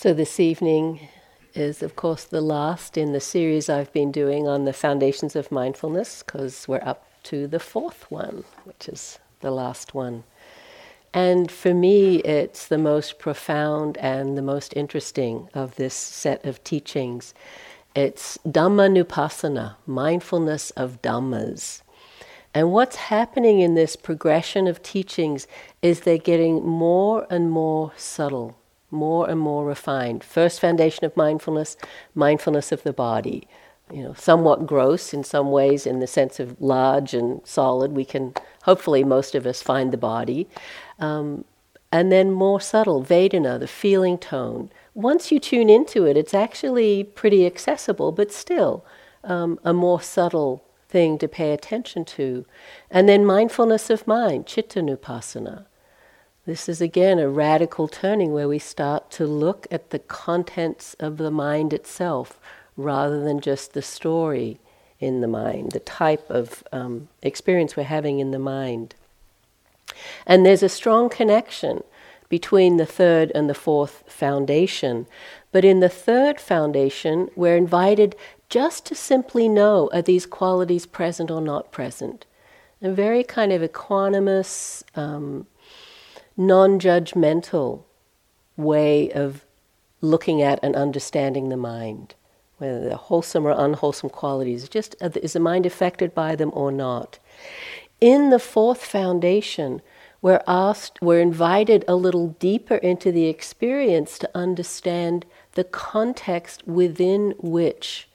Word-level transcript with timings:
So, 0.00 0.14
this 0.14 0.38
evening 0.38 1.08
is, 1.54 1.82
of 1.82 1.96
course, 1.96 2.22
the 2.22 2.40
last 2.40 2.96
in 2.96 3.12
the 3.12 3.20
series 3.20 3.68
I've 3.68 3.92
been 3.92 4.12
doing 4.12 4.46
on 4.46 4.64
the 4.64 4.72
foundations 4.72 5.34
of 5.34 5.50
mindfulness, 5.50 6.22
because 6.22 6.68
we're 6.68 6.84
up 6.84 7.04
to 7.24 7.48
the 7.48 7.58
fourth 7.58 8.08
one, 8.08 8.44
which 8.62 8.88
is 8.88 9.18
the 9.40 9.50
last 9.50 9.94
one. 9.94 10.22
And 11.12 11.50
for 11.50 11.74
me, 11.74 12.18
it's 12.18 12.68
the 12.68 12.78
most 12.78 13.18
profound 13.18 13.96
and 13.96 14.38
the 14.38 14.42
most 14.42 14.72
interesting 14.76 15.48
of 15.52 15.74
this 15.74 15.94
set 15.94 16.44
of 16.44 16.62
teachings. 16.62 17.34
It's 17.96 18.38
dhamma 18.46 19.04
Dhammanupassana, 19.04 19.74
mindfulness 19.84 20.70
of 20.76 21.02
Dhammas. 21.02 21.82
And 22.54 22.70
what's 22.70 22.94
happening 22.94 23.58
in 23.58 23.74
this 23.74 23.96
progression 23.96 24.68
of 24.68 24.80
teachings 24.80 25.48
is 25.82 26.02
they're 26.02 26.18
getting 26.18 26.64
more 26.64 27.26
and 27.28 27.50
more 27.50 27.90
subtle 27.96 28.57
more 28.90 29.28
and 29.28 29.38
more 29.38 29.64
refined. 29.64 30.24
First 30.24 30.60
foundation 30.60 31.04
of 31.04 31.16
mindfulness, 31.16 31.76
mindfulness 32.14 32.72
of 32.72 32.82
the 32.82 32.92
body. 32.92 33.46
You 33.90 34.02
know, 34.02 34.14
somewhat 34.14 34.66
gross 34.66 35.14
in 35.14 35.24
some 35.24 35.50
ways, 35.50 35.86
in 35.86 36.00
the 36.00 36.06
sense 36.06 36.38
of 36.40 36.60
large 36.60 37.14
and 37.14 37.40
solid. 37.44 37.92
We 37.92 38.04
can 38.04 38.34
hopefully 38.64 39.02
most 39.02 39.34
of 39.34 39.46
us 39.46 39.62
find 39.62 39.92
the 39.92 39.96
body, 39.96 40.46
um, 40.98 41.44
and 41.90 42.12
then 42.12 42.30
more 42.30 42.60
subtle, 42.60 43.02
Vedana, 43.02 43.58
the 43.58 43.66
feeling 43.66 44.18
tone. 44.18 44.70
Once 44.94 45.32
you 45.32 45.40
tune 45.40 45.70
into 45.70 46.04
it, 46.04 46.18
it's 46.18 46.34
actually 46.34 47.02
pretty 47.02 47.46
accessible, 47.46 48.12
but 48.12 48.30
still 48.30 48.84
um, 49.24 49.58
a 49.64 49.72
more 49.72 50.02
subtle 50.02 50.62
thing 50.88 51.18
to 51.18 51.28
pay 51.28 51.52
attention 51.52 52.04
to. 52.04 52.44
And 52.90 53.08
then 53.08 53.24
mindfulness 53.24 53.88
of 53.90 54.06
mind, 54.06 54.46
chittanupassana. 54.46 55.64
This 56.48 56.66
is 56.66 56.80
again 56.80 57.18
a 57.18 57.28
radical 57.28 57.88
turning 57.88 58.32
where 58.32 58.48
we 58.48 58.58
start 58.58 59.10
to 59.10 59.26
look 59.26 59.66
at 59.70 59.90
the 59.90 59.98
contents 59.98 60.96
of 60.98 61.18
the 61.18 61.30
mind 61.30 61.74
itself 61.74 62.40
rather 62.74 63.22
than 63.22 63.38
just 63.38 63.74
the 63.74 63.82
story 63.82 64.58
in 64.98 65.20
the 65.20 65.28
mind, 65.28 65.72
the 65.72 65.80
type 65.80 66.24
of 66.30 66.64
um, 66.72 67.08
experience 67.20 67.76
we're 67.76 67.82
having 67.82 68.18
in 68.18 68.30
the 68.30 68.38
mind. 68.38 68.94
And 70.26 70.46
there's 70.46 70.62
a 70.62 70.70
strong 70.70 71.10
connection 71.10 71.84
between 72.30 72.78
the 72.78 72.86
third 72.86 73.30
and 73.34 73.50
the 73.50 73.52
fourth 73.52 74.04
foundation. 74.06 75.06
But 75.52 75.66
in 75.66 75.80
the 75.80 75.90
third 75.90 76.40
foundation, 76.40 77.28
we're 77.36 77.58
invited 77.58 78.16
just 78.48 78.86
to 78.86 78.94
simply 78.94 79.50
know 79.50 79.90
are 79.92 80.00
these 80.00 80.24
qualities 80.24 80.86
present 80.86 81.30
or 81.30 81.42
not 81.42 81.72
present? 81.72 82.24
A 82.80 82.90
very 82.90 83.22
kind 83.22 83.52
of 83.52 83.60
equanimous, 83.60 84.82
um, 84.94 85.46
non 86.38 86.78
judgmental 86.78 87.82
way 88.56 89.10
of 89.12 89.44
looking 90.00 90.40
at 90.40 90.58
and 90.62 90.74
understanding 90.76 91.48
the 91.48 91.56
mind, 91.56 92.14
whether 92.58 92.80
they're 92.80 92.96
wholesome 92.96 93.46
or 93.46 93.50
unwholesome 93.50 94.08
qualities. 94.08 94.68
Just 94.68 94.94
uh, 95.02 95.10
is 95.22 95.34
the 95.34 95.40
mind 95.40 95.66
affected 95.66 96.14
by 96.14 96.36
them 96.36 96.50
or 96.54 96.72
not? 96.72 97.18
In 98.00 98.30
the 98.30 98.38
fourth 98.38 98.84
foundation, 98.84 99.82
we're 100.22 100.42
asked, 100.46 101.00
we're 101.02 101.20
invited 101.20 101.84
a 101.86 101.96
little 101.96 102.28
deeper 102.38 102.76
into 102.76 103.12
the 103.12 103.26
experience 103.26 104.18
to 104.18 104.30
understand 104.34 105.26
the 105.52 105.64
context 105.64 106.66
within 106.66 107.34
which 107.38 108.08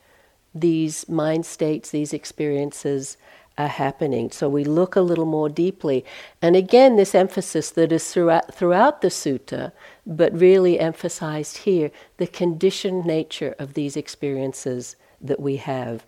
these 0.55 1.07
mind 1.09 1.45
states, 1.45 1.89
these 1.89 2.13
experiences 2.13 3.17
are 3.57 3.67
happening. 3.67 4.31
So 4.31 4.49
we 4.49 4.63
look 4.63 4.95
a 4.95 5.01
little 5.01 5.25
more 5.25 5.49
deeply. 5.49 6.03
And 6.41 6.55
again, 6.55 6.95
this 6.95 7.13
emphasis 7.13 7.69
that 7.71 7.91
is 7.91 8.11
throughout, 8.11 8.53
throughout 8.53 9.01
the 9.01 9.09
sutta, 9.09 9.71
but 10.05 10.37
really 10.37 10.79
emphasized 10.79 11.57
here 11.57 11.91
the 12.17 12.27
conditioned 12.27 13.05
nature 13.05 13.55
of 13.59 13.73
these 13.73 13.95
experiences 13.95 14.95
that 15.21 15.39
we 15.39 15.57
have. 15.57 16.05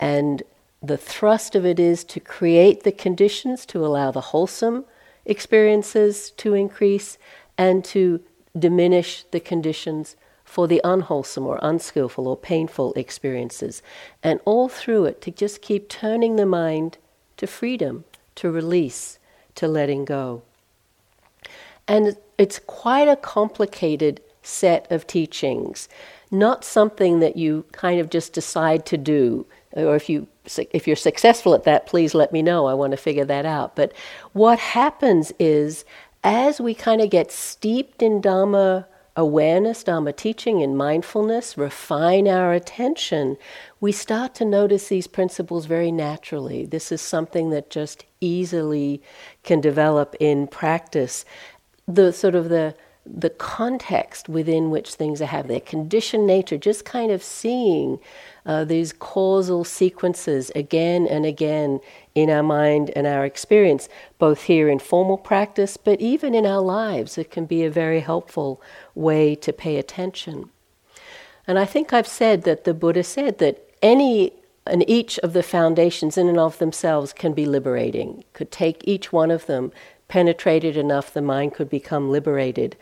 And 0.00 0.42
the 0.82 0.96
thrust 0.96 1.54
of 1.54 1.64
it 1.64 1.80
is 1.80 2.04
to 2.04 2.20
create 2.20 2.82
the 2.82 2.92
conditions 2.92 3.64
to 3.66 3.84
allow 3.84 4.10
the 4.10 4.20
wholesome 4.20 4.84
experiences 5.24 6.30
to 6.32 6.54
increase 6.54 7.18
and 7.56 7.84
to 7.84 8.20
diminish 8.58 9.24
the 9.30 9.40
conditions 9.40 10.16
for 10.48 10.66
the 10.66 10.80
unwholesome 10.82 11.46
or 11.46 11.58
unskillful 11.60 12.26
or 12.26 12.36
painful 12.36 12.94
experiences. 12.94 13.82
And 14.22 14.40
all 14.46 14.68
through 14.68 15.04
it, 15.04 15.20
to 15.22 15.30
just 15.30 15.60
keep 15.60 15.90
turning 15.90 16.36
the 16.36 16.46
mind 16.46 16.96
to 17.36 17.46
freedom, 17.46 18.04
to 18.36 18.50
release, 18.50 19.18
to 19.56 19.68
letting 19.68 20.06
go. 20.06 20.42
And 21.86 22.16
it's 22.38 22.58
quite 22.60 23.08
a 23.08 23.16
complicated 23.16 24.22
set 24.42 24.90
of 24.90 25.06
teachings, 25.06 25.86
not 26.30 26.64
something 26.64 27.20
that 27.20 27.36
you 27.36 27.66
kind 27.72 28.00
of 28.00 28.08
just 28.08 28.32
decide 28.32 28.86
to 28.86 28.96
do. 28.96 29.46
Or 29.72 29.94
if 29.96 30.08
you 30.08 30.26
if 30.72 30.86
you're 30.86 30.96
successful 30.96 31.54
at 31.54 31.64
that, 31.64 31.86
please 31.86 32.14
let 32.14 32.32
me 32.32 32.40
know. 32.40 32.66
I 32.66 32.72
want 32.72 32.92
to 32.92 32.96
figure 32.96 33.26
that 33.26 33.44
out. 33.44 33.76
But 33.76 33.92
what 34.32 34.58
happens 34.58 35.30
is 35.38 35.84
as 36.24 36.58
we 36.58 36.72
kind 36.72 37.02
of 37.02 37.10
get 37.10 37.30
steeped 37.30 38.02
in 38.02 38.22
Dhamma 38.22 38.86
awareness, 39.18 39.82
Dharma 39.82 40.12
teaching, 40.12 40.62
and 40.62 40.78
mindfulness, 40.78 41.58
refine 41.58 42.28
our 42.28 42.52
attention, 42.52 43.36
we 43.80 43.90
start 43.90 44.32
to 44.36 44.44
notice 44.44 44.88
these 44.88 45.08
principles 45.08 45.66
very 45.66 45.90
naturally. 45.90 46.64
This 46.64 46.92
is 46.92 47.00
something 47.00 47.50
that 47.50 47.68
just 47.68 48.04
easily 48.20 49.02
can 49.42 49.60
develop 49.60 50.14
in 50.20 50.46
practice. 50.46 51.24
The 51.88 52.12
sort 52.12 52.36
of 52.36 52.48
the 52.48 52.76
the 53.16 53.30
context 53.30 54.28
within 54.28 54.70
which 54.70 54.94
things 54.94 55.22
are 55.22 55.42
their 55.42 55.60
conditioned 55.60 56.26
nature, 56.26 56.58
just 56.58 56.84
kind 56.84 57.10
of 57.10 57.22
seeing 57.22 57.98
uh, 58.44 58.64
these 58.64 58.92
causal 58.92 59.64
sequences 59.64 60.50
again 60.54 61.06
and 61.06 61.24
again 61.24 61.80
in 62.14 62.30
our 62.30 62.42
mind 62.42 62.90
and 62.96 63.06
our 63.06 63.24
experience, 63.24 63.88
both 64.18 64.42
here 64.42 64.68
in 64.68 64.78
formal 64.78 65.18
practice, 65.18 65.76
but 65.76 66.00
even 66.00 66.34
in 66.34 66.46
our 66.46 66.60
lives. 66.60 67.18
It 67.18 67.30
can 67.30 67.46
be 67.46 67.64
a 67.64 67.70
very 67.70 68.00
helpful 68.00 68.60
way 68.94 69.34
to 69.36 69.52
pay 69.52 69.76
attention. 69.76 70.50
And 71.46 71.58
I 71.58 71.64
think 71.64 71.92
I've 71.92 72.06
said 72.06 72.42
that 72.42 72.64
the 72.64 72.74
Buddha 72.74 73.02
said 73.02 73.38
that 73.38 73.64
any 73.82 74.32
and 74.66 74.88
each 74.88 75.18
of 75.20 75.32
the 75.32 75.42
foundations 75.42 76.18
in 76.18 76.28
and 76.28 76.38
of 76.38 76.58
themselves 76.58 77.14
can 77.14 77.32
be 77.32 77.46
liberating, 77.46 78.22
could 78.34 78.50
take 78.50 78.82
each 78.84 79.12
one 79.12 79.30
of 79.30 79.46
them, 79.46 79.72
penetrated 80.08 80.76
enough, 80.76 81.12
the 81.12 81.22
mind 81.22 81.54
could 81.54 81.68
become 81.68 82.10
liberated. 82.10 82.76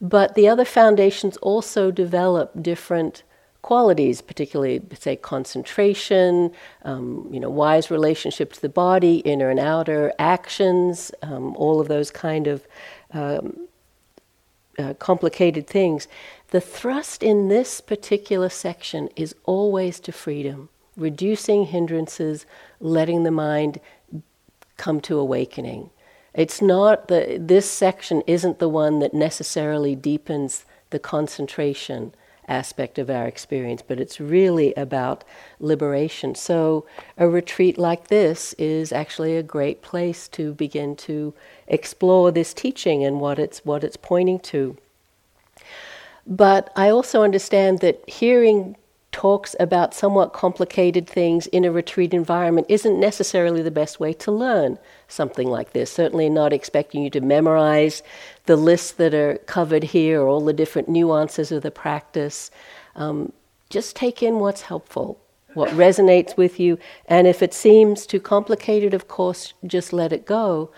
But 0.00 0.34
the 0.34 0.48
other 0.48 0.64
foundations 0.64 1.36
also 1.36 1.90
develop 1.90 2.50
different 2.60 3.22
qualities, 3.62 4.20
particularly, 4.20 4.82
say, 4.98 5.14
concentration, 5.14 6.50
um, 6.82 7.28
you 7.30 7.38
know, 7.38 7.48
wise 7.48 7.90
relationship 7.90 8.52
to 8.52 8.60
the 8.60 8.68
body, 8.68 9.18
inner 9.18 9.50
and 9.50 9.60
outer 9.60 10.12
actions, 10.18 11.12
um, 11.22 11.54
all 11.56 11.80
of 11.80 11.86
those 11.86 12.10
kind 12.10 12.48
of 12.48 12.66
um, 13.12 13.68
uh, 14.78 14.94
complicated 14.94 15.68
things. 15.68 16.08
The 16.50 16.60
thrust 16.60 17.22
in 17.22 17.48
this 17.48 17.80
particular 17.80 18.48
section 18.48 19.08
is 19.14 19.34
always 19.44 20.00
to 20.00 20.12
freedom, 20.12 20.68
reducing 20.96 21.66
hindrances, 21.66 22.44
letting 22.80 23.22
the 23.22 23.30
mind 23.30 23.80
come 24.76 25.00
to 25.02 25.18
awakening. 25.20 25.90
It's 26.34 26.62
not 26.62 27.08
the 27.08 27.38
this 27.40 27.70
section 27.70 28.22
isn't 28.26 28.58
the 28.58 28.68
one 28.68 29.00
that 29.00 29.12
necessarily 29.12 29.94
deepens 29.94 30.64
the 30.90 30.98
concentration 30.98 32.14
aspect 32.48 32.98
of 32.98 33.08
our 33.08 33.26
experience, 33.26 33.82
but 33.82 34.00
it's 34.00 34.20
really 34.20 34.74
about 34.74 35.24
liberation. 35.60 36.34
So, 36.34 36.86
a 37.16 37.28
retreat 37.28 37.78
like 37.78 38.08
this 38.08 38.52
is 38.54 38.92
actually 38.92 39.36
a 39.36 39.42
great 39.42 39.82
place 39.82 40.28
to 40.28 40.54
begin 40.54 40.96
to 40.96 41.34
explore 41.66 42.30
this 42.30 42.52
teaching 42.52 43.04
and 43.04 43.20
what 43.20 43.38
it's, 43.38 43.64
what 43.64 43.84
it's 43.84 43.96
pointing 43.96 44.40
to. 44.40 44.76
But 46.26 46.70
I 46.76 46.88
also 46.88 47.22
understand 47.22 47.80
that 47.80 48.08
hearing 48.08 48.76
talks 49.12 49.54
about 49.60 49.94
somewhat 49.94 50.32
complicated 50.32 51.06
things 51.06 51.46
in 51.48 51.64
a 51.64 51.70
retreat 51.70 52.14
environment 52.14 52.66
isn't 52.70 52.98
necessarily 52.98 53.62
the 53.62 53.70
best 53.70 54.00
way 54.00 54.12
to 54.14 54.32
learn 54.32 54.78
something 55.12 55.48
like 55.48 55.72
this. 55.72 55.90
Certainly, 55.90 56.30
not 56.30 56.52
expecting 56.52 57.02
you 57.02 57.10
to 57.10 57.20
memorize 57.20 58.02
the 58.46 58.56
lists 58.56 58.92
that 58.92 59.14
are 59.14 59.38
covered 59.46 59.84
here 59.84 60.20
or 60.20 60.28
all 60.28 60.44
the 60.44 60.52
different 60.52 60.88
nuances 60.88 61.52
of 61.52 61.62
the 61.62 61.70
practice. 61.70 62.50
Um, 62.96 63.32
just 63.70 63.96
take 63.96 64.22
in 64.22 64.38
what's 64.38 64.62
helpful, 64.62 65.20
what 65.54 65.70
resonates 65.86 66.36
with 66.36 66.58
you, 66.58 66.78
and 67.06 67.26
if 67.26 67.42
it 67.42 67.54
seems 67.54 68.06
too 68.06 68.20
complicated, 68.20 68.94
of 68.94 69.08
course, 69.08 69.54
just 69.66 69.92
let 69.92 70.12
it 70.12 70.26
go. 70.26 70.70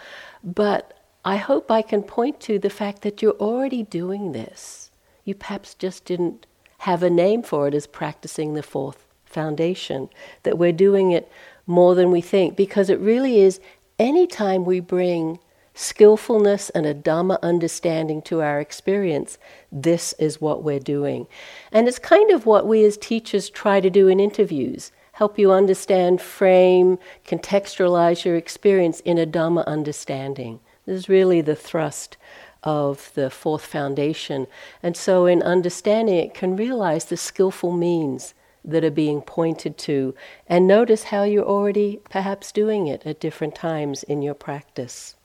But 0.42 0.98
I 1.24 1.36
hope 1.36 1.70
I 1.70 1.82
can 1.82 2.02
point 2.02 2.40
to 2.40 2.58
the 2.58 2.70
fact 2.70 3.02
that 3.02 3.22
you're 3.22 3.32
already 3.32 3.82
doing 3.82 4.32
this. 4.32 4.90
You 5.24 5.34
perhaps 5.34 5.74
just 5.74 6.04
didn't 6.04 6.46
have 6.78 7.02
a 7.02 7.08
name 7.08 7.42
for 7.42 7.66
it 7.66 7.74
as 7.74 7.86
practicing 7.86 8.52
the 8.52 8.62
fourth 8.62 9.06
foundation, 9.24 10.10
that 10.42 10.58
we're 10.58 10.72
doing 10.72 11.12
it 11.12 11.30
more 11.66 11.94
than 11.94 12.10
we 12.10 12.20
think, 12.20 12.56
because 12.56 12.90
it 12.90 13.00
really 13.00 13.40
is 13.40 13.58
anytime 13.98 14.64
we 14.64 14.80
bring 14.80 15.38
skillfulness 15.74 16.70
and 16.70 16.86
a 16.86 16.94
Dhamma 16.94 17.40
understanding 17.42 18.22
to 18.22 18.40
our 18.40 18.60
experience, 18.60 19.38
this 19.72 20.12
is 20.14 20.40
what 20.40 20.62
we're 20.62 20.78
doing. 20.78 21.26
And 21.72 21.88
it's 21.88 21.98
kind 21.98 22.30
of 22.30 22.46
what 22.46 22.66
we 22.66 22.84
as 22.84 22.96
teachers 22.96 23.50
try 23.50 23.80
to 23.80 23.90
do 23.90 24.08
in 24.08 24.20
interviews 24.20 24.92
help 25.14 25.38
you 25.38 25.52
understand, 25.52 26.20
frame, 26.20 26.98
contextualize 27.24 28.24
your 28.24 28.34
experience 28.34 28.98
in 29.00 29.16
a 29.16 29.24
Dhamma 29.26 29.64
understanding. 29.64 30.58
This 30.86 30.96
is 30.96 31.08
really 31.08 31.40
the 31.40 31.54
thrust 31.54 32.16
of 32.64 33.12
the 33.14 33.30
fourth 33.30 33.64
foundation. 33.64 34.48
And 34.82 34.96
so, 34.96 35.26
in 35.26 35.42
understanding 35.42 36.16
it, 36.16 36.34
can 36.34 36.56
realize 36.56 37.04
the 37.04 37.16
skillful 37.16 37.70
means 37.70 38.34
that 38.64 38.84
are 38.84 38.90
being 38.90 39.20
pointed 39.20 39.76
to 39.76 40.14
and 40.48 40.66
notice 40.66 41.04
how 41.04 41.22
you're 41.22 41.44
already 41.44 42.00
perhaps 42.08 42.50
doing 42.50 42.86
it 42.86 43.04
at 43.04 43.20
different 43.20 43.54
times 43.54 44.02
in 44.02 44.22
your 44.22 44.34
practice. 44.34 45.16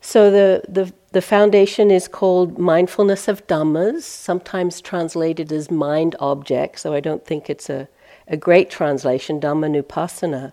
So 0.00 0.30
the, 0.30 0.62
the, 0.68 0.92
the 1.10 1.20
foundation 1.20 1.90
is 1.90 2.06
called 2.06 2.58
mindfulness 2.58 3.26
of 3.26 3.44
dhammas, 3.48 4.02
sometimes 4.02 4.80
translated 4.80 5.50
as 5.50 5.68
mind 5.68 6.14
object, 6.20 6.78
so 6.78 6.94
I 6.94 7.00
don't 7.00 7.26
think 7.26 7.50
it's 7.50 7.68
a, 7.68 7.88
a 8.28 8.36
great 8.36 8.70
translation, 8.70 9.40
Dhammanupassana. 9.40 10.52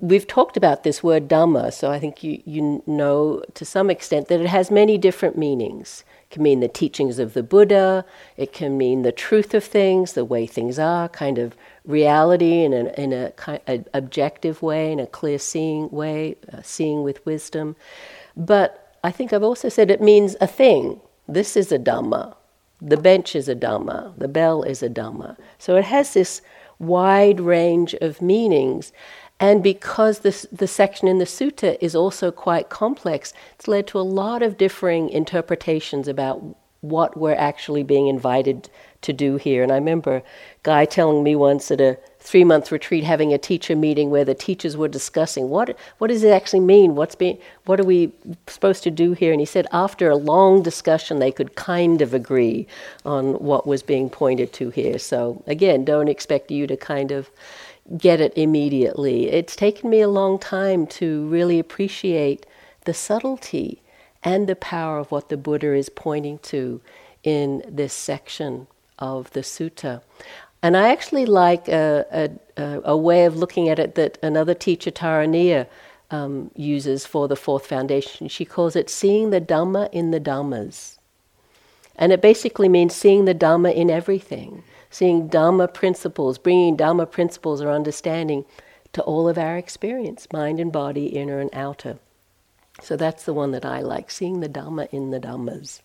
We've 0.00 0.28
talked 0.28 0.56
about 0.56 0.84
this 0.84 1.02
word 1.02 1.26
Dhamma, 1.28 1.72
so 1.72 1.90
I 1.90 1.98
think 1.98 2.22
you, 2.22 2.40
you 2.44 2.84
know 2.86 3.42
to 3.54 3.64
some 3.64 3.90
extent 3.90 4.28
that 4.28 4.40
it 4.40 4.46
has 4.46 4.70
many 4.70 4.96
different 4.96 5.36
meanings. 5.36 6.04
It 6.22 6.30
can 6.30 6.42
mean 6.44 6.60
the 6.60 6.68
teachings 6.68 7.18
of 7.18 7.34
the 7.34 7.42
Buddha, 7.42 8.04
it 8.36 8.52
can 8.52 8.78
mean 8.78 9.02
the 9.02 9.10
truth 9.10 9.54
of 9.54 9.64
things, 9.64 10.12
the 10.12 10.24
way 10.24 10.46
things 10.46 10.78
are, 10.78 11.08
kind 11.08 11.36
of 11.36 11.56
reality 11.84 12.62
in, 12.62 12.72
an, 12.72 12.88
in 12.88 13.12
a, 13.12 13.32
objective 13.92 14.62
way, 14.62 14.92
in 14.92 15.00
a 15.00 15.06
clear 15.06 15.38
seeing 15.38 15.90
way, 15.90 16.36
uh, 16.52 16.62
seeing 16.62 17.02
with 17.02 17.24
wisdom. 17.26 17.74
But 18.36 18.96
I 19.02 19.10
think 19.10 19.32
I've 19.32 19.42
also 19.42 19.68
said 19.68 19.90
it 19.90 20.00
means 20.00 20.36
a 20.40 20.46
thing. 20.46 21.00
This 21.26 21.56
is 21.56 21.72
a 21.72 21.78
Dhamma. 21.78 22.36
The 22.80 22.96
bench 22.96 23.34
is 23.34 23.48
a 23.48 23.56
Dhamma. 23.56 24.16
The 24.16 24.28
bell 24.28 24.62
is 24.62 24.80
a 24.80 24.88
Dhamma. 24.88 25.36
So 25.58 25.74
it 25.74 25.86
has 25.86 26.14
this 26.14 26.40
wide 26.78 27.40
range 27.40 27.94
of 27.94 28.22
meanings. 28.22 28.92
And 29.40 29.62
because 29.62 30.20
this, 30.20 30.46
the 30.50 30.66
section 30.66 31.06
in 31.06 31.18
the 31.18 31.24
sutta 31.24 31.78
is 31.80 31.94
also 31.94 32.30
quite 32.30 32.68
complex, 32.68 33.32
it's 33.54 33.68
led 33.68 33.86
to 33.88 33.98
a 33.98 34.02
lot 34.02 34.42
of 34.42 34.56
differing 34.56 35.08
interpretations 35.10 36.08
about 36.08 36.56
what 36.80 37.16
we're 37.16 37.34
actually 37.34 37.82
being 37.82 38.06
invited 38.06 38.70
to 39.02 39.12
do 39.12 39.36
here. 39.36 39.62
And 39.62 39.72
I 39.72 39.76
remember 39.76 40.22
guy 40.62 40.84
telling 40.84 41.22
me 41.22 41.34
once 41.36 41.70
at 41.70 41.80
a 41.80 41.98
three 42.20 42.44
month 42.44 42.70
retreat 42.70 43.04
having 43.04 43.32
a 43.32 43.38
teacher 43.38 43.74
meeting 43.74 44.10
where 44.10 44.24
the 44.24 44.34
teachers 44.34 44.76
were 44.76 44.88
discussing 44.88 45.48
what 45.48 45.76
what 45.98 46.08
does 46.08 46.22
it 46.22 46.32
actually 46.32 46.60
mean? 46.60 46.94
What's 46.94 47.14
being 47.14 47.38
what 47.64 47.80
are 47.80 47.84
we 47.84 48.12
supposed 48.48 48.82
to 48.84 48.90
do 48.90 49.12
here? 49.12 49.32
And 49.32 49.40
he 49.40 49.46
said 49.46 49.66
after 49.72 50.10
a 50.10 50.16
long 50.16 50.62
discussion 50.62 51.20
they 51.20 51.32
could 51.32 51.54
kind 51.54 52.02
of 52.02 52.12
agree 52.12 52.66
on 53.04 53.34
what 53.34 53.66
was 53.66 53.82
being 53.82 54.10
pointed 54.10 54.52
to 54.54 54.70
here. 54.70 54.98
So 54.98 55.42
again, 55.46 55.84
don't 55.84 56.08
expect 56.08 56.50
you 56.50 56.66
to 56.66 56.76
kind 56.76 57.12
of 57.12 57.30
get 57.96 58.20
it 58.20 58.32
immediately. 58.36 59.30
It's 59.30 59.56
taken 59.56 59.88
me 59.88 60.00
a 60.00 60.08
long 60.08 60.38
time 60.38 60.86
to 60.88 61.26
really 61.28 61.58
appreciate 61.58 62.44
the 62.84 62.94
subtlety 62.94 63.82
and 64.22 64.46
the 64.46 64.56
power 64.56 64.98
of 64.98 65.10
what 65.10 65.28
the 65.28 65.36
Buddha 65.36 65.74
is 65.74 65.88
pointing 65.88 66.38
to 66.38 66.80
in 67.22 67.62
this 67.68 67.92
section 67.92 68.66
of 68.98 69.30
the 69.32 69.40
sutta. 69.40 70.02
And 70.62 70.76
I 70.76 70.90
actually 70.90 71.24
like 71.26 71.68
a, 71.68 72.30
a, 72.56 72.80
a, 72.84 72.96
way 72.96 73.24
of 73.26 73.36
looking 73.36 73.68
at 73.68 73.78
it 73.78 73.94
that 73.94 74.18
another 74.22 74.54
teacher, 74.54 74.90
Taraniya, 74.90 75.68
um, 76.10 76.50
uses 76.56 77.06
for 77.06 77.28
the 77.28 77.36
fourth 77.36 77.66
foundation. 77.66 78.28
She 78.28 78.44
calls 78.44 78.74
it 78.74 78.90
seeing 78.90 79.30
the 79.30 79.40
Dhamma 79.40 79.88
in 79.92 80.10
the 80.10 80.20
Dhammas. 80.20 80.98
And 81.94 82.12
it 82.12 82.20
basically 82.20 82.68
means 82.68 82.94
seeing 82.94 83.24
the 83.24 83.34
Dhamma 83.34 83.74
in 83.74 83.90
everything, 83.90 84.64
seeing 84.90 85.28
Dhamma 85.28 85.72
principles, 85.72 86.38
bringing 86.38 86.76
Dhamma 86.76 87.10
principles 87.10 87.60
or 87.60 87.70
understanding 87.70 88.44
to 88.92 89.02
all 89.02 89.28
of 89.28 89.38
our 89.38 89.56
experience, 89.56 90.26
mind 90.32 90.58
and 90.58 90.72
body, 90.72 91.06
inner 91.06 91.40
and 91.40 91.50
outer. 91.52 91.98
So 92.80 92.96
that's 92.96 93.24
the 93.24 93.34
one 93.34 93.50
that 93.52 93.64
I 93.64 93.80
like, 93.80 94.10
seeing 94.10 94.40
the 94.40 94.48
Dhamma 94.48 94.88
in 94.92 95.10
the 95.10 95.20
Dhammas. 95.20 95.80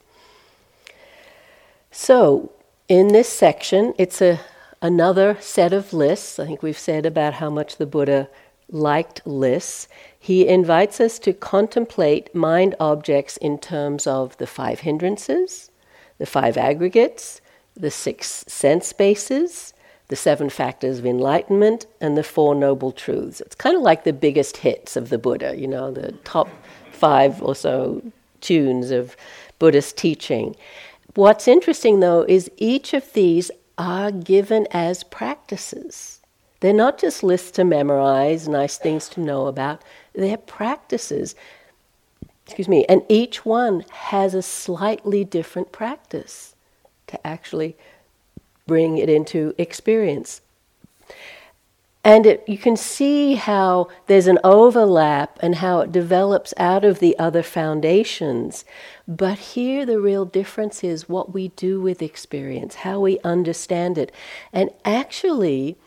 So, 1.91 2.51
in 2.88 3.09
this 3.09 3.29
section, 3.29 3.94
it's 3.97 4.21
a, 4.21 4.39
another 4.81 5.38
set 5.39 5.73
of 5.73 5.94
lists. 5.94 6.39
I 6.39 6.45
think 6.45 6.63
we've 6.63 6.77
said 6.77 7.05
about 7.05 7.35
how 7.35 7.50
much 7.50 7.77
the 7.77 7.85
Buddha 7.85 8.29
liked 8.69 9.25
lists. 9.25 9.88
He 10.19 10.47
invites 10.47 11.00
us 11.00 11.19
to 11.19 11.33
contemplate 11.33 12.33
mind 12.33 12.75
objects 12.79 13.38
in 13.38 13.59
terms 13.59 14.07
of 14.07 14.38
the 14.38 14.47
five 14.47 14.81
hindrances, 14.81 15.69
the 16.17 16.25
five 16.25 16.57
aggregates, 16.57 17.41
the 17.75 17.91
six 17.91 18.45
sense 18.47 18.93
bases, 18.93 19.73
the 20.07 20.15
seven 20.15 20.49
factors 20.49 20.99
of 20.99 21.05
enlightenment, 21.05 21.85
and 21.99 22.17
the 22.17 22.23
four 22.23 22.53
noble 22.53 22.91
truths. 22.91 23.41
It's 23.41 23.55
kind 23.55 23.75
of 23.75 23.81
like 23.81 24.03
the 24.03 24.13
biggest 24.13 24.57
hits 24.57 24.95
of 24.95 25.09
the 25.09 25.17
Buddha, 25.17 25.55
you 25.57 25.67
know, 25.67 25.91
the 25.91 26.11
top 26.23 26.49
five 26.91 27.41
or 27.41 27.55
so 27.55 28.01
tunes 28.41 28.91
of 28.91 29.15
Buddhist 29.59 29.97
teaching. 29.97 30.55
What's 31.15 31.47
interesting 31.47 31.99
though 31.99 32.23
is 32.23 32.51
each 32.57 32.93
of 32.93 33.11
these 33.13 33.49
are 33.77 34.11
given 34.11 34.67
as 34.71 35.03
practices. 35.03 36.21
They're 36.59 36.73
not 36.73 36.97
just 36.97 37.23
lists 37.23 37.51
to 37.51 37.63
memorize, 37.63 38.47
nice 38.47 38.77
things 38.77 39.09
to 39.09 39.19
know 39.19 39.47
about, 39.47 39.83
they're 40.13 40.37
practices. 40.37 41.35
Excuse 42.45 42.67
me, 42.67 42.85
and 42.85 43.03
each 43.09 43.45
one 43.45 43.83
has 43.91 44.33
a 44.33 44.41
slightly 44.41 45.23
different 45.23 45.71
practice 45.71 46.52
to 47.13 47.27
actually 47.27 47.75
bring 48.68 48.98
it 48.98 49.10
into 49.10 49.54
experience. 49.57 50.42
And 52.06 52.25
it, 52.25 52.44
you 52.48 52.57
can 52.57 52.75
see 52.75 53.36
how 53.36 53.88
there's 54.07 54.27
an 54.27 54.39
overlap 54.44 55.39
and 55.42 55.56
how 55.56 55.80
it 55.80 55.92
develops 55.92 56.54
out 56.57 56.83
of 56.83 57.00
the 57.00 57.18
other 57.18 57.42
foundations. 57.42 58.65
But 59.07 59.39
here, 59.39 59.86
the 59.86 60.01
real 60.01 60.25
difference 60.25 60.83
is 60.83 61.07
what 61.07 61.33
we 61.33 61.50
do 61.50 61.80
with 61.80 62.01
experience, 62.01 62.75
how 62.75 63.00
we 63.00 63.19
understand 63.24 63.98
it. 63.98 64.12
And 64.51 64.69
actually, 64.83 65.77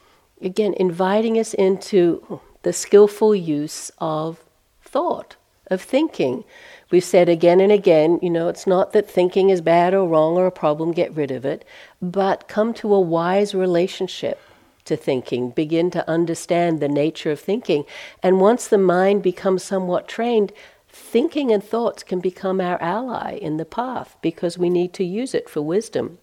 again, 0.40 0.72
inviting 0.78 1.38
us 1.38 1.52
into 1.52 2.40
the 2.62 2.72
skillful 2.72 3.34
use 3.34 3.90
of 3.98 4.40
thought, 4.82 5.36
of 5.66 5.82
thinking. 5.82 6.44
We've 6.90 7.04
said 7.04 7.28
again 7.28 7.60
and 7.60 7.72
again, 7.72 8.20
you 8.22 8.30
know, 8.30 8.48
it's 8.48 8.66
not 8.66 8.92
that 8.92 9.10
thinking 9.10 9.50
is 9.50 9.60
bad 9.60 9.92
or 9.92 10.06
wrong 10.06 10.36
or 10.36 10.46
a 10.46 10.52
problem, 10.52 10.92
get 10.92 11.14
rid 11.14 11.32
of 11.32 11.44
it, 11.44 11.64
but 12.00 12.46
come 12.46 12.72
to 12.74 12.94
a 12.94 13.00
wise 13.00 13.54
relationship 13.54 14.40
to 14.84 14.96
thinking, 14.96 15.50
begin 15.50 15.90
to 15.90 16.08
understand 16.08 16.78
the 16.78 16.88
nature 16.88 17.32
of 17.32 17.40
thinking. 17.40 17.84
And 18.22 18.40
once 18.40 18.68
the 18.68 18.78
mind 18.78 19.24
becomes 19.24 19.64
somewhat 19.64 20.06
trained, 20.06 20.52
thinking 20.88 21.52
and 21.52 21.62
thoughts 21.62 22.04
can 22.04 22.20
become 22.20 22.60
our 22.60 22.80
ally 22.80 23.32
in 23.32 23.56
the 23.56 23.64
path 23.64 24.16
because 24.22 24.56
we 24.56 24.70
need 24.70 24.92
to 24.94 25.04
use 25.04 25.34
it 25.34 25.48
for 25.48 25.60
wisdom. 25.60 26.18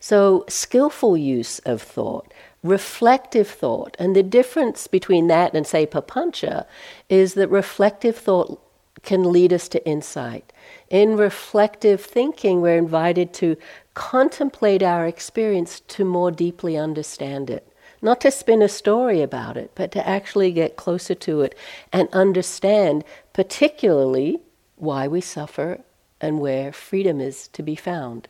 So, 0.00 0.44
skillful 0.48 1.16
use 1.16 1.60
of 1.60 1.80
thought, 1.80 2.34
reflective 2.64 3.48
thought, 3.48 3.96
and 4.00 4.16
the 4.16 4.22
difference 4.24 4.88
between 4.88 5.28
that 5.28 5.54
and, 5.54 5.64
say, 5.64 5.86
papancha 5.86 6.66
is 7.08 7.34
that 7.34 7.48
reflective 7.50 8.16
thought 8.16 8.60
can 9.02 9.32
lead 9.32 9.52
us 9.52 9.68
to 9.68 9.86
insight. 9.86 10.52
In 10.88 11.16
reflective 11.16 12.00
thinking, 12.00 12.60
we're 12.60 12.76
invited 12.76 13.32
to 13.34 13.56
contemplate 13.94 14.82
our 14.82 15.06
experience 15.06 15.80
to 15.80 16.04
more 16.04 16.30
deeply 16.30 16.76
understand 16.76 17.50
it. 17.50 17.66
Not 18.02 18.20
to 18.22 18.30
spin 18.30 18.62
a 18.62 18.68
story 18.68 19.20
about 19.20 19.56
it, 19.56 19.72
but 19.74 19.92
to 19.92 20.06
actually 20.06 20.52
get 20.52 20.76
closer 20.76 21.14
to 21.16 21.42
it 21.42 21.54
and 21.92 22.08
understand, 22.12 23.04
particularly, 23.32 24.40
why 24.76 25.06
we 25.06 25.20
suffer 25.20 25.80
and 26.20 26.40
where 26.40 26.72
freedom 26.72 27.20
is 27.20 27.48
to 27.48 27.62
be 27.62 27.74
found. 27.74 28.28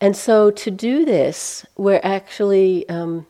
And 0.00 0.16
so, 0.16 0.50
to 0.50 0.70
do 0.70 1.04
this, 1.04 1.66
we're 1.76 2.00
actually, 2.02 2.88
um, 2.88 3.26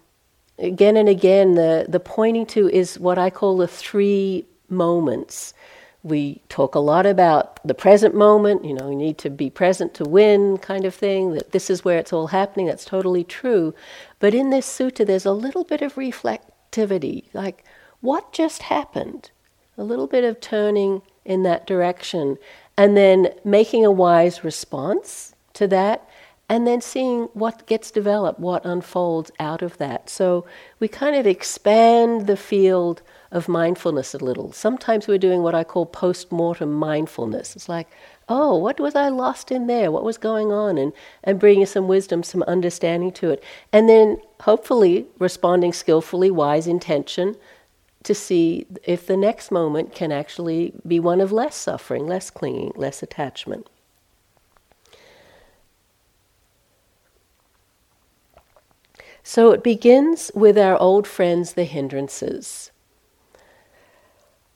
again 0.56 0.96
and 0.96 1.08
again, 1.08 1.56
the, 1.56 1.86
the 1.88 1.98
pointing 1.98 2.46
to 2.46 2.68
is 2.68 2.98
what 2.98 3.18
I 3.18 3.28
call 3.28 3.56
the 3.56 3.66
three 3.66 4.46
moments 4.68 5.52
we 6.02 6.40
talk 6.48 6.74
a 6.74 6.78
lot 6.78 7.04
about 7.04 7.60
the 7.66 7.74
present 7.74 8.14
moment, 8.14 8.64
you 8.64 8.72
know, 8.72 8.88
you 8.88 8.96
need 8.96 9.18
to 9.18 9.30
be 9.30 9.50
present 9.50 9.92
to 9.94 10.04
win 10.04 10.56
kind 10.58 10.84
of 10.84 10.94
thing, 10.94 11.34
that 11.34 11.52
this 11.52 11.68
is 11.68 11.84
where 11.84 11.98
it's 11.98 12.12
all 12.12 12.28
happening, 12.28 12.66
that's 12.66 12.84
totally 12.84 13.24
true. 13.24 13.74
But 14.18 14.34
in 14.34 14.50
this 14.50 14.66
sutta, 14.66 15.06
there's 15.06 15.26
a 15.26 15.32
little 15.32 15.64
bit 15.64 15.82
of 15.82 15.96
reflectivity, 15.96 17.24
like 17.34 17.64
what 18.00 18.32
just 18.32 18.62
happened? 18.62 19.30
A 19.76 19.84
little 19.84 20.06
bit 20.06 20.24
of 20.24 20.40
turning 20.40 21.02
in 21.24 21.42
that 21.42 21.66
direction, 21.66 22.38
and 22.76 22.96
then 22.96 23.28
making 23.44 23.84
a 23.84 23.90
wise 23.90 24.42
response 24.42 25.34
to 25.52 25.66
that, 25.68 26.08
and 26.48 26.66
then 26.66 26.80
seeing 26.80 27.24
what 27.34 27.66
gets 27.66 27.90
developed, 27.90 28.40
what 28.40 28.64
unfolds 28.64 29.30
out 29.38 29.62
of 29.62 29.76
that. 29.78 30.08
So 30.08 30.46
we 30.80 30.88
kind 30.88 31.14
of 31.14 31.26
expand 31.26 32.26
the 32.26 32.36
field 32.36 33.02
of 33.30 33.48
mindfulness 33.48 34.14
a 34.14 34.18
little. 34.18 34.52
Sometimes 34.52 35.06
we're 35.06 35.18
doing 35.18 35.42
what 35.42 35.54
I 35.54 35.62
call 35.62 35.86
post 35.86 36.32
mortem 36.32 36.72
mindfulness. 36.72 37.54
It's 37.54 37.68
like, 37.68 37.88
oh, 38.28 38.56
what 38.56 38.80
was 38.80 38.94
I 38.94 39.08
lost 39.08 39.52
in 39.52 39.66
there? 39.66 39.90
What 39.90 40.04
was 40.04 40.18
going 40.18 40.50
on? 40.52 40.78
And, 40.78 40.92
and 41.22 41.38
bringing 41.38 41.66
some 41.66 41.86
wisdom, 41.86 42.22
some 42.22 42.42
understanding 42.44 43.12
to 43.12 43.30
it. 43.30 43.44
And 43.72 43.88
then 43.88 44.18
hopefully 44.40 45.06
responding 45.18 45.72
skillfully, 45.72 46.30
wise 46.30 46.66
intention, 46.66 47.36
to 48.02 48.14
see 48.14 48.66
if 48.84 49.06
the 49.06 49.16
next 49.16 49.50
moment 49.50 49.94
can 49.94 50.10
actually 50.10 50.72
be 50.86 50.98
one 50.98 51.20
of 51.20 51.32
less 51.32 51.54
suffering, 51.54 52.06
less 52.06 52.30
clinging, 52.30 52.72
less 52.74 53.02
attachment. 53.02 53.68
So 59.22 59.52
it 59.52 59.62
begins 59.62 60.30
with 60.34 60.58
our 60.58 60.80
old 60.80 61.06
friends, 61.06 61.52
the 61.52 61.64
hindrances. 61.64 62.70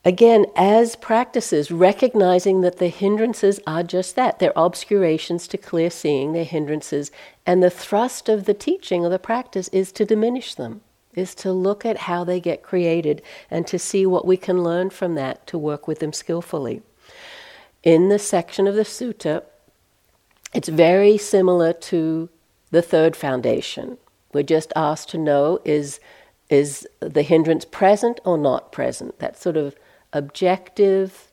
Again, 0.07 0.45
as 0.55 0.97
practices, 0.97 1.71
recognizing 1.71 2.61
that 2.61 2.77
the 2.77 2.89
hindrances 2.89 3.59
are 3.67 3.83
just 3.83 4.17
that. 4.17 4.39
They're 4.39 4.53
obscurations 4.55 5.49
to 5.49 5.57
clear 5.57 5.89
seeing, 5.89 6.33
they're 6.33 6.45
hindrances. 6.45 7.11
And 7.47 7.63
the 7.63 7.71
thrust 7.71 8.29
of 8.29 8.45
the 8.45 8.53
teaching 8.53 9.05
or 9.05 9.09
the 9.09 9.19
practice 9.19 9.69
is 9.69 9.93
to 9.93 10.05
diminish 10.05 10.55
them, 10.55 10.83
is 11.15 11.35
to 11.37 11.53
look 11.53 11.87
at 11.87 11.97
how 12.01 12.23
they 12.23 12.39
get 12.39 12.63
created 12.63 13.23
and 13.51 13.67
to 13.67 13.79
see 13.79 14.05
what 14.05 14.27
we 14.27 14.37
can 14.37 14.63
learn 14.63 14.91
from 14.91 15.15
that 15.15 15.47
to 15.47 15.57
work 15.57 15.89
with 15.89 16.01
them 16.01 16.13
skillfully. 16.13 16.83
In 17.83 18.11
the 18.11 18.19
section 18.19 18.67
of 18.67 18.75
the 18.75 18.83
sutta, 18.83 19.43
it's 20.53 20.69
very 20.69 21.17
similar 21.17 21.73
to 21.73 22.29
the 22.71 22.83
third 22.83 23.17
foundation. 23.17 23.97
We're 24.35 24.43
just 24.43 24.71
asked 24.77 25.09
to 25.11 25.19
know 25.19 25.61
is, 25.65 25.99
is 26.51 26.87
the 27.01 27.23
hindrance 27.23 27.65
present 27.65 28.21
or 28.25 28.37
not 28.37 28.71
present? 28.71 29.19
That 29.19 29.41
sort 29.41 29.57
of 29.57 29.77
objective, 30.15 31.33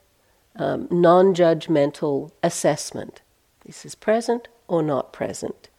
um, 0.58 0.88
non 0.92 1.34
judgmental 1.34 2.32
assessment. 2.44 3.22
This 3.66 3.86
is 3.86 3.96
present 3.96 4.50
or 4.68 4.84
not 4.84 5.14
present. 5.14 5.70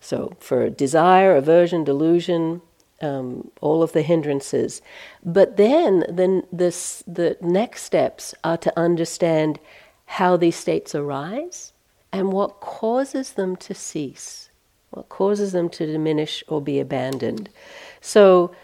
So, 0.00 0.34
for 0.38 0.68
desire, 0.68 1.34
aversion, 1.34 1.84
delusion, 1.84 2.60
um, 3.00 3.50
all 3.60 3.82
of 3.82 3.92
the 3.92 4.02
hindrances. 4.02 4.82
But 5.24 5.56
then 5.56 6.00
the, 6.00 6.44
this, 6.52 7.02
the 7.06 7.38
next 7.40 7.84
steps 7.84 8.34
are 8.44 8.58
to 8.58 8.78
understand 8.78 9.58
how 10.06 10.36
these 10.36 10.56
states 10.56 10.94
arise 10.94 11.72
and 12.12 12.32
what 12.32 12.60
causes 12.60 13.32
them 13.32 13.56
to 13.56 13.74
cease, 13.74 14.50
what 14.90 15.08
causes 15.08 15.52
them 15.52 15.68
to 15.70 15.86
diminish 15.86 16.44
or 16.48 16.60
be 16.60 16.78
abandoned. 16.78 17.48
So, 18.00 18.54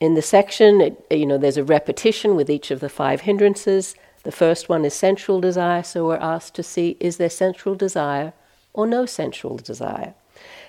in 0.00 0.14
the 0.14 0.22
section, 0.22 0.80
it, 0.80 1.06
you 1.10 1.26
know, 1.26 1.38
there's 1.38 1.56
a 1.56 1.64
repetition 1.64 2.36
with 2.36 2.48
each 2.48 2.70
of 2.70 2.80
the 2.80 2.88
five 2.88 3.22
hindrances. 3.22 3.94
The 4.22 4.32
first 4.32 4.68
one 4.68 4.84
is 4.84 4.94
sensual 4.94 5.40
desire, 5.40 5.82
so 5.82 6.06
we're 6.06 6.16
asked 6.16 6.54
to 6.54 6.62
see 6.62 6.96
is 7.00 7.16
there 7.16 7.30
sensual 7.30 7.74
desire 7.74 8.32
or 8.72 8.86
no 8.86 9.06
sensual 9.06 9.56
desire. 9.56 10.14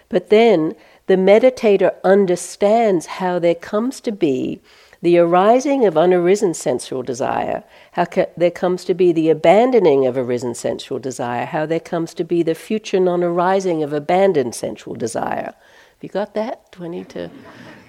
But 0.07 0.29
then 0.29 0.75
the 1.05 1.15
meditator 1.15 1.93
understands 2.03 3.05
how 3.05 3.37
there 3.37 3.55
comes 3.55 4.01
to 4.01 4.11
be 4.11 4.61
the 5.01 5.17
arising 5.17 5.85
of 5.85 5.93
unarisen 5.93 6.53
sensual 6.55 7.03
desire, 7.03 7.63
how 7.93 8.05
ca- 8.05 8.25
there 8.35 8.51
comes 8.51 8.83
to 8.85 8.93
be 8.93 9.11
the 9.11 9.29
abandoning 9.29 10.05
of 10.05 10.17
arisen 10.17 10.53
sensual 10.53 10.99
desire, 10.99 11.45
how 11.45 11.65
there 11.65 11.79
comes 11.79 12.13
to 12.15 12.23
be 12.23 12.43
the 12.43 12.55
future 12.55 12.99
non 12.99 13.23
arising 13.23 13.81
of 13.81 13.93
abandoned 13.93 14.55
sensual 14.55 14.95
desire. 14.95 15.53
Have 15.53 16.01
you 16.01 16.09
got 16.09 16.33
that? 16.33 16.71
Do 16.71 16.83
I 16.83 16.87
need 16.89 17.09
to 17.09 17.29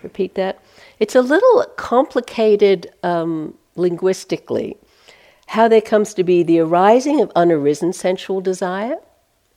repeat 0.02 0.34
that? 0.34 0.60
It's 1.00 1.14
a 1.14 1.22
little 1.22 1.64
complicated 1.76 2.92
um, 3.02 3.54
linguistically. 3.74 4.76
How 5.46 5.66
there 5.66 5.80
comes 5.80 6.12
to 6.14 6.22
be 6.22 6.42
the 6.42 6.60
arising 6.60 7.22
of 7.22 7.32
unarisen 7.34 7.94
sensual 7.94 8.42
desire, 8.42 8.98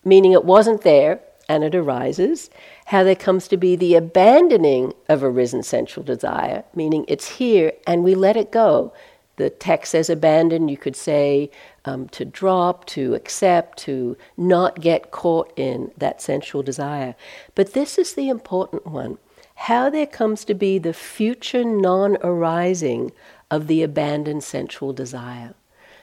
meaning 0.06 0.32
it 0.32 0.46
wasn't 0.46 0.84
there 0.84 1.20
and 1.50 1.66
it 1.66 1.76
arises. 1.76 2.50
How 2.86 3.04
there 3.04 3.16
comes 3.16 3.50
to 3.50 3.58
be 3.58 3.76
the 3.76 3.96
abandoning 3.96 4.94
of 5.10 5.22
arisen 5.22 5.64
sensual 5.64 6.06
desire, 6.06 6.64
meaning 6.74 7.04
it's 7.10 7.28
here 7.38 7.74
and 7.86 8.06
we 8.06 8.16
let 8.16 8.38
it 8.38 8.50
go. 8.50 8.94
The 9.36 9.50
text 9.50 9.92
says 9.92 10.10
abandon, 10.10 10.70
you 10.70 10.78
could 10.78 10.96
say 10.96 11.52
um, 11.86 12.08
to 12.10 12.24
drop, 12.24 12.86
to 12.86 13.16
accept, 13.16 13.80
to 13.80 14.16
not 14.38 14.80
get 14.80 15.12
caught 15.12 15.52
in 15.58 15.92
that 15.98 16.22
sensual 16.22 16.64
desire. 16.64 17.16
But 17.54 17.74
this 17.74 17.98
is 17.98 18.14
the 18.14 18.30
important 18.30 18.88
one 18.88 19.18
how 19.64 19.90
there 19.90 20.06
comes 20.06 20.44
to 20.44 20.54
be 20.54 20.78
the 20.78 20.92
future 20.92 21.64
non 21.64 22.18
arising 22.22 23.14
of 23.50 23.68
the 23.68 23.82
abandoned 23.82 24.44
sensual 24.44 24.92
desire. 24.92 25.54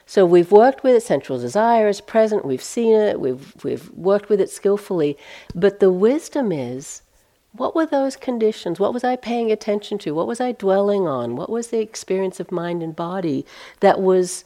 So 0.07 0.25
we've 0.25 0.51
worked 0.51 0.83
with 0.83 0.95
it, 0.95 1.03
sensual 1.03 1.37
desire 1.37 1.87
is 1.87 2.01
present, 2.01 2.43
we've 2.43 2.63
seen 2.63 2.95
it, 2.95 3.19
we've, 3.19 3.53
we've 3.63 3.91
worked 3.91 4.29
with 4.29 4.41
it 4.41 4.49
skillfully, 4.49 5.15
but 5.53 5.79
the 5.79 5.91
wisdom 5.91 6.51
is 6.51 7.03
what 7.51 7.75
were 7.75 7.85
those 7.85 8.15
conditions? 8.15 8.79
What 8.79 8.95
was 8.95 9.03
I 9.03 9.15
paying 9.15 9.51
attention 9.51 9.99
to? 9.99 10.15
What 10.15 10.27
was 10.27 10.41
I 10.41 10.53
dwelling 10.53 11.05
on? 11.07 11.35
What 11.35 11.49
was 11.49 11.67
the 11.67 11.81
experience 11.81 12.39
of 12.39 12.51
mind 12.51 12.81
and 12.81 12.95
body 12.95 13.45
that 13.81 14.01
was 14.01 14.43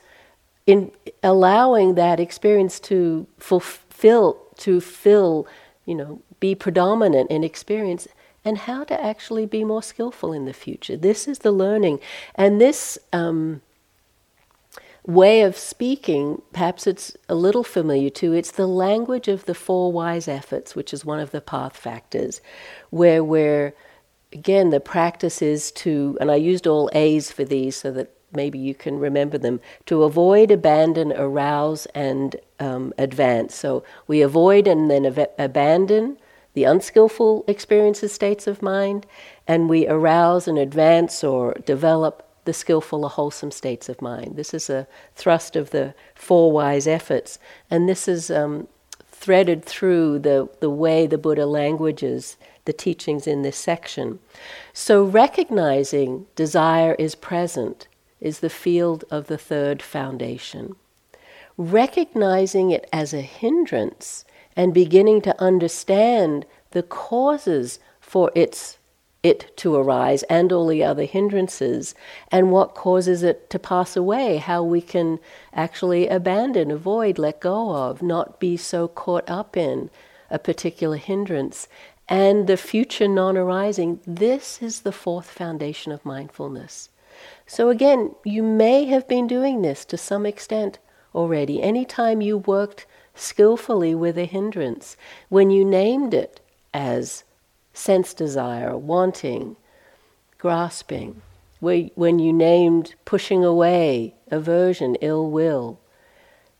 in 0.68 0.92
allowing 1.24 1.96
that 1.96 2.20
experience 2.20 2.82
to 2.82 3.28
fulfill, 3.38 4.40
to 4.58 4.82
fill, 4.82 5.48
you 5.86 5.96
know, 5.96 6.22
be 6.42 6.54
predominant 6.54 7.32
in 7.32 7.46
experience? 7.46 8.10
And 8.46 8.60
how 8.60 8.84
to 8.84 9.04
actually 9.04 9.48
be 9.48 9.64
more 9.64 9.82
skillful 9.82 10.32
in 10.32 10.46
the 10.46 10.54
future. 10.54 10.96
This 10.96 11.28
is 11.28 11.40
the 11.40 11.52
learning. 11.52 12.00
And 12.36 12.62
this 12.62 13.00
um, 13.12 13.62
way 15.06 15.42
of 15.42 15.58
speaking, 15.58 16.44
perhaps 16.54 16.86
it's 16.86 17.18
a 17.28 17.34
little 17.34 17.64
familiar 17.64 18.12
to, 18.12 18.34
it's 18.34 18.52
the 18.52 18.68
language 18.68 19.28
of 19.28 19.46
the 19.46 19.56
four 19.56 19.92
wise 19.92 20.28
efforts, 20.28 20.76
which 20.76 20.94
is 20.94 21.04
one 21.04 21.20
of 21.20 21.32
the 21.32 21.42
path 21.42 21.76
factors, 21.76 22.40
where 22.92 23.24
we're, 23.24 23.74
again, 24.32 24.70
the 24.70 24.80
practice 24.80 25.42
is 25.42 25.72
to, 25.72 26.16
and 26.22 26.30
I 26.30 26.36
used 26.36 26.68
all 26.68 26.90
A's 26.94 27.32
for 27.32 27.44
these 27.44 27.76
so 27.76 27.92
that 27.94 28.12
maybe 28.32 28.60
you 28.60 28.76
can 28.76 29.00
remember 29.00 29.40
them 29.40 29.60
to 29.88 30.04
avoid, 30.04 30.52
abandon, 30.52 31.14
arouse, 31.14 31.88
and 31.96 32.36
um, 32.60 32.94
advance. 32.98 33.56
So 33.56 33.84
we 34.08 34.22
avoid 34.22 34.68
and 34.68 34.92
then 34.92 35.06
abandon 35.40 36.18
the 36.56 36.64
unskillful 36.64 37.44
experiences, 37.48 38.12
states 38.12 38.48
of 38.48 38.62
mind, 38.62 39.06
and 39.48 39.70
we 39.70 39.88
arouse 39.88 40.48
and 40.48 40.58
advance 40.58 41.24
or 41.24 41.54
develop 41.66 42.28
the 42.46 42.54
skillful 42.54 43.04
or 43.04 43.10
wholesome 43.10 43.52
states 43.52 43.90
of 43.90 44.02
mind. 44.02 44.36
This 44.38 44.54
is 44.54 44.70
a 44.70 44.88
thrust 45.16 45.56
of 45.56 45.72
the 45.72 45.94
four 46.16 46.52
wise 46.52 46.88
efforts, 46.88 47.38
and 47.70 47.88
this 47.90 48.08
is 48.08 48.32
um, 48.32 48.68
threaded 49.12 49.66
through 49.66 50.20
the, 50.20 50.50
the 50.62 50.70
way 50.70 51.06
the 51.06 51.18
Buddha 51.18 51.46
languages 51.46 52.38
the 52.66 52.74
teachings 52.74 53.28
in 53.28 53.42
this 53.44 53.58
section. 53.58 54.20
So, 54.74 55.04
recognizing 55.04 56.26
desire 56.36 56.96
is 56.96 57.16
present 57.16 57.88
is 58.20 58.40
the 58.40 58.50
field 58.50 59.04
of 59.12 59.28
the 59.28 59.38
third 59.38 59.82
foundation. 59.82 60.76
Recognizing 61.58 62.72
it 62.72 62.90
as 62.92 63.14
a 63.14 63.22
hindrance 63.22 64.25
and 64.56 64.74
beginning 64.74 65.22
to 65.22 65.42
understand 65.42 66.46
the 66.72 66.84
causes 66.84 67.80
for 68.00 68.32
its 68.36 68.78
it 69.26 69.52
to 69.58 69.76
arise 69.76 70.22
and 70.24 70.52
all 70.52 70.68
the 70.68 70.84
other 70.84 71.06
hindrances 71.06 71.96
and 72.32 72.52
what 72.52 72.76
causes 72.76 73.24
it 73.24 73.50
to 73.50 73.58
pass 73.58 73.98
away 73.98 74.38
how 74.38 74.62
we 74.62 74.80
can 74.80 75.18
actually 75.52 76.08
abandon 76.08 76.70
avoid 76.70 77.18
let 77.18 77.40
go 77.40 77.76
of 77.76 78.04
not 78.04 78.40
be 78.40 78.56
so 78.56 78.88
caught 78.88 79.28
up 79.28 79.58
in 79.58 79.90
a 80.30 80.38
particular 80.38 80.98
hindrance 80.98 81.68
and 82.08 82.46
the 82.46 82.56
future 82.56 83.08
non-arising. 83.08 84.00
This 84.06 84.62
is 84.62 84.82
the 84.82 84.92
fourth 84.92 85.32
foundation 85.32 85.92
of 85.92 86.06
mindfulness. 86.06 86.90
So 87.48 87.70
again 87.70 88.14
you 88.24 88.44
may 88.44 88.86
have 88.86 89.08
been 89.08 89.26
doing 89.26 89.64
this 89.64 89.86
to 89.86 89.98
some 89.98 90.28
extent 90.28 90.78
already. 91.16 91.64
Anytime 91.64 92.22
you 92.22 92.38
worked 92.38 92.86
skillfully 93.16 93.96
with 93.96 94.18
a 94.18 94.26
hindrance. 94.26 94.98
When 95.30 95.50
you 95.50 95.66
named 95.66 96.14
it 96.14 96.40
as 96.74 97.24
sense 97.74 98.14
desire, 98.14 98.78
wanting, 98.78 99.56
grasping, 100.38 101.22
when 101.60 102.20
you 102.20 102.32
named 102.32 102.96
pushing 103.06 103.44
away, 103.44 104.14
aversion, 104.30 104.96
ill 105.02 105.32
will, 105.32 105.80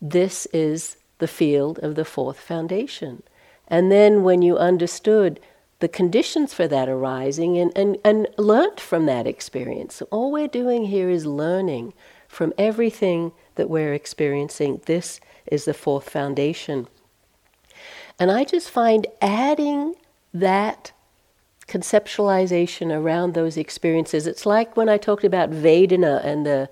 this 0.02 0.46
is 0.48 0.98
the 1.20 1.28
field 1.28 1.80
of 1.80 1.96
the 1.96 2.06
fourth 2.06 2.40
foundation. 2.40 3.22
And 3.68 3.92
then 3.92 4.24
when 4.24 4.42
you 4.42 4.58
understood 4.58 5.40
the 5.80 5.88
conditions 5.88 6.54
for 6.54 6.68
that 6.68 6.90
arising 6.90 7.58
and, 7.58 7.72
and, 7.76 7.98
and 8.04 8.28
learnt 8.38 8.80
from 8.80 9.06
that 9.06 9.28
experience, 9.28 10.02
all 10.12 10.32
we're 10.32 10.48
doing 10.48 10.86
here 10.86 11.10
is 11.10 11.26
learning 11.26 11.94
from 12.36 12.54
everything 12.58 13.32
that 13.56 13.70
we're 13.70 13.94
experiencing. 13.94 14.82
This 14.88 15.22
is 15.48 15.64
the 15.64 15.74
fourth 15.74 16.10
foundation. 16.10 16.88
And 18.20 18.30
I 18.30 18.44
just 18.44 18.70
find 18.70 19.08
adding 19.22 19.96
that 20.34 20.92
conceptualization 21.70 22.94
around 22.94 23.36
those 23.36 23.56
experiences. 23.56 24.28
It's 24.28 24.46
like 24.46 24.76
when 24.76 24.90
I 24.90 24.98
talked 24.98 25.24
about 25.24 25.50
Vedana 25.50 26.24
and 26.26 26.46
the, 26.46 26.70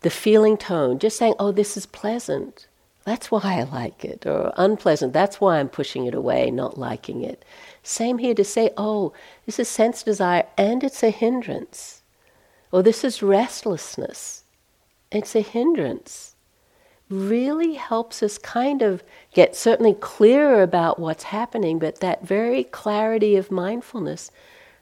the 0.00 0.10
feeling 0.10 0.56
tone, 0.56 0.98
just 0.98 1.16
saying, 1.16 1.34
oh, 1.38 1.52
this 1.52 1.76
is 1.76 1.86
pleasant. 1.86 2.66
That's 3.04 3.30
why 3.30 3.42
I 3.44 3.62
like 3.62 4.04
it. 4.04 4.26
Or 4.26 4.52
unpleasant. 4.56 5.12
That's 5.12 5.40
why 5.40 5.60
I'm 5.60 5.68
pushing 5.68 6.06
it 6.06 6.14
away, 6.14 6.50
not 6.50 6.76
liking 6.76 7.22
it. 7.22 7.44
Same 7.84 8.18
here 8.18 8.34
to 8.34 8.44
say, 8.44 8.70
oh, 8.76 9.12
this 9.46 9.60
is 9.60 9.68
sense 9.68 10.02
desire 10.02 10.46
and 10.58 10.82
it's 10.82 11.04
a 11.04 11.10
hindrance. 11.10 12.02
Or 12.72 12.82
this 12.82 13.04
is 13.04 13.22
restlessness. 13.22 14.43
It's 15.14 15.36
a 15.36 15.42
hindrance. 15.42 16.34
Really 17.08 17.74
helps 17.74 18.20
us 18.20 18.36
kind 18.36 18.82
of 18.82 19.04
get 19.32 19.54
certainly 19.54 19.94
clearer 19.94 20.60
about 20.60 20.98
what's 20.98 21.24
happening, 21.24 21.78
but 21.78 22.00
that 22.00 22.26
very 22.26 22.64
clarity 22.64 23.36
of 23.36 23.52
mindfulness 23.52 24.32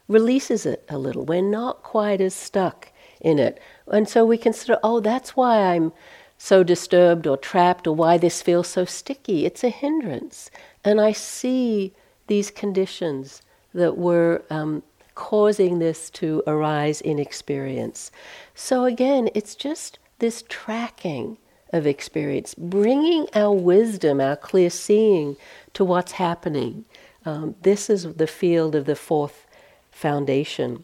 releases 0.07 0.65
it 0.65 0.83
a 0.89 0.97
little. 0.97 1.23
We're 1.23 1.41
not 1.43 1.83
quite 1.83 2.19
as 2.19 2.33
stuck 2.33 2.91
in 3.21 3.37
it. 3.37 3.61
And 3.87 4.09
so 4.09 4.25
we 4.25 4.37
consider, 4.39 4.79
oh, 4.83 4.99
that's 4.99 5.35
why 5.35 5.59
I'm 5.59 5.93
so 6.39 6.63
disturbed 6.63 7.27
or 7.27 7.37
trapped 7.37 7.85
or 7.85 7.95
why 7.95 8.17
this 8.17 8.41
feels 8.41 8.67
so 8.67 8.85
sticky. 8.85 9.45
It's 9.45 9.63
a 9.63 9.69
hindrance. 9.69 10.49
And 10.83 10.99
I 10.99 11.11
see 11.11 11.93
these 12.25 12.49
conditions 12.49 13.43
that 13.75 13.97
were 13.99 14.43
um, 14.49 14.81
causing 15.13 15.77
this 15.77 16.09
to 16.09 16.41
arise 16.47 17.01
in 17.01 17.19
experience. 17.19 18.11
So 18.55 18.85
again, 18.85 19.29
it's 19.35 19.53
just 19.53 19.99
this 20.19 20.43
tracking 20.47 21.37
of 21.71 21.87
experience, 21.87 22.53
bringing 22.55 23.27
our 23.33 23.53
wisdom, 23.53 24.21
our 24.21 24.35
clear 24.35 24.69
seeing 24.69 25.35
to 25.73 25.83
what's 25.83 26.13
happening. 26.13 26.85
Um, 27.25 27.55
this 27.63 27.89
is 27.89 28.13
the 28.15 28.27
field 28.27 28.75
of 28.75 28.85
the 28.85 28.95
fourth 28.95 29.47
foundation. 29.91 30.83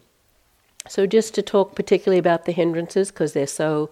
So, 0.88 1.06
just 1.06 1.34
to 1.34 1.42
talk 1.42 1.74
particularly 1.74 2.18
about 2.18 2.44
the 2.46 2.52
hindrances, 2.52 3.10
because 3.10 3.32
they're 3.32 3.46
so 3.46 3.90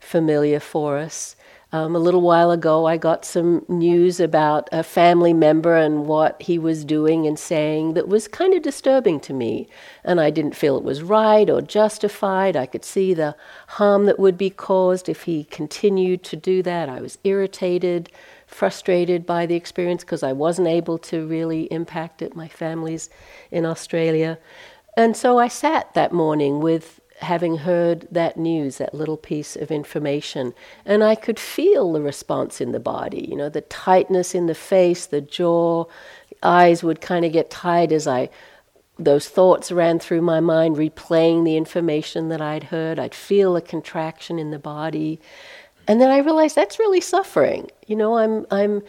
familiar 0.00 0.60
for 0.60 0.96
us. 0.96 1.36
Um, 1.70 1.94
a 1.94 1.98
little 1.98 2.22
while 2.22 2.50
ago, 2.50 2.86
I 2.86 2.96
got 2.96 3.26
some 3.26 3.62
news 3.68 4.20
about 4.20 4.70
a 4.72 4.82
family 4.82 5.34
member 5.34 5.76
and 5.76 6.06
what 6.06 6.40
he 6.40 6.58
was 6.58 6.82
doing 6.82 7.26
and 7.26 7.38
saying 7.38 7.92
that 7.92 8.08
was 8.08 8.26
kind 8.26 8.54
of 8.54 8.62
disturbing 8.62 9.20
to 9.20 9.34
me. 9.34 9.68
And 10.02 10.18
I 10.18 10.30
didn't 10.30 10.56
feel 10.56 10.78
it 10.78 10.82
was 10.82 11.02
right 11.02 11.50
or 11.50 11.60
justified. 11.60 12.56
I 12.56 12.64
could 12.64 12.86
see 12.86 13.12
the 13.12 13.36
harm 13.66 14.06
that 14.06 14.18
would 14.18 14.38
be 14.38 14.48
caused 14.48 15.10
if 15.10 15.24
he 15.24 15.44
continued 15.44 16.22
to 16.24 16.36
do 16.36 16.62
that. 16.62 16.88
I 16.88 17.02
was 17.02 17.18
irritated, 17.22 18.10
frustrated 18.46 19.26
by 19.26 19.44
the 19.44 19.56
experience 19.56 20.04
because 20.04 20.22
I 20.22 20.32
wasn't 20.32 20.68
able 20.68 20.96
to 20.98 21.26
really 21.26 21.64
impact 21.64 22.22
it. 22.22 22.34
My 22.34 22.48
family's 22.48 23.10
in 23.50 23.66
Australia. 23.66 24.38
And 24.96 25.14
so 25.14 25.38
I 25.38 25.48
sat 25.48 25.92
that 25.92 26.12
morning 26.12 26.60
with 26.60 26.97
having 27.20 27.58
heard 27.58 28.06
that 28.10 28.36
news, 28.36 28.78
that 28.78 28.94
little 28.94 29.16
piece 29.16 29.56
of 29.56 29.70
information, 29.70 30.54
and 30.84 31.02
I 31.02 31.14
could 31.14 31.38
feel 31.38 31.92
the 31.92 32.00
response 32.00 32.60
in 32.60 32.72
the 32.72 32.80
body, 32.80 33.26
you 33.28 33.36
know, 33.36 33.48
the 33.48 33.62
tightness 33.62 34.34
in 34.34 34.46
the 34.46 34.54
face, 34.54 35.06
the 35.06 35.20
jaw, 35.20 35.84
eyes 36.42 36.82
would 36.82 37.00
kind 37.00 37.24
of 37.24 37.32
get 37.32 37.50
tight 37.50 37.92
as 37.92 38.06
I 38.06 38.30
those 38.98 39.28
thoughts 39.28 39.70
ran 39.70 40.00
through 40.00 40.22
my 40.22 40.40
mind, 40.40 40.76
replaying 40.76 41.44
the 41.44 41.56
information 41.56 42.28
that 42.30 42.40
I'd 42.40 42.64
heard. 42.64 42.98
I'd 42.98 43.14
feel 43.14 43.56
a 43.56 43.62
contraction 43.62 44.40
in 44.40 44.50
the 44.50 44.58
body. 44.58 45.20
And 45.86 46.00
then 46.00 46.10
I 46.10 46.18
realized 46.18 46.56
that's 46.56 46.80
really 46.80 47.00
suffering. 47.00 47.70
You 47.86 47.96
know, 47.96 48.18
I'm 48.18 48.44
I'm 48.50 48.82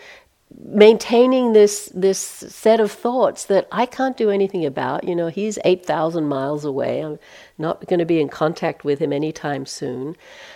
maintaining 0.58 1.53
this 1.53 1.91
this 1.94 2.20
set 2.20 2.79
of 2.79 2.91
thoughts 2.91 3.46
that 3.46 3.68
I 3.72 3.86
can't 3.86 4.18
do 4.18 4.29
anything 4.29 4.65
about. 4.65 5.03
You 5.03 5.15
know, 5.15 5.27
he's 5.27 5.60
eight 5.63 5.86
thousand 5.86 6.25
miles 6.25 6.65
away. 6.65 7.01
I'm 7.01 7.20
not 7.58 7.86
going 7.88 8.00
to 8.00 8.06
be 8.06 8.20
in 8.20 8.29
contact 8.29 8.84
with 8.84 9.00
him 9.00 9.13
anytime 9.13 9.65
soon. 9.65 10.15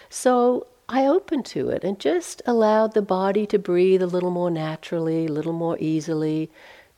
So 0.10 0.68
I 0.90 1.06
opened 1.06 1.46
to 1.48 1.70
it 1.70 1.84
and 1.84 2.00
just 2.00 2.42
allowed 2.46 2.94
the 2.94 3.02
body 3.02 3.46
to 3.48 3.60
breathe 3.60 4.02
a 4.02 4.08
little 4.08 4.32
more 4.32 4.52
naturally, 4.52 5.26
a 5.26 5.32
little 5.32 5.54
more 5.54 5.78
easily, 5.80 6.52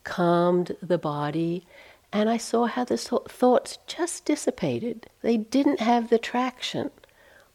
calmed 0.04 0.76
the 0.82 0.98
body. 0.98 1.66
And 2.12 2.30
I 2.30 2.36
saw 2.36 2.66
how 2.66 2.84
the 2.84 2.96
thoughts 2.96 3.78
just 3.86 4.24
dissipated. 4.24 5.08
They 5.22 5.36
didn't 5.36 5.80
have 5.80 6.08
the 6.08 6.18
traction 6.18 6.90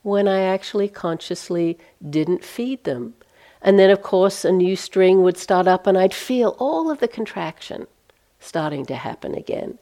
when 0.03 0.27
I 0.27 0.41
actually 0.41 0.87
consciously 0.87 1.77
didn't 2.07 2.43
feed 2.43 2.83
them. 2.83 3.15
And 3.61 3.77
then, 3.77 3.89
of 3.89 4.01
course, 4.01 4.43
a 4.43 4.51
new 4.51 4.75
string 4.75 5.21
would 5.21 5.37
start 5.37 5.67
up, 5.67 5.87
and 5.87 5.97
I'd 5.97 6.13
feel 6.13 6.55
all 6.59 6.89
of 6.89 6.99
the 6.99 7.07
contraction 7.07 7.87
starting 8.39 8.85
to 8.87 8.95
happen 8.95 9.35
again. 9.35 9.77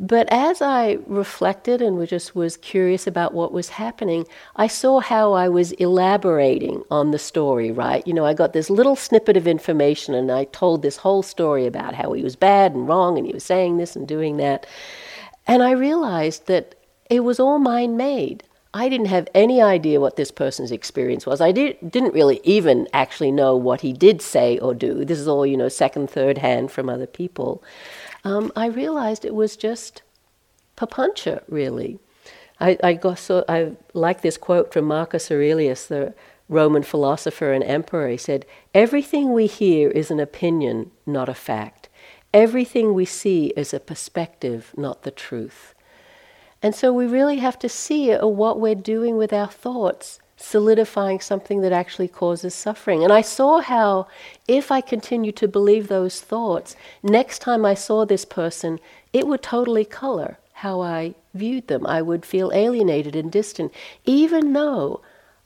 But 0.00 0.26
as 0.32 0.60
I 0.60 0.98
reflected 1.06 1.80
and 1.80 2.08
just 2.08 2.34
was 2.34 2.56
curious 2.56 3.06
about 3.06 3.34
what 3.34 3.52
was 3.52 3.68
happening, 3.68 4.26
I 4.56 4.66
saw 4.66 4.98
how 4.98 5.32
I 5.32 5.48
was 5.48 5.70
elaborating 5.72 6.82
on 6.90 7.12
the 7.12 7.20
story, 7.20 7.70
right? 7.70 8.04
You 8.04 8.12
know, 8.12 8.24
I 8.24 8.34
got 8.34 8.52
this 8.52 8.68
little 8.68 8.96
snippet 8.96 9.36
of 9.36 9.46
information 9.46 10.14
and 10.14 10.32
I 10.32 10.44
told 10.44 10.82
this 10.82 10.96
whole 10.96 11.22
story 11.22 11.66
about 11.66 11.94
how 11.94 12.12
he 12.14 12.22
was 12.24 12.34
bad 12.34 12.72
and 12.72 12.88
wrong 12.88 13.16
and 13.16 13.26
he 13.26 13.32
was 13.32 13.44
saying 13.44 13.76
this 13.76 13.94
and 13.94 14.08
doing 14.08 14.38
that. 14.38 14.66
And 15.46 15.62
I 15.62 15.70
realized 15.70 16.46
that 16.46 16.74
it 17.08 17.20
was 17.20 17.38
all 17.38 17.60
mind 17.60 17.96
made. 17.96 18.42
I 18.74 18.88
didn't 18.88 19.06
have 19.06 19.28
any 19.34 19.60
idea 19.60 20.00
what 20.00 20.16
this 20.16 20.30
person's 20.30 20.72
experience 20.72 21.26
was. 21.26 21.40
I 21.42 21.52
did, 21.52 21.76
didn't 21.90 22.14
really 22.14 22.40
even 22.42 22.88
actually 22.94 23.30
know 23.30 23.54
what 23.54 23.82
he 23.82 23.92
did 23.92 24.22
say 24.22 24.58
or 24.58 24.74
do. 24.74 25.04
This 25.04 25.18
is 25.18 25.28
all, 25.28 25.44
you 25.44 25.58
know, 25.58 25.68
second, 25.68 26.08
third 26.08 26.38
hand 26.38 26.70
from 26.70 26.88
other 26.88 27.06
people. 27.06 27.62
Um, 28.24 28.50
I 28.56 28.66
realized 28.66 29.24
it 29.24 29.34
was 29.34 29.56
just 29.56 30.02
papancha, 30.76 31.42
really. 31.48 31.98
I, 32.60 32.78
I, 32.82 32.92
got 32.94 33.18
so, 33.18 33.44
I 33.46 33.72
like 33.92 34.22
this 34.22 34.38
quote 34.38 34.72
from 34.72 34.86
Marcus 34.86 35.30
Aurelius, 35.30 35.86
the 35.86 36.14
Roman 36.48 36.82
philosopher 36.82 37.52
and 37.52 37.64
emperor. 37.64 38.08
He 38.08 38.16
said, 38.16 38.46
Everything 38.72 39.32
we 39.32 39.46
hear 39.46 39.90
is 39.90 40.10
an 40.10 40.20
opinion, 40.20 40.92
not 41.04 41.28
a 41.28 41.34
fact. 41.34 41.90
Everything 42.32 42.94
we 42.94 43.04
see 43.04 43.48
is 43.48 43.74
a 43.74 43.80
perspective, 43.80 44.72
not 44.76 45.02
the 45.02 45.10
truth. 45.10 45.74
And 46.62 46.74
so 46.74 46.92
we 46.92 47.06
really 47.06 47.38
have 47.38 47.58
to 47.60 47.68
see 47.68 48.14
what 48.14 48.60
we're 48.60 48.74
doing 48.74 49.16
with 49.16 49.32
our 49.32 49.48
thoughts, 49.48 50.20
solidifying 50.36 51.20
something 51.20 51.60
that 51.60 51.72
actually 51.72 52.08
causes 52.08 52.54
suffering. 52.54 53.02
And 53.02 53.12
I 53.12 53.20
saw 53.20 53.60
how, 53.60 54.06
if 54.46 54.70
I 54.70 54.80
continue 54.80 55.32
to 55.32 55.48
believe 55.48 55.88
those 55.88 56.20
thoughts, 56.20 56.76
next 57.02 57.40
time 57.40 57.64
I 57.64 57.74
saw 57.74 58.04
this 58.04 58.24
person, 58.24 58.78
it 59.12 59.26
would 59.26 59.42
totally 59.42 59.84
color 59.84 60.38
how 60.54 60.80
I 60.80 61.14
viewed 61.34 61.66
them. 61.66 61.84
I 61.86 62.00
would 62.00 62.24
feel 62.24 62.52
alienated 62.54 63.16
and 63.16 63.32
distant, 63.32 63.72
even 64.04 64.52
though 64.52 65.00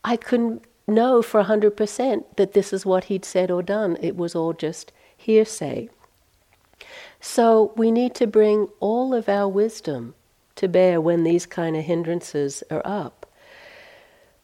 I 0.05 0.17
couldn't 0.17 0.65
know 0.87 1.23
for 1.23 1.43
100% 1.45 2.25
that 2.37 2.53
this 2.53 2.73
is 2.73 2.85
what 2.85 3.05
he'd 3.05 3.25
said 3.25 3.51
or 3.51 3.63
done. 3.63 3.97
It 4.03 4.17
was 4.17 4.35
all 4.35 4.53
just 4.53 4.93
hearsay. 5.17 5.89
So 7.21 7.73
we 7.75 7.91
need 7.91 8.15
to 8.17 8.27
bring 8.27 8.69
all 8.81 9.15
of 9.15 9.29
our 9.29 9.49
wisdom 9.49 10.15
to 10.57 10.69
bear 10.69 11.01
when 11.01 11.25
these 11.25 11.47
kind 11.47 11.77
of 11.77 11.85
hindrances 11.85 12.63
are 12.71 12.83
up. 12.85 13.27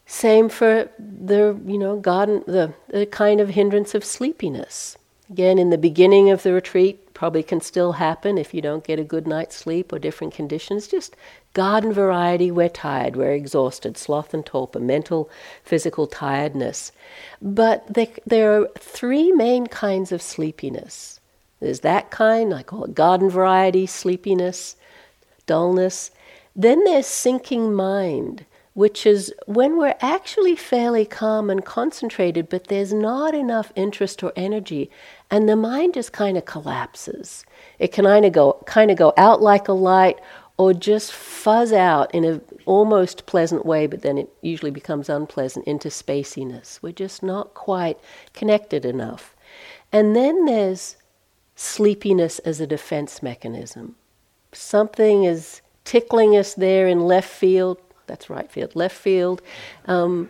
Same 0.07 0.49
for 0.49 0.91
the 0.99 1.59
you 1.67 1.79
know 1.79 1.97
garden 1.97 2.45
the, 2.47 2.75
the 2.89 3.07
kind 3.07 3.41
of 3.41 3.51
hindrance 3.51 3.95
of 3.95 4.05
sleepiness. 4.05 4.97
Again, 5.31 5.59
in 5.59 5.71
the 5.71 5.79
beginning 5.79 6.29
of 6.29 6.43
the 6.43 6.53
retreat, 6.53 7.15
probably 7.15 7.43
can 7.43 7.63
still 7.63 7.93
happen 7.93 8.37
if 8.37 8.53
you 8.53 8.61
don't 8.61 8.85
get 8.85 8.99
a 8.99 9.05
good 9.05 9.27
night's 9.27 9.57
sleep 9.57 9.93
or 9.93 9.99
different 9.99 10.35
conditions. 10.35 10.87
Just 10.87 11.17
garden 11.55 11.93
variety, 11.93 12.51
we're 12.51 12.69
tired, 12.69 13.17
we're 13.17 13.33
exhausted, 13.33 13.97
sloth 13.97 14.35
and 14.35 14.45
torpor, 14.45 14.81
mental, 14.81 15.31
physical 15.65 16.07
tiredness. 16.07 16.93
But 17.41 17.87
there 18.27 18.61
are 18.61 18.69
three 18.79 19.33
main 19.33 19.69
kinds 19.69 20.13
of 20.13 20.21
sleepiness. 20.21 21.21
There's 21.61 21.81
that 21.81 22.11
kind, 22.11 22.53
I 22.53 22.63
call 22.65 22.85
it 22.85 22.95
garden 22.95 23.31
variety 23.31 23.87
sleepiness 23.87 24.77
dullness. 25.47 26.11
Then 26.55 26.85
there's 26.85 27.07
sinking 27.07 27.75
mind, 27.75 28.45
which 28.75 29.07
is 29.07 29.33
when 29.47 29.77
we're 29.77 29.97
actually 30.01 30.57
fairly 30.57 31.05
calm 31.05 31.51
and 31.51 31.65
concentrated, 31.65 32.49
but 32.49 32.69
there's 32.69 32.93
not 32.93 33.35
enough 33.35 33.73
interest 33.77 34.23
or 34.23 34.33
energy, 34.37 34.91
and 35.31 35.49
the 35.49 35.57
mind 35.57 35.95
just 35.95 36.13
kind 36.13 36.37
of 36.39 36.45
collapses. 36.45 37.45
It 37.79 37.93
can 37.93 38.07
either 38.07 38.31
go 38.31 38.63
kind 38.67 38.91
of 38.91 38.97
go 38.97 39.13
out 39.17 39.43
like 39.43 39.69
a 39.69 39.73
light 39.73 40.19
or 40.57 40.73
just 40.73 41.13
fuzz 41.13 41.73
out 41.73 42.15
in 42.15 42.25
an 42.25 42.41
almost 42.67 43.27
pleasant 43.27 43.67
way, 43.67 43.87
but 43.87 44.03
then 44.03 44.19
it 44.19 44.29
usually 44.43 44.71
becomes 44.71 45.09
unpleasant 45.09 45.67
into 45.67 45.89
spaciness. 45.89 46.81
We're 46.83 46.93
just 46.93 47.23
not 47.23 47.55
quite 47.55 47.99
connected 48.33 48.85
enough. 48.85 49.35
And 49.91 50.15
then 50.15 50.45
there's 50.45 50.97
sleepiness 51.57 52.39
as 52.41 52.61
a 52.61 52.67
defense 52.67 53.23
mechanism 53.23 53.97
something 54.53 55.25
is 55.25 55.61
tickling 55.85 56.37
us 56.37 56.55
there 56.55 56.87
in 56.87 57.01
left 57.01 57.31
field. 57.31 57.79
That's 58.07 58.31
right 58.31 58.51
field, 58.51 58.75
left 58.77 58.97
field. 58.97 59.43
Um, 59.87 60.29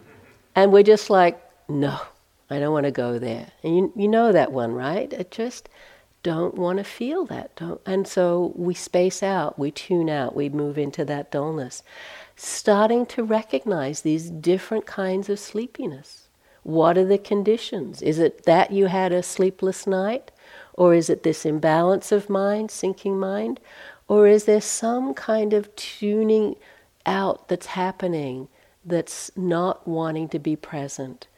and 0.55 0.73
we're 0.73 0.83
just 0.83 1.11
like, 1.11 1.41
no, 1.69 2.01
I 2.51 2.59
don't 2.59 2.73
want 2.73 2.85
to 2.85 2.93
go 2.93 3.19
there. 3.19 3.53
And 3.63 3.77
you, 3.77 3.93
you 3.97 4.09
know 4.09 4.33
that 4.33 4.53
one, 4.53 4.73
right? 4.73 5.13
It 5.13 5.31
just 5.31 5.69
don't 6.23 6.55
want 6.55 6.79
to 6.79 6.85
feel 6.85 7.25
that. 7.27 7.57
Don't, 7.57 7.81
and 7.87 8.07
so 8.07 8.53
we 8.55 8.75
space 8.75 9.23
out, 9.23 9.59
we 9.59 9.71
tune 9.71 10.09
out, 10.09 10.37
we 10.37 10.49
move 10.49 10.79
into 10.79 11.05
that 11.07 11.33
dullness. 11.33 11.83
Starting 12.37 13.07
to 13.07 13.25
recognize 13.25 14.03
these 14.03 14.31
different 14.31 14.87
kinds 14.87 15.29
of 15.29 15.39
sleepiness. 15.39 16.29
What 16.63 16.97
are 16.97 17.05
the 17.05 17.19
conditions? 17.19 18.03
Is 18.03 18.19
it 18.19 18.45
that 18.45 18.71
you 18.71 18.87
had 18.87 19.13
a 19.13 19.23
sleepless 19.23 19.87
night? 19.87 20.31
Or 20.75 20.95
is 20.95 21.11
it 21.11 21.23
this 21.23 21.45
imbalance 21.45 22.13
of 22.13 22.31
mind, 22.31 22.71
sinking 22.71 23.19
mind? 23.19 23.61
Or 24.09 24.27
is 24.27 24.45
there 24.45 24.61
some 24.61 25.15
kind 25.15 25.53
of 25.53 25.75
tuning 25.77 26.57
out 27.07 27.49
that's 27.49 27.67
happening 27.67 28.49
that's 28.85 29.31
not 29.37 29.87
wanting 29.87 30.29
to 30.31 30.39
be 30.39 30.57
present? 30.57 31.29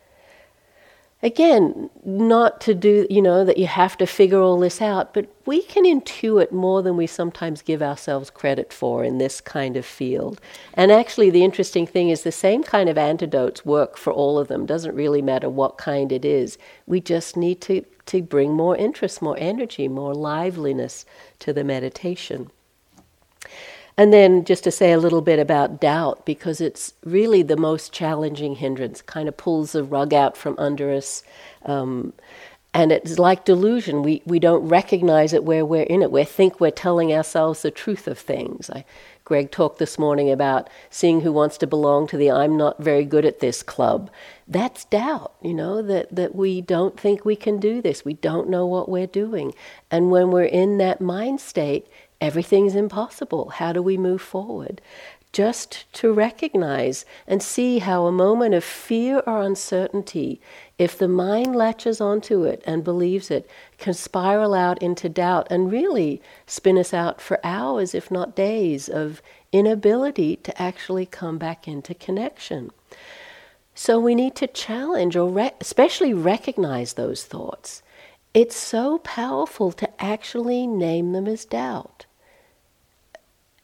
Again, 1.24 1.88
not 2.04 2.60
to 2.62 2.74
do, 2.74 3.06
you 3.08 3.22
know, 3.22 3.46
that 3.46 3.56
you 3.56 3.66
have 3.66 3.96
to 3.96 4.06
figure 4.06 4.40
all 4.40 4.58
this 4.58 4.82
out, 4.82 5.14
but 5.14 5.26
we 5.46 5.62
can 5.62 5.84
intuit 5.84 6.52
more 6.52 6.82
than 6.82 6.98
we 6.98 7.06
sometimes 7.06 7.62
give 7.62 7.80
ourselves 7.80 8.28
credit 8.28 8.74
for 8.74 9.02
in 9.02 9.16
this 9.16 9.40
kind 9.40 9.74
of 9.78 9.86
field. 9.86 10.38
And 10.74 10.92
actually, 10.92 11.30
the 11.30 11.42
interesting 11.42 11.86
thing 11.86 12.10
is 12.10 12.24
the 12.24 12.32
same 12.32 12.62
kind 12.62 12.90
of 12.90 12.98
antidotes 12.98 13.64
work 13.64 13.96
for 13.96 14.12
all 14.12 14.38
of 14.38 14.48
them. 14.48 14.66
Doesn't 14.66 14.94
really 14.94 15.22
matter 15.22 15.48
what 15.48 15.78
kind 15.78 16.12
it 16.12 16.26
is. 16.26 16.58
We 16.86 17.00
just 17.00 17.38
need 17.38 17.62
to, 17.62 17.86
to 18.06 18.22
bring 18.22 18.52
more 18.52 18.76
interest, 18.76 19.22
more 19.22 19.36
energy, 19.38 19.88
more 19.88 20.14
liveliness 20.14 21.04
to 21.40 21.52
the 21.52 21.64
meditation. 21.64 22.50
And 23.96 24.12
then 24.12 24.44
just 24.44 24.64
to 24.64 24.70
say 24.70 24.92
a 24.92 24.98
little 24.98 25.20
bit 25.20 25.38
about 25.38 25.80
doubt, 25.80 26.26
because 26.26 26.60
it's 26.60 26.94
really 27.04 27.42
the 27.42 27.56
most 27.56 27.92
challenging 27.92 28.56
hindrance, 28.56 29.00
kind 29.02 29.28
of 29.28 29.36
pulls 29.36 29.72
the 29.72 29.84
rug 29.84 30.12
out 30.12 30.36
from 30.36 30.56
under 30.58 30.92
us. 30.92 31.22
Um, 31.64 32.12
and 32.72 32.90
it's 32.90 33.20
like 33.20 33.44
delusion. 33.44 34.02
We, 34.02 34.20
we 34.26 34.40
don't 34.40 34.68
recognize 34.68 35.32
it 35.32 35.44
where 35.44 35.64
we're 35.64 35.84
in 35.84 36.02
it. 36.02 36.10
We 36.10 36.24
think 36.24 36.58
we're 36.58 36.72
telling 36.72 37.12
ourselves 37.12 37.62
the 37.62 37.70
truth 37.70 38.08
of 38.08 38.18
things. 38.18 38.68
I, 38.68 38.84
Greg 39.24 39.50
talked 39.50 39.78
this 39.78 39.98
morning 39.98 40.30
about 40.30 40.68
seeing 40.90 41.22
who 41.22 41.32
wants 41.32 41.56
to 41.56 41.66
belong 41.66 42.06
to 42.08 42.18
the 42.18 42.30
I'm 42.30 42.58
not 42.58 42.82
very 42.82 43.06
good 43.06 43.24
at 43.24 43.40
this 43.40 43.62
club. 43.62 44.10
That's 44.46 44.84
doubt, 44.84 45.32
you 45.40 45.54
know, 45.54 45.80
that, 45.80 46.14
that 46.14 46.34
we 46.34 46.60
don't 46.60 47.00
think 47.00 47.24
we 47.24 47.34
can 47.34 47.58
do 47.58 47.80
this. 47.80 48.04
We 48.04 48.14
don't 48.14 48.50
know 48.50 48.66
what 48.66 48.88
we're 48.88 49.06
doing. 49.06 49.54
And 49.90 50.10
when 50.10 50.30
we're 50.30 50.44
in 50.44 50.76
that 50.78 51.00
mind 51.00 51.40
state, 51.40 51.86
everything's 52.20 52.74
impossible. 52.74 53.48
How 53.48 53.72
do 53.72 53.80
we 53.82 53.96
move 53.96 54.20
forward? 54.20 54.82
Just 55.32 55.90
to 55.94 56.12
recognize 56.12 57.06
and 57.26 57.42
see 57.42 57.78
how 57.78 58.04
a 58.04 58.12
moment 58.12 58.54
of 58.54 58.62
fear 58.62 59.22
or 59.26 59.40
uncertainty, 59.40 60.38
if 60.78 60.98
the 60.98 61.08
mind 61.08 61.56
latches 61.56 61.98
onto 61.98 62.44
it 62.44 62.62
and 62.66 62.84
believes 62.84 63.30
it, 63.30 63.48
can 63.84 63.92
spiral 63.92 64.54
out 64.54 64.82
into 64.82 65.10
doubt 65.10 65.46
and 65.50 65.70
really 65.70 66.22
spin 66.46 66.78
us 66.78 66.94
out 66.94 67.20
for 67.20 67.38
hours, 67.44 67.94
if 67.94 68.10
not 68.10 68.34
days, 68.34 68.88
of 68.88 69.20
inability 69.52 70.36
to 70.36 70.62
actually 70.62 71.04
come 71.04 71.36
back 71.36 71.68
into 71.68 71.92
connection. 71.92 72.70
So 73.74 74.00
we 74.00 74.14
need 74.14 74.34
to 74.36 74.46
challenge 74.46 75.16
or 75.16 75.28
re- 75.28 75.52
especially 75.60 76.14
recognize 76.14 76.94
those 76.94 77.24
thoughts. 77.24 77.82
It's 78.32 78.56
so 78.56 78.96
powerful 79.00 79.70
to 79.72 80.02
actually 80.02 80.66
name 80.66 81.12
them 81.12 81.26
as 81.26 81.44
doubt. 81.44 82.06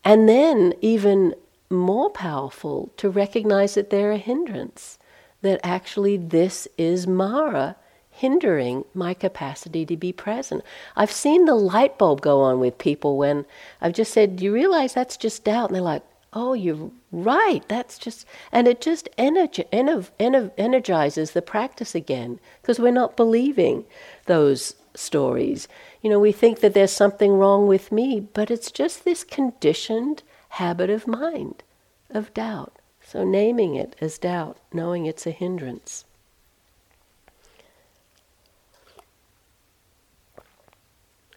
And 0.05 0.29
then, 0.29 0.75
even 0.83 1.35
more 1.71 2.11
powerful, 2.11 2.93
to 2.99 3.09
recognize 3.09 3.73
that 3.73 3.89
they're 3.89 4.13
a 4.13 4.19
hindrance, 4.19 4.99
that 5.41 5.61
actually 5.65 6.19
this 6.19 6.69
is 6.77 7.07
Mara 7.07 7.77
hindering 8.21 8.85
my 8.93 9.15
capacity 9.15 9.87
to 9.87 9.97
be 9.97 10.13
present. 10.13 10.63
I've 10.95 11.11
seen 11.11 11.47
the 11.47 11.55
light 11.55 11.97
bulb 11.97 12.21
go 12.21 12.43
on 12.43 12.61
with 12.61 12.77
people 12.77 13.17
when 13.17 13.47
I've 13.81 13.95
just 13.95 14.13
said, 14.13 14.37
Do 14.37 14.45
you 14.45 14.53
realize 14.53 14.93
that's 14.93 15.17
just 15.17 15.45
doubt? 15.45 15.71
And 15.71 15.75
they're 15.75 15.83
like, 15.83 16.03
Oh, 16.35 16.53
you're 16.53 16.91
right. 17.11 17.67
That's 17.67 17.99
just, 17.99 18.27
and 18.53 18.69
it 18.69 18.83
just 18.83 19.09
energi- 19.17 19.69
ener- 19.71 20.11
ener- 20.21 20.53
energizes 20.59 21.31
the 21.31 21.41
practice 21.41 21.95
again 21.95 22.39
because 22.61 22.79
we're 22.79 22.93
not 22.93 23.17
believing 23.17 23.87
those 24.27 24.75
stories. 24.95 25.67
You 26.03 26.11
know, 26.11 26.21
we 26.21 26.31
think 26.31 26.61
that 26.61 26.75
there's 26.75 26.93
something 26.93 27.33
wrong 27.33 27.67
with 27.67 27.91
me, 27.91 28.21
but 28.21 28.51
it's 28.51 28.71
just 28.71 29.05
this 29.05 29.25
conditioned 29.25 30.23
habit 30.51 30.91
of 30.91 31.07
mind, 31.07 31.63
of 32.11 32.35
doubt. 32.35 32.77
So 33.03 33.25
naming 33.25 33.77
it 33.77 33.97
as 34.01 34.19
doubt, 34.19 34.59
knowing 34.75 35.07
it's 35.07 35.27
a 35.27 35.31
hindrance. 35.31 36.05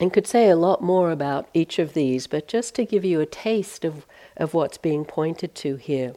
And 0.04 0.12
could 0.12 0.28
say 0.28 0.50
a 0.50 0.58
lot 0.58 0.84
more 0.84 1.12
about 1.12 1.48
each 1.54 1.80
of 1.80 1.94
these, 1.94 2.28
but 2.28 2.46
just 2.46 2.76
to 2.76 2.84
give 2.84 3.06
you 3.06 3.22
a 3.22 3.26
taste 3.26 3.86
of, 3.86 4.06
of 4.36 4.54
what's 4.54 4.78
being 4.78 5.06
pointed 5.06 5.56
to 5.56 5.78
here. 5.78 6.14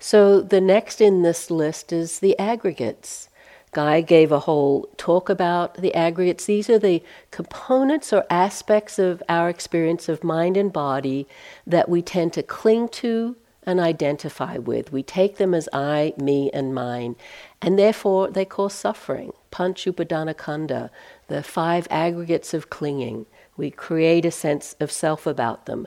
So 0.00 0.40
the 0.40 0.60
next 0.60 1.00
in 1.00 1.22
this 1.22 1.52
list 1.52 1.92
is 1.92 2.18
the 2.18 2.36
aggregates. 2.36 3.28
Guy 3.70 4.00
gave 4.00 4.32
a 4.32 4.40
whole 4.40 4.88
talk 4.96 5.28
about 5.28 5.74
the 5.74 5.94
aggregates. 5.94 6.46
These 6.46 6.68
are 6.68 6.80
the 6.80 7.00
components 7.30 8.12
or 8.12 8.26
aspects 8.28 8.98
of 8.98 9.22
our 9.28 9.48
experience 9.48 10.08
of 10.08 10.24
mind 10.24 10.56
and 10.56 10.72
body 10.72 11.28
that 11.64 11.88
we 11.88 12.02
tend 12.02 12.32
to 12.32 12.42
cling 12.42 12.88
to 12.88 13.36
and 13.68 13.78
identify 13.78 14.56
with. 14.56 14.90
We 14.90 15.02
take 15.02 15.36
them 15.36 15.54
as 15.54 15.68
I, 15.74 16.14
me, 16.16 16.50
and 16.52 16.74
mine, 16.74 17.14
and 17.60 17.78
therefore 17.78 18.30
they 18.30 18.46
cause 18.46 18.72
suffering. 18.72 19.32
Panch 19.52 19.84
Upadana 19.90 20.34
Khandha, 20.34 20.88
the 21.28 21.42
five 21.42 21.86
aggregates 21.90 22.52
of 22.52 22.70
clinging. 22.70 23.26
We 23.56 23.70
create 23.70 24.24
a 24.24 24.30
sense 24.30 24.74
of 24.80 24.90
self 24.90 25.26
about 25.26 25.66
them. 25.66 25.86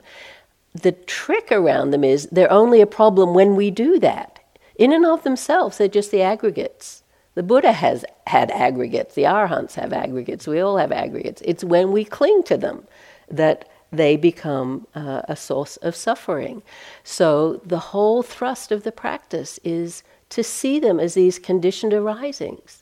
The 0.74 0.92
trick 0.92 1.52
around 1.52 1.90
them 1.90 2.04
is 2.04 2.28
they're 2.32 2.50
only 2.50 2.80
a 2.80 2.86
problem 2.86 3.34
when 3.34 3.56
we 3.56 3.70
do 3.70 3.98
that. 3.98 4.38
In 4.76 4.92
and 4.92 5.04
of 5.04 5.22
themselves, 5.22 5.78
they're 5.78 5.88
just 5.88 6.10
the 6.10 6.22
aggregates. 6.22 7.02
The 7.34 7.42
Buddha 7.42 7.72
has 7.72 8.04
had 8.26 8.50
aggregates, 8.50 9.14
the 9.14 9.24
Arhants 9.24 9.74
have 9.74 9.92
aggregates, 9.92 10.46
we 10.46 10.60
all 10.60 10.76
have 10.76 10.92
aggregates. 10.92 11.42
It's 11.44 11.64
when 11.64 11.90
we 11.90 12.04
cling 12.04 12.42
to 12.44 12.56
them 12.56 12.86
that 13.30 13.68
they 13.90 14.16
become 14.16 14.86
uh, 14.94 15.22
a 15.28 15.36
source 15.36 15.76
of 15.78 15.94
suffering. 15.94 16.62
So 17.04 17.60
the 17.64 17.78
whole 17.78 18.22
thrust 18.22 18.72
of 18.72 18.84
the 18.84 18.92
practice 18.92 19.58
is 19.64 20.02
to 20.30 20.42
see 20.42 20.78
them 20.78 20.98
as 20.98 21.14
these 21.14 21.38
conditioned 21.38 21.92
arisings. 21.92 22.81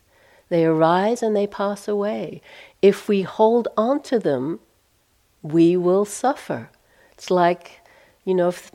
They 0.51 0.65
arise 0.65 1.23
and 1.23 1.35
they 1.35 1.47
pass 1.47 1.89
away. 1.89 2.43
If 2.83 3.09
we 3.09 3.23
hold 3.23 3.69
on 3.77 4.03
to 4.03 4.19
them, 4.19 4.61
we 5.43 5.77
will 5.77 6.05
suffer. 6.05 6.69
It's 7.13 7.31
like, 7.31 7.81
you 8.25 8.35
know, 8.35 8.49
if 8.49 8.71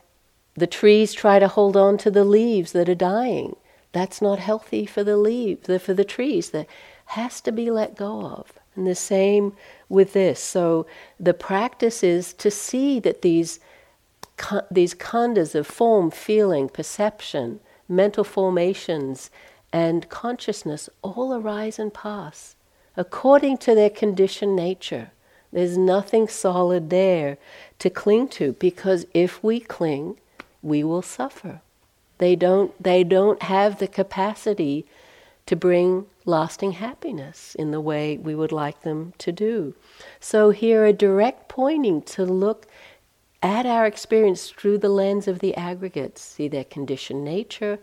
the 0.54 0.66
trees 0.66 1.12
try 1.12 1.38
to 1.38 1.48
hold 1.48 1.76
on 1.76 1.96
to 1.98 2.10
the 2.10 2.24
leaves 2.24 2.72
that 2.72 2.88
are 2.88 2.94
dying 2.94 3.54
that's 3.96 4.20
not 4.20 4.38
healthy 4.38 4.84
for 4.84 5.02
the 5.02 5.16
leaves, 5.16 5.70
for 5.82 5.94
the 5.94 6.04
trees. 6.04 6.50
That 6.50 6.66
has 7.06 7.40
to 7.40 7.50
be 7.50 7.70
let 7.70 7.96
go 7.96 8.26
of. 8.26 8.52
And 8.74 8.86
the 8.86 8.94
same 8.94 9.54
with 9.88 10.12
this. 10.12 10.38
So 10.38 10.86
the 11.18 11.32
practice 11.32 12.02
is 12.02 12.34
to 12.34 12.50
see 12.50 13.00
that 13.00 13.22
these 13.22 13.58
these 14.70 14.94
khandhas 14.94 15.54
of 15.54 15.66
form, 15.66 16.10
feeling, 16.10 16.68
perception, 16.68 17.58
mental 17.88 18.22
formations, 18.22 19.30
and 19.72 20.08
consciousness 20.08 20.88
all 21.02 21.34
arise 21.34 21.78
and 21.78 21.92
pass 21.92 22.56
according 22.96 23.58
to 23.58 23.74
their 23.74 23.90
conditioned 23.90 24.56
nature. 24.56 25.10
There's 25.52 25.78
nothing 25.78 26.28
solid 26.28 26.90
there 26.90 27.38
to 27.78 27.90
cling 27.90 28.28
to 28.28 28.52
because 28.54 29.06
if 29.14 29.42
we 29.44 29.60
cling, 29.60 30.18
we 30.62 30.82
will 30.82 31.02
suffer. 31.02 31.60
They 32.18 32.34
don't, 32.34 32.82
they 32.82 33.04
don't 33.04 33.42
have 33.42 33.78
the 33.78 33.88
capacity 33.88 34.86
to 35.44 35.54
bring 35.54 36.06
lasting 36.24 36.72
happiness 36.72 37.54
in 37.54 37.70
the 37.70 37.80
way 37.80 38.16
we 38.18 38.34
would 38.34 38.52
like 38.52 38.82
them 38.82 39.12
to 39.18 39.30
do. 39.30 39.74
So, 40.18 40.50
here 40.50 40.84
a 40.84 40.92
direct 40.92 41.48
pointing 41.48 42.02
to 42.02 42.24
look 42.24 42.66
at 43.42 43.64
our 43.64 43.86
experience 43.86 44.50
through 44.50 44.78
the 44.78 44.88
lens 44.88 45.28
of 45.28 45.38
the 45.38 45.54
aggregates, 45.54 46.20
see 46.20 46.48
their 46.48 46.64
conditioned 46.64 47.24
nature, 47.24 47.78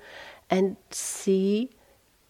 and 0.53 0.77
see 0.91 1.71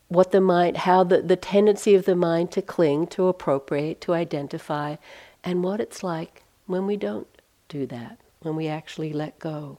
what 0.07 0.31
the 0.31 0.39
mind, 0.39 0.77
how 0.77 1.03
the, 1.03 1.21
the 1.21 1.35
tendency 1.35 1.93
of 1.93 2.05
the 2.05 2.15
mind 2.15 2.51
to 2.51 2.61
cling, 2.61 3.05
to 3.07 3.27
appropriate, 3.27 3.99
to 3.99 4.13
identify, 4.13 4.95
and 5.43 5.61
what 5.61 5.81
it's 5.81 6.03
like 6.03 6.43
when 6.65 6.85
we 6.85 6.95
don't 6.95 7.27
do 7.67 7.85
that, 7.85 8.17
when 8.41 8.55
we 8.55 8.67
actually 8.67 9.11
let 9.11 9.39
go. 9.39 9.77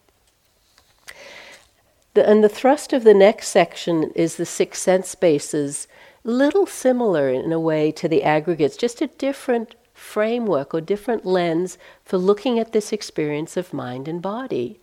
The, 2.13 2.29
and 2.29 2.43
the 2.43 2.49
thrust 2.49 2.93
of 2.93 3.03
the 3.03 3.15
next 3.15 3.47
section 3.47 4.11
is 4.15 4.35
the 4.35 4.45
six 4.45 4.79
sense 4.79 5.15
bases, 5.15 5.87
a 6.23 6.29
little 6.29 6.67
similar 6.67 7.29
in 7.29 7.51
a 7.51 7.59
way 7.59 7.91
to 7.93 8.07
the 8.07 8.21
aggregates, 8.21 8.77
just 8.77 9.01
a 9.01 9.07
different 9.07 9.73
framework 9.93 10.71
or 10.73 10.81
different 10.81 11.25
lens 11.25 11.79
for 12.03 12.19
looking 12.19 12.59
at 12.59 12.73
this 12.73 12.93
experience 12.93 13.57
of 13.57 13.73
mind 13.73 14.07
and 14.07 14.21
body. 14.21 14.79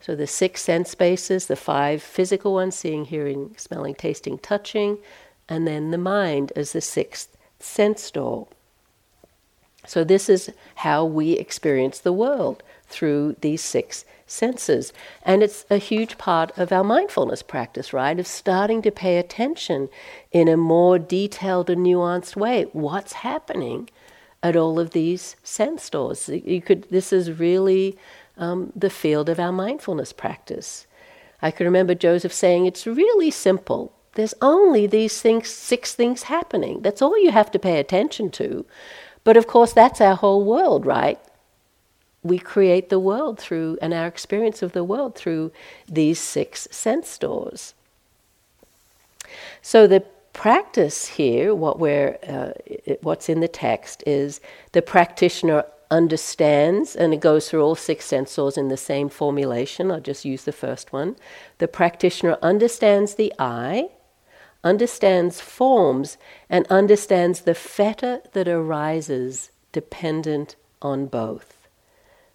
So 0.00 0.14
the 0.14 0.26
six 0.26 0.62
sense 0.62 0.94
bases, 0.94 1.46
the 1.46 1.56
five 1.56 2.02
physical 2.02 2.54
ones, 2.54 2.76
seeing, 2.76 3.06
hearing, 3.06 3.54
smelling, 3.56 3.94
tasting, 3.94 4.38
touching, 4.38 4.98
and 5.48 5.66
then 5.66 5.90
the 5.90 5.98
mind 5.98 6.52
as 6.54 6.72
the 6.72 6.80
sixth 6.80 7.36
sense 7.58 8.10
door. 8.10 8.48
So, 9.86 10.02
this 10.02 10.28
is 10.28 10.50
how 10.76 11.04
we 11.04 11.32
experience 11.32 12.00
the 12.00 12.12
world 12.12 12.62
through 12.88 13.36
these 13.40 13.62
six 13.62 14.04
senses. 14.26 14.92
And 15.22 15.42
it's 15.42 15.64
a 15.70 15.78
huge 15.78 16.18
part 16.18 16.56
of 16.58 16.72
our 16.72 16.82
mindfulness 16.82 17.42
practice, 17.42 17.92
right? 17.92 18.18
Of 18.18 18.26
starting 18.26 18.82
to 18.82 18.90
pay 18.90 19.18
attention 19.18 19.88
in 20.32 20.48
a 20.48 20.56
more 20.56 20.98
detailed 20.98 21.70
and 21.70 21.86
nuanced 21.86 22.34
way. 22.34 22.64
What's 22.72 23.12
happening 23.14 23.88
at 24.42 24.56
all 24.56 24.80
of 24.80 24.90
these 24.90 25.36
sense 25.44 25.88
doors? 25.88 26.28
You 26.28 26.60
could, 26.60 26.90
this 26.90 27.12
is 27.12 27.38
really 27.38 27.96
um, 28.36 28.72
the 28.76 28.90
field 28.90 29.28
of 29.28 29.40
our 29.40 29.52
mindfulness 29.52 30.12
practice. 30.12 30.86
I 31.42 31.50
can 31.50 31.66
remember 31.66 31.94
Joseph 31.94 32.32
saying, 32.32 32.66
It's 32.66 32.86
really 32.86 33.30
simple. 33.30 33.92
There's 34.14 34.34
only 34.40 34.86
these 34.86 35.20
things, 35.20 35.48
six 35.48 35.94
things 35.94 36.24
happening. 36.24 36.80
That's 36.80 37.02
all 37.02 37.22
you 37.22 37.30
have 37.32 37.50
to 37.50 37.58
pay 37.58 37.78
attention 37.78 38.30
to. 38.32 38.64
But 39.24 39.36
of 39.36 39.46
course, 39.46 39.72
that's 39.72 40.00
our 40.00 40.16
whole 40.16 40.44
world, 40.44 40.86
right? 40.86 41.20
we 42.26 42.38
create 42.38 42.88
the 42.88 42.98
world 42.98 43.38
through, 43.38 43.78
and 43.80 43.94
our 43.94 44.06
experience 44.06 44.62
of 44.62 44.72
the 44.72 44.84
world 44.84 45.14
through 45.14 45.52
these 45.88 46.18
six 46.18 46.68
sense 46.70 47.16
doors. 47.18 47.74
So 49.62 49.86
the 49.86 50.00
practice 50.32 51.06
here, 51.06 51.54
what 51.54 51.78
we're, 51.78 52.18
uh, 52.26 52.52
what's 53.02 53.28
in 53.28 53.40
the 53.40 53.48
text, 53.48 54.02
is 54.06 54.40
the 54.72 54.82
practitioner 54.82 55.64
understands, 55.90 56.96
and 56.96 57.14
it 57.14 57.20
goes 57.20 57.48
through 57.48 57.62
all 57.62 57.74
six 57.74 58.10
sensors 58.10 58.58
in 58.58 58.68
the 58.68 58.76
same 58.76 59.08
formulation. 59.08 59.90
I'll 59.90 60.00
just 60.00 60.24
use 60.24 60.44
the 60.44 60.52
first 60.52 60.92
one. 60.92 61.16
The 61.58 61.68
practitioner 61.68 62.38
understands 62.42 63.14
the 63.14 63.32
eye, 63.38 63.90
understands 64.64 65.40
forms, 65.40 66.18
and 66.50 66.66
understands 66.68 67.42
the 67.42 67.54
fetter 67.54 68.20
that 68.32 68.48
arises 68.48 69.50
dependent 69.72 70.56
on 70.82 71.06
both. 71.06 71.68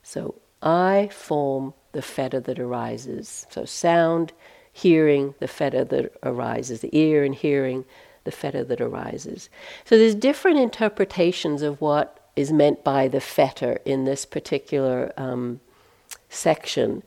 So 0.04 0.36
eye 0.62 1.10
form 1.12 1.74
the 1.92 2.02
fetter 2.02 2.40
that 2.40 2.60
arises. 2.60 3.46
So 3.50 3.66
sound, 3.66 4.32
hearing, 4.72 5.36
the 5.40 5.48
fetter 5.48 5.84
that 5.84 6.14
arises, 6.24 6.80
the 6.80 6.96
ear 6.98 7.24
and 7.24 7.36
hearing, 7.36 7.86
the 8.24 8.32
fetter 8.32 8.64
that 8.64 8.80
arises. 8.80 9.50
So 9.84 9.98
there's 9.98 10.16
different 10.16 10.60
interpretations 10.60 11.62
of 11.62 11.82
what 11.82 12.21
is 12.36 12.52
meant 12.52 12.84
by 12.84 13.08
the 13.08 13.22
fetter 13.22 13.80
in 13.86 14.06
this 14.06 14.26
particular 14.26 15.12
um, 15.18 15.60
section. 16.30 17.04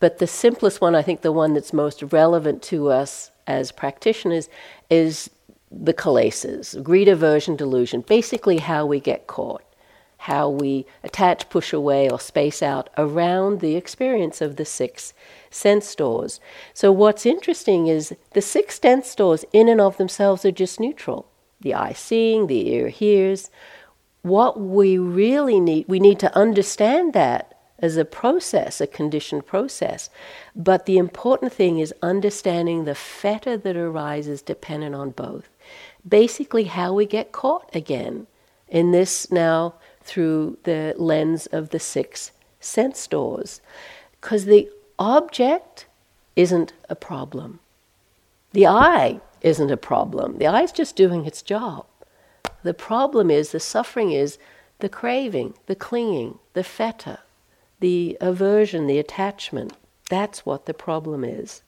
But 0.00 0.18
the 0.18 0.26
simplest 0.26 0.80
one, 0.80 0.94
I 0.94 1.02
think 1.02 1.22
the 1.22 1.32
one 1.32 1.54
that's 1.54 1.72
most 1.72 2.02
relevant 2.02 2.62
to 2.64 2.90
us 2.90 3.30
as 3.46 3.72
practitioners, 3.72 4.48
is 4.90 5.30
the 5.70 5.94
kilesas, 5.94 6.82
greed, 6.82 7.08
aversion, 7.08 7.56
delusion, 7.56 8.00
basically 8.02 8.58
how 8.58 8.86
we 8.86 9.00
get 9.00 9.26
caught 9.26 9.62
how 10.18 10.48
we 10.48 10.86
attach, 11.04 11.48
push 11.48 11.72
away, 11.72 12.10
or 12.10 12.18
space 12.18 12.62
out 12.62 12.90
around 12.98 13.60
the 13.60 13.76
experience 13.76 14.40
of 14.40 14.56
the 14.56 14.64
six 14.64 15.12
sense 15.50 15.94
doors. 15.94 16.40
So, 16.74 16.90
what's 16.90 17.26
interesting 17.26 17.86
is 17.86 18.14
the 18.32 18.42
six 18.42 18.80
sense 18.80 19.14
doors, 19.14 19.44
in 19.52 19.68
and 19.68 19.80
of 19.80 19.98
themselves, 19.98 20.44
are 20.44 20.50
just 20.50 20.80
neutral. 20.80 21.28
The 21.60 21.74
eye 21.74 21.92
seeing, 21.92 22.46
the 22.46 22.68
ear 22.68 22.88
hears. 22.88 23.50
What 24.26 24.60
we 24.60 24.98
really 24.98 25.60
need, 25.60 25.84
we 25.86 26.00
need 26.00 26.18
to 26.18 26.36
understand 26.36 27.12
that 27.12 27.56
as 27.78 27.96
a 27.96 28.04
process, 28.04 28.80
a 28.80 28.86
conditioned 28.88 29.46
process. 29.46 30.10
But 30.56 30.84
the 30.84 30.98
important 30.98 31.52
thing 31.52 31.78
is 31.78 31.94
understanding 32.02 32.84
the 32.84 32.96
fetter 32.96 33.56
that 33.56 33.76
arises 33.76 34.42
dependent 34.42 34.96
on 34.96 35.10
both. 35.10 35.48
Basically, 36.08 36.64
how 36.64 36.92
we 36.92 37.06
get 37.06 37.30
caught 37.30 37.70
again 37.72 38.26
in 38.66 38.90
this 38.90 39.30
now 39.30 39.74
through 40.02 40.58
the 40.64 40.92
lens 40.98 41.46
of 41.46 41.70
the 41.70 41.78
six 41.78 42.32
sense 42.58 43.06
doors. 43.06 43.60
Because 44.20 44.46
the 44.46 44.68
object 44.98 45.86
isn't 46.34 46.72
a 46.88 46.96
problem. 46.96 47.60
The 48.52 48.66
eye 48.66 49.20
isn't 49.40 49.70
a 49.70 49.76
problem. 49.76 50.38
The 50.38 50.46
is 50.46 50.72
just 50.72 50.96
doing 50.96 51.26
its 51.26 51.42
job. 51.42 51.86
The 52.62 52.74
problem 52.74 53.30
is, 53.30 53.52
the 53.52 53.60
suffering 53.60 54.12
is 54.12 54.38
the 54.78 54.88
craving, 54.88 55.54
the 55.66 55.74
clinging, 55.74 56.38
the 56.52 56.64
fetter, 56.64 57.18
the 57.80 58.16
aversion, 58.20 58.86
the 58.86 58.98
attachment. 58.98 59.72
That's 60.10 60.44
what 60.44 60.66
the 60.66 60.74
problem 60.74 61.24
is. 61.24 61.62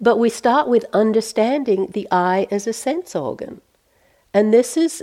But 0.00 0.18
we 0.18 0.28
start 0.28 0.68
with 0.68 0.84
understanding 0.92 1.88
the 1.92 2.06
eye 2.10 2.46
as 2.50 2.66
a 2.66 2.72
sense 2.72 3.16
organ. 3.16 3.60
And 4.34 4.52
this 4.52 4.76
is 4.76 5.02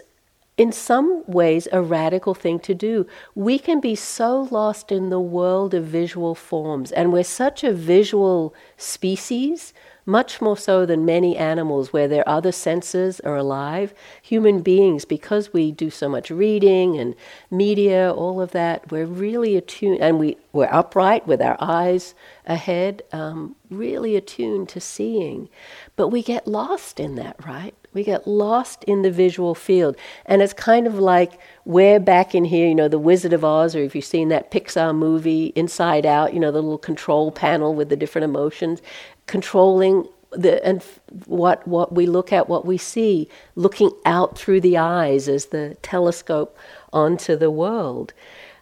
in 0.58 0.72
some 0.72 1.24
ways 1.26 1.68
a 1.72 1.82
radical 1.82 2.36
thing 2.36 2.60
to 2.60 2.76
do. 2.76 3.08
We 3.34 3.58
can 3.58 3.80
be 3.80 3.96
so 3.96 4.48
lost 4.52 4.92
in 4.92 5.10
the 5.10 5.20
world 5.20 5.74
of 5.74 5.86
visual 5.86 6.36
forms, 6.36 6.92
and 6.92 7.12
we're 7.12 7.24
such 7.24 7.64
a 7.64 7.74
visual 7.74 8.54
species 8.78 9.74
much 10.06 10.42
more 10.42 10.58
so 10.58 10.86
than 10.86 11.06
many 11.06 11.38
animals 11.38 11.94
where 11.94 12.08
their 12.08 12.28
other 12.28 12.52
senses 12.52 13.20
are 13.22 13.38
alive. 13.38 13.94
Human 14.22 14.62
beings, 14.62 15.06
because 15.06 15.54
we 15.54 15.72
do 15.72 15.90
so 15.90 16.10
much 16.10 16.30
reading 16.30 16.98
and 16.98 17.16
media, 17.50 18.12
all 18.12 18.42
of 18.42 18.52
that, 18.52 18.92
we're 18.92 19.06
really 19.06 19.56
attuned, 19.56 20.02
and 20.02 20.20
we, 20.20 20.38
we're 20.52 20.70
upright 20.72 21.26
with 21.28 21.42
our 21.42 21.58
eyes 21.60 22.16
ahead, 22.46 23.02
um, 23.12 23.56
really 23.70 24.16
attuned 24.16 24.70
to 24.70 24.80
seeing. 24.80 25.50
But 25.96 26.10
we 26.10 26.22
get 26.22 26.48
lost 26.48 27.00
in 27.00 27.16
that, 27.16 27.36
right? 27.46 27.74
We 27.94 28.04
get 28.04 28.28
lost 28.28 28.84
in 28.86 29.04
the 29.04 29.12
visual 29.12 29.54
field. 29.56 29.96
And 30.26 30.42
it's 30.42 30.54
kind 30.54 30.88
of 30.88 30.96
like 30.96 31.40
we're 31.64 32.00
back 32.00 32.34
in 32.34 32.44
here, 32.44 32.68
you 32.68 32.76
know, 32.76 32.88
The 32.88 33.00
Wizard 33.00 33.34
of 33.34 33.46
Oz, 33.46 33.76
or 33.76 33.80
if 33.80 33.96
you've 33.96 34.04
seen 34.04 34.30
that 34.30 34.52
Pixar 34.52 34.96
movie, 34.96 35.54
Inside 35.56 36.06
Out, 36.06 36.34
you 36.34 36.40
know, 36.40 36.52
the 36.52 36.62
little 36.62 36.78
control 36.78 37.32
panel 37.32 37.74
with 37.74 37.90
the 37.90 37.96
different 37.96 38.26
emotions 38.26 38.82
controlling 39.28 40.08
the 40.32 40.66
and 40.66 40.84
what 41.26 41.68
what 41.68 41.94
we 41.94 42.06
look 42.06 42.34
at, 42.34 42.50
what 42.50 42.66
we 42.66 42.78
see, 42.78 43.30
looking 43.56 43.92
out 44.06 44.38
through 44.38 44.62
the 44.62 44.78
eyes 44.78 45.28
as 45.28 45.48
the 45.48 45.78
telescope 45.82 46.58
onto 46.92 47.36
the 47.36 47.52
world, 47.52 48.14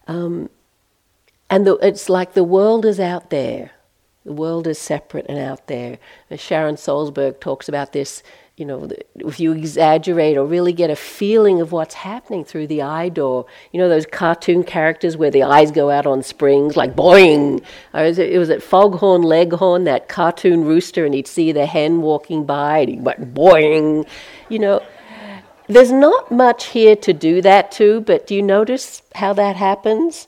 um, 0.08 0.50
and 1.50 1.66
the, 1.66 1.76
it's 1.78 2.10
like 2.10 2.34
the 2.34 2.44
world 2.44 2.86
is 2.86 3.00
out 3.00 3.30
there. 3.30 3.72
The 4.24 4.34
world 4.34 4.68
is 4.68 4.78
separate 4.78 5.26
and 5.28 5.40
out 5.40 5.68
there. 5.68 5.98
Sharon 6.36 6.76
Salzberg 6.76 7.40
talks 7.40 7.68
about 7.68 7.92
this 7.92 8.22
you 8.62 8.68
know, 8.68 8.88
if 9.16 9.40
you 9.40 9.54
exaggerate 9.54 10.38
or 10.38 10.46
really 10.46 10.72
get 10.72 10.92
a 10.92 10.96
feeling 10.96 11.62
of 11.62 11.72
what's 11.72 11.96
happening 11.96 12.46
through 12.46 12.68
the 12.68 12.84
eye 12.84 13.10
door, 13.10 13.48
you 13.72 13.80
know, 13.80 13.90
those 13.90 14.06
cartoon 14.06 14.64
characters 14.64 15.18
where 15.18 15.32
the 15.32 15.42
eyes 15.42 15.72
go 15.72 15.90
out 15.90 16.06
on 16.06 16.22
springs, 16.22 16.78
like 16.78 16.96
boing. 16.96 17.64
Uh, 17.92 18.02
it, 18.02 18.20
it 18.20 18.38
was 18.38 18.52
at 18.52 18.62
Foghorn 18.62 19.24
Leghorn, 19.24 19.86
that 19.86 20.08
cartoon 20.08 20.64
rooster, 20.64 21.06
and 21.06 21.16
he'd 21.16 21.26
see 21.26 21.52
the 21.52 21.66
hen 21.66 22.04
walking 22.04 22.46
by, 22.46 22.78
and 22.78 22.90
he 22.90 23.00
went 23.00 23.34
boing. 23.34 24.08
You 24.48 24.60
know, 24.60 24.86
there's 25.68 25.92
not 25.92 26.32
much 26.32 26.68
here 26.68 26.96
to 26.98 27.14
do 27.14 27.42
that 27.42 27.72
to, 27.72 28.02
but 28.02 28.28
do 28.28 28.36
you 28.36 28.44
notice 28.44 29.02
how 29.16 29.34
that 29.34 29.56
happens? 29.56 30.28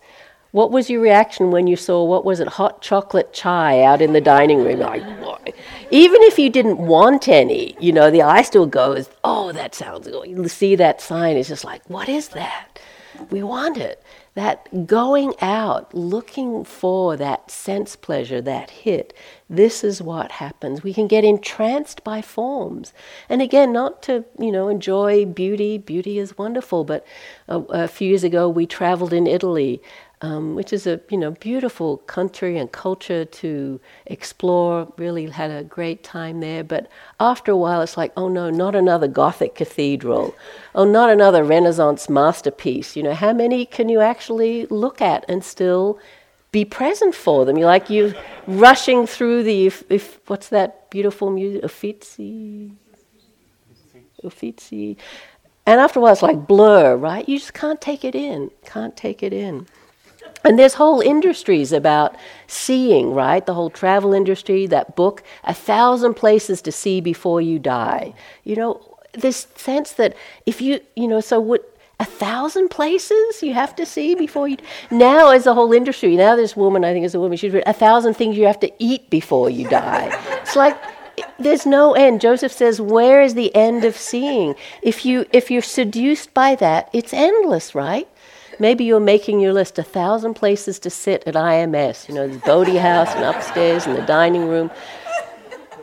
What 0.53 0.69
was 0.69 0.87
your 0.87 1.01
reaction 1.01 1.49
when 1.49 1.65
you 1.65 1.75
saw 1.75 2.03
what 2.03 2.23
was 2.23 2.39
it, 2.39 2.47
hot 2.47 2.79
chocolate 2.79 3.33
chai 3.33 3.81
out 3.81 4.03
in 4.03 4.13
the 4.13 4.21
dining 4.21 4.63
room? 4.63 4.81
Like, 4.81 5.55
even 5.89 6.21
if 6.21 6.37
you 6.37 6.51
didn't 6.51 6.77
want 6.77 7.27
any, 7.27 7.75
you 7.79 7.91
know, 7.91 8.11
the 8.11 8.21
eye 8.21 8.43
still 8.43 8.67
goes, 8.67 9.09
"Oh, 9.23 9.51
that 9.53 9.73
sounds 9.73 10.07
good." 10.07 10.29
You 10.29 10.47
see 10.47 10.75
that 10.75 11.01
sign, 11.01 11.37
it's 11.37 11.49
just 11.49 11.65
like, 11.65 11.81
"What 11.87 12.07
is 12.07 12.29
that?" 12.29 12.77
We 13.31 13.41
want 13.41 13.77
it. 13.77 14.03
That 14.35 14.85
going 14.85 15.33
out, 15.41 15.91
looking 15.93 16.63
for 16.63 17.17
that 17.17 17.49
sense 17.49 17.95
pleasure, 17.95 18.41
that 18.41 18.69
hit. 18.69 19.13
This 19.49 19.83
is 19.83 20.03
what 20.03 20.33
happens. 20.33 20.83
We 20.83 20.93
can 20.93 21.07
get 21.07 21.23
entranced 21.23 22.03
by 22.03 22.21
forms, 22.21 22.93
and 23.27 23.41
again, 23.41 23.73
not 23.73 24.03
to 24.03 24.25
you 24.37 24.51
know 24.51 24.67
enjoy 24.67 25.25
beauty. 25.25 25.79
Beauty 25.79 26.19
is 26.19 26.37
wonderful, 26.37 26.83
but 26.83 27.03
a, 27.47 27.57
a 27.57 27.87
few 27.87 28.09
years 28.09 28.23
ago 28.23 28.47
we 28.47 28.67
traveled 28.67 29.13
in 29.13 29.25
Italy 29.25 29.81
um, 30.23 30.55
which 30.55 30.71
is 30.71 30.87
a 30.87 31.01
you 31.09 31.17
know 31.17 31.31
beautiful 31.31 31.97
country 31.97 32.57
and 32.57 32.71
culture 32.71 33.25
to 33.25 33.79
explore. 34.05 34.91
Really 34.97 35.29
had 35.29 35.51
a 35.51 35.63
great 35.63 36.01
time 36.01 36.39
there. 36.39 36.63
But 36.63 36.89
after 37.19 37.51
a 37.51 37.57
while, 37.57 37.81
it's 37.81 37.97
like, 37.97 38.13
oh 38.15 38.29
no, 38.29 38.49
not 38.49 38.73
another 38.73 39.07
Gothic 39.07 39.53
cathedral. 39.53 40.33
Oh, 40.73 40.85
not 40.85 41.09
another 41.09 41.43
Renaissance 41.43 42.09
masterpiece. 42.09 42.95
You 42.95 43.03
know, 43.03 43.13
how 43.13 43.33
many 43.33 43.65
can 43.65 43.89
you 43.89 43.99
actually 43.99 44.65
look 44.67 45.01
at 45.01 45.25
and 45.27 45.43
still 45.43 45.99
be 46.53 46.63
present 46.63 47.13
for 47.13 47.43
them? 47.43 47.57
You're 47.57 47.67
like 47.67 47.89
you 47.89 48.13
rushing 48.47 49.05
through 49.05 49.43
the 49.43 49.67
if, 49.67 49.83
if 49.89 50.21
what's 50.27 50.47
that 50.49 50.89
beautiful 50.89 51.29
music 51.31 51.63
Uffizi, 51.63 52.71
Uffizi. 54.23 54.95
And 55.65 55.79
after 55.81 55.99
a 55.99 56.01
while, 56.01 56.13
it's 56.13 56.21
like 56.21 56.47
blur, 56.47 56.95
right? 56.95 57.27
You 57.27 57.39
just 57.39 57.53
can't 57.53 57.81
take 57.81 58.05
it 58.05 58.15
in. 58.15 58.51
Can't 58.65 58.95
take 58.95 59.21
it 59.21 59.33
in. 59.33 59.67
And 60.43 60.59
there's 60.59 60.73
whole 60.73 60.99
industries 60.99 61.71
about 61.71 62.15
seeing, 62.47 63.13
right? 63.13 63.45
The 63.45 63.53
whole 63.53 63.69
travel 63.69 64.13
industry, 64.13 64.67
that 64.67 64.95
book, 64.95 65.23
A 65.45 65.53
Thousand 65.53 66.15
Places 66.15 66.61
to 66.63 66.71
See 66.71 66.99
Before 66.99 67.41
You 67.41 67.59
Die. 67.59 68.13
You 68.43 68.55
know, 68.57 68.97
this 69.13 69.47
sense 69.55 69.93
that 69.93 70.15
if 70.45 70.61
you, 70.61 70.81
you 70.95 71.07
know, 71.07 71.21
so 71.21 71.39
what, 71.39 71.69
a 71.99 72.05
thousand 72.05 72.69
places 72.69 73.41
you 73.41 73.53
have 73.53 73.75
to 73.77 73.85
see 73.85 74.15
before 74.15 74.47
you. 74.47 74.57
Now, 74.91 75.29
as 75.29 75.45
a 75.45 75.53
whole 75.53 75.71
industry, 75.71 76.17
now 76.17 76.35
this 76.35 76.57
woman, 76.57 76.83
I 76.83 76.91
think, 76.91 77.05
is 77.05 77.15
a 77.15 77.19
woman, 77.19 77.37
she's 77.37 77.53
written 77.53 77.69
a 77.69 77.73
thousand 77.73 78.15
things 78.15 78.35
you 78.35 78.45
have 78.45 78.59
to 78.59 78.71
eat 78.79 79.09
before 79.09 79.49
you 79.49 79.69
die. 79.69 80.11
It's 80.41 80.55
like 80.55 80.77
there's 81.39 81.65
no 81.65 81.93
end. 81.93 82.19
Joseph 82.19 82.51
says, 82.51 82.81
"Where 82.81 83.21
is 83.21 83.35
the 83.35 83.55
end 83.55 83.85
of 83.85 83.95
seeing? 83.95 84.55
If 84.81 85.05
you 85.05 85.25
if 85.31 85.51
you're 85.51 85.61
seduced 85.61 86.33
by 86.33 86.55
that, 86.55 86.89
it's 86.91 87.13
endless, 87.13 87.75
right?" 87.75 88.07
Maybe 88.59 88.83
you're 88.83 88.99
making 88.99 89.39
your 89.39 89.53
list 89.53 89.79
a 89.79 89.83
thousand 89.83 90.35
places 90.35 90.79
to 90.79 90.89
sit 90.89 91.23
at 91.25 91.35
IMS. 91.35 92.07
You 92.07 92.15
know, 92.15 92.27
the 92.27 92.39
Bodhi 92.39 92.77
House 92.77 93.13
and 93.15 93.23
upstairs 93.23 93.85
and 93.85 93.95
the 93.95 94.05
dining 94.05 94.47
room. 94.47 94.71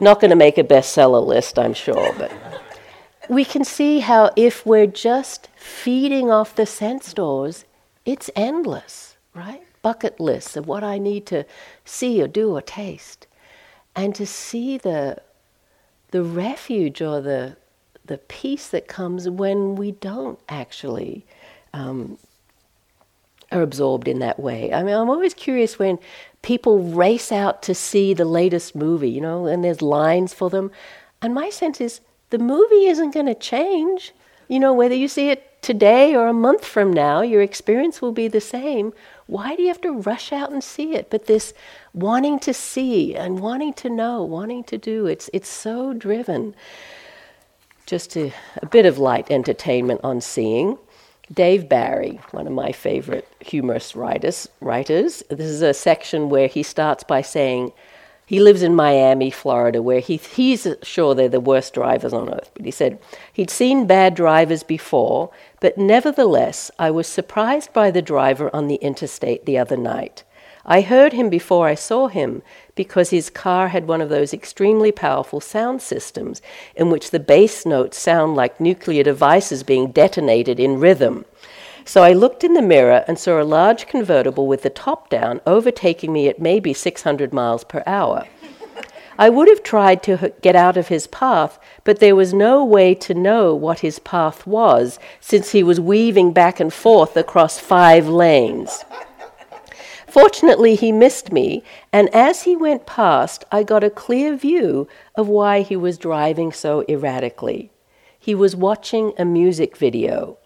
Not 0.00 0.20
going 0.20 0.30
to 0.30 0.36
make 0.36 0.56
a 0.56 0.64
bestseller 0.64 1.24
list, 1.24 1.58
I'm 1.58 1.74
sure, 1.74 2.14
but 2.16 2.32
we 3.28 3.44
can 3.44 3.64
see 3.64 4.00
how 4.00 4.30
if 4.34 4.64
we're 4.64 4.86
just 4.86 5.48
feeding 5.54 6.30
off 6.30 6.54
the 6.54 6.66
sense 6.66 7.12
doors, 7.12 7.64
it's 8.04 8.30
endless, 8.34 9.16
right? 9.34 9.62
Bucket 9.82 10.18
lists 10.18 10.56
of 10.56 10.66
what 10.66 10.82
I 10.82 10.98
need 10.98 11.26
to 11.26 11.44
see 11.84 12.22
or 12.22 12.28
do 12.28 12.56
or 12.56 12.62
taste. 12.62 13.26
And 13.94 14.14
to 14.14 14.26
see 14.26 14.78
the, 14.78 15.22
the 16.10 16.22
refuge 16.22 17.02
or 17.02 17.20
the, 17.20 17.56
the 18.04 18.18
peace 18.18 18.68
that 18.68 18.88
comes 18.88 19.28
when 19.28 19.76
we 19.76 19.92
don't 19.92 20.40
actually 20.48 21.26
um, 21.72 22.18
are 23.52 23.62
absorbed 23.62 24.08
in 24.08 24.20
that 24.20 24.38
way. 24.38 24.72
I 24.72 24.82
mean, 24.82 24.94
I'm 24.94 25.10
always 25.10 25.34
curious 25.34 25.78
when 25.78 25.98
people 26.42 26.78
race 26.78 27.32
out 27.32 27.62
to 27.64 27.74
see 27.74 28.14
the 28.14 28.24
latest 28.24 28.74
movie, 28.74 29.10
you 29.10 29.20
know, 29.20 29.46
and 29.46 29.64
there's 29.64 29.82
lines 29.82 30.32
for 30.32 30.50
them. 30.50 30.70
And 31.20 31.34
my 31.34 31.50
sense 31.50 31.80
is 31.80 32.00
the 32.30 32.38
movie 32.38 32.86
isn't 32.86 33.14
going 33.14 33.26
to 33.26 33.34
change. 33.34 34.12
You 34.48 34.60
know, 34.60 34.72
whether 34.72 34.94
you 34.94 35.08
see 35.08 35.30
it 35.30 35.62
today 35.62 36.14
or 36.14 36.28
a 36.28 36.32
month 36.32 36.64
from 36.64 36.92
now, 36.92 37.22
your 37.22 37.42
experience 37.42 38.00
will 38.00 38.12
be 38.12 38.28
the 38.28 38.40
same. 38.40 38.92
Why 39.26 39.54
do 39.54 39.62
you 39.62 39.68
have 39.68 39.80
to 39.82 39.92
rush 39.92 40.32
out 40.32 40.50
and 40.50 40.62
see 40.62 40.94
it? 40.94 41.10
But 41.10 41.26
this 41.26 41.52
wanting 41.92 42.38
to 42.40 42.54
see 42.54 43.14
and 43.14 43.40
wanting 43.40 43.74
to 43.74 43.90
know, 43.90 44.22
wanting 44.22 44.64
to 44.64 44.78
do, 44.78 45.06
it's, 45.06 45.28
it's 45.32 45.48
so 45.48 45.92
driven. 45.92 46.54
Just 47.86 48.16
a, 48.16 48.32
a 48.62 48.66
bit 48.66 48.86
of 48.86 48.98
light 48.98 49.30
entertainment 49.30 50.00
on 50.02 50.20
seeing. 50.20 50.78
Dave 51.32 51.68
Barry, 51.68 52.20
one 52.32 52.46
of 52.46 52.52
my 52.52 52.72
favorite 52.72 53.28
humorous 53.40 53.94
writers, 53.94 54.48
writers. 54.60 55.22
This 55.30 55.46
is 55.46 55.62
a 55.62 55.72
section 55.72 56.28
where 56.28 56.48
he 56.48 56.64
starts 56.64 57.04
by 57.04 57.22
saying 57.22 57.72
he 58.26 58.40
lives 58.40 58.62
in 58.62 58.74
Miami, 58.74 59.30
Florida, 59.30 59.80
where 59.80 60.00
he, 60.00 60.16
he's 60.16 60.66
sure 60.82 61.14
they're 61.14 61.28
the 61.28 61.40
worst 61.40 61.74
drivers 61.74 62.12
on 62.12 62.32
earth. 62.32 62.50
But 62.54 62.64
he 62.64 62.72
said 62.72 62.98
he'd 63.32 63.50
seen 63.50 63.86
bad 63.86 64.14
drivers 64.14 64.64
before, 64.64 65.30
but 65.60 65.78
nevertheless, 65.78 66.70
I 66.78 66.90
was 66.90 67.06
surprised 67.06 67.72
by 67.72 67.90
the 67.90 68.02
driver 68.02 68.54
on 68.54 68.66
the 68.66 68.76
interstate 68.76 69.46
the 69.46 69.58
other 69.58 69.76
night. 69.76 70.24
I 70.64 70.80
heard 70.82 71.12
him 71.12 71.30
before 71.30 71.68
I 71.68 71.74
saw 71.74 72.08
him 72.08 72.42
because 72.80 73.10
his 73.10 73.28
car 73.28 73.68
had 73.68 73.86
one 73.86 74.00
of 74.00 74.08
those 74.08 74.32
extremely 74.32 74.90
powerful 74.90 75.38
sound 75.38 75.82
systems 75.82 76.40
in 76.74 76.88
which 76.88 77.10
the 77.10 77.20
bass 77.20 77.66
notes 77.66 77.98
sound 77.98 78.34
like 78.34 78.58
nuclear 78.58 79.02
devices 79.02 79.62
being 79.62 79.92
detonated 79.92 80.58
in 80.58 80.80
rhythm. 80.80 81.26
So 81.84 82.02
I 82.02 82.14
looked 82.14 82.42
in 82.42 82.54
the 82.54 82.62
mirror 82.62 83.04
and 83.06 83.18
saw 83.18 83.38
a 83.38 83.44
large 83.44 83.86
convertible 83.86 84.46
with 84.46 84.62
the 84.62 84.70
top 84.70 85.10
down 85.10 85.42
overtaking 85.46 86.10
me 86.10 86.26
at 86.26 86.40
maybe 86.40 86.72
600 86.72 87.34
miles 87.34 87.64
per 87.64 87.82
hour. 87.86 88.26
I 89.18 89.28
would 89.28 89.48
have 89.48 89.62
tried 89.62 90.02
to 90.04 90.32
get 90.40 90.56
out 90.56 90.78
of 90.78 90.88
his 90.88 91.06
path, 91.06 91.58
but 91.84 91.98
there 91.98 92.16
was 92.16 92.32
no 92.32 92.64
way 92.64 92.94
to 92.94 93.12
know 93.12 93.54
what 93.54 93.80
his 93.80 93.98
path 93.98 94.46
was 94.46 94.98
since 95.20 95.52
he 95.52 95.62
was 95.62 95.78
weaving 95.78 96.32
back 96.32 96.60
and 96.60 96.72
forth 96.72 97.14
across 97.14 97.58
five 97.58 98.08
lanes. 98.08 98.86
Fortunately, 100.10 100.74
he 100.74 100.90
missed 100.90 101.30
me, 101.30 101.62
and 101.92 102.12
as 102.12 102.42
he 102.42 102.56
went 102.56 102.84
past, 102.84 103.44
I 103.52 103.62
got 103.62 103.84
a 103.84 103.90
clear 103.90 104.34
view 104.34 104.88
of 105.14 105.28
why 105.28 105.62
he 105.62 105.76
was 105.76 105.98
driving 105.98 106.50
so 106.50 106.84
erratically. 106.88 107.70
He 108.18 108.34
was 108.34 108.56
watching 108.56 109.12
a 109.16 109.24
music 109.24 109.76
video. 109.76 110.36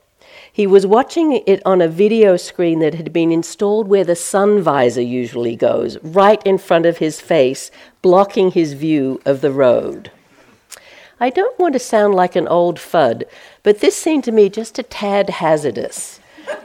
He 0.52 0.66
was 0.66 0.86
watching 0.86 1.42
it 1.46 1.62
on 1.64 1.80
a 1.80 1.88
video 1.88 2.36
screen 2.36 2.80
that 2.80 2.94
had 2.94 3.10
been 3.10 3.32
installed 3.32 3.88
where 3.88 4.04
the 4.04 4.14
sun 4.14 4.60
visor 4.60 5.00
usually 5.00 5.56
goes, 5.56 5.96
right 6.02 6.42
in 6.44 6.58
front 6.58 6.84
of 6.84 6.98
his 6.98 7.22
face, 7.22 7.70
blocking 8.02 8.50
his 8.50 8.74
view 8.74 9.18
of 9.24 9.40
the 9.40 9.50
road. 9.50 10.10
I 11.18 11.30
don't 11.30 11.58
want 11.58 11.72
to 11.72 11.78
sound 11.78 12.14
like 12.14 12.36
an 12.36 12.48
old 12.48 12.78
fud, 12.78 13.24
but 13.62 13.80
this 13.80 13.96
seemed 13.96 14.24
to 14.24 14.32
me 14.32 14.50
just 14.50 14.78
a 14.78 14.82
tad 14.82 15.30
hazardous. 15.30 16.20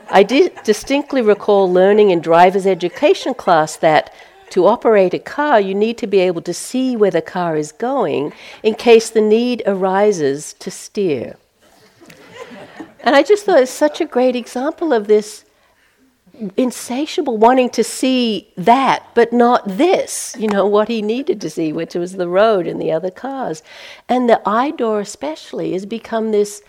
I 0.10 0.24
did 0.24 0.64
distinctly 0.64 1.22
recall 1.22 1.72
learning 1.72 2.10
in 2.10 2.20
driver's 2.20 2.66
education 2.66 3.34
class 3.34 3.76
that 3.78 4.14
to 4.52 4.66
operate 4.66 5.14
a 5.14 5.20
car, 5.20 5.60
you 5.60 5.76
need 5.76 5.98
to 6.00 6.08
be 6.08 6.20
able 6.20 6.42
to 6.42 6.54
see 6.54 6.96
where 6.96 7.12
the 7.12 7.22
car 7.22 7.56
is 7.56 7.72
going 7.72 8.34
in 8.64 8.74
case 8.74 9.10
the 9.10 9.22
need 9.22 9.62
arises 9.66 10.54
to 10.54 10.72
steer. 10.72 11.38
And 13.02 13.16
I 13.16 13.24
just 13.24 13.46
thought 13.46 13.62
it's 13.62 13.72
such 13.72 14.02
a 14.02 14.06
great 14.06 14.36
example 14.36 14.92
of 14.92 15.08
this 15.08 15.46
insatiable 16.58 17.38
wanting 17.38 17.70
to 17.70 17.84
see 17.84 18.52
that, 18.58 19.04
but 19.14 19.34
not 19.34 19.68
this, 19.68 20.36
you 20.40 20.48
know, 20.48 20.66
what 20.66 20.88
he 20.88 21.02
needed 21.02 21.42
to 21.42 21.50
see, 21.50 21.74
which 21.74 21.96
was 21.96 22.14
the 22.14 22.30
road 22.30 22.66
and 22.66 22.82
the 22.82 22.92
other 22.92 23.12
cars. 23.12 23.62
And 24.08 24.30
the 24.30 24.42
eye 24.48 24.72
door, 24.72 25.00
especially, 25.02 25.74
has 25.74 25.86
become 25.86 26.32
this 26.32 26.62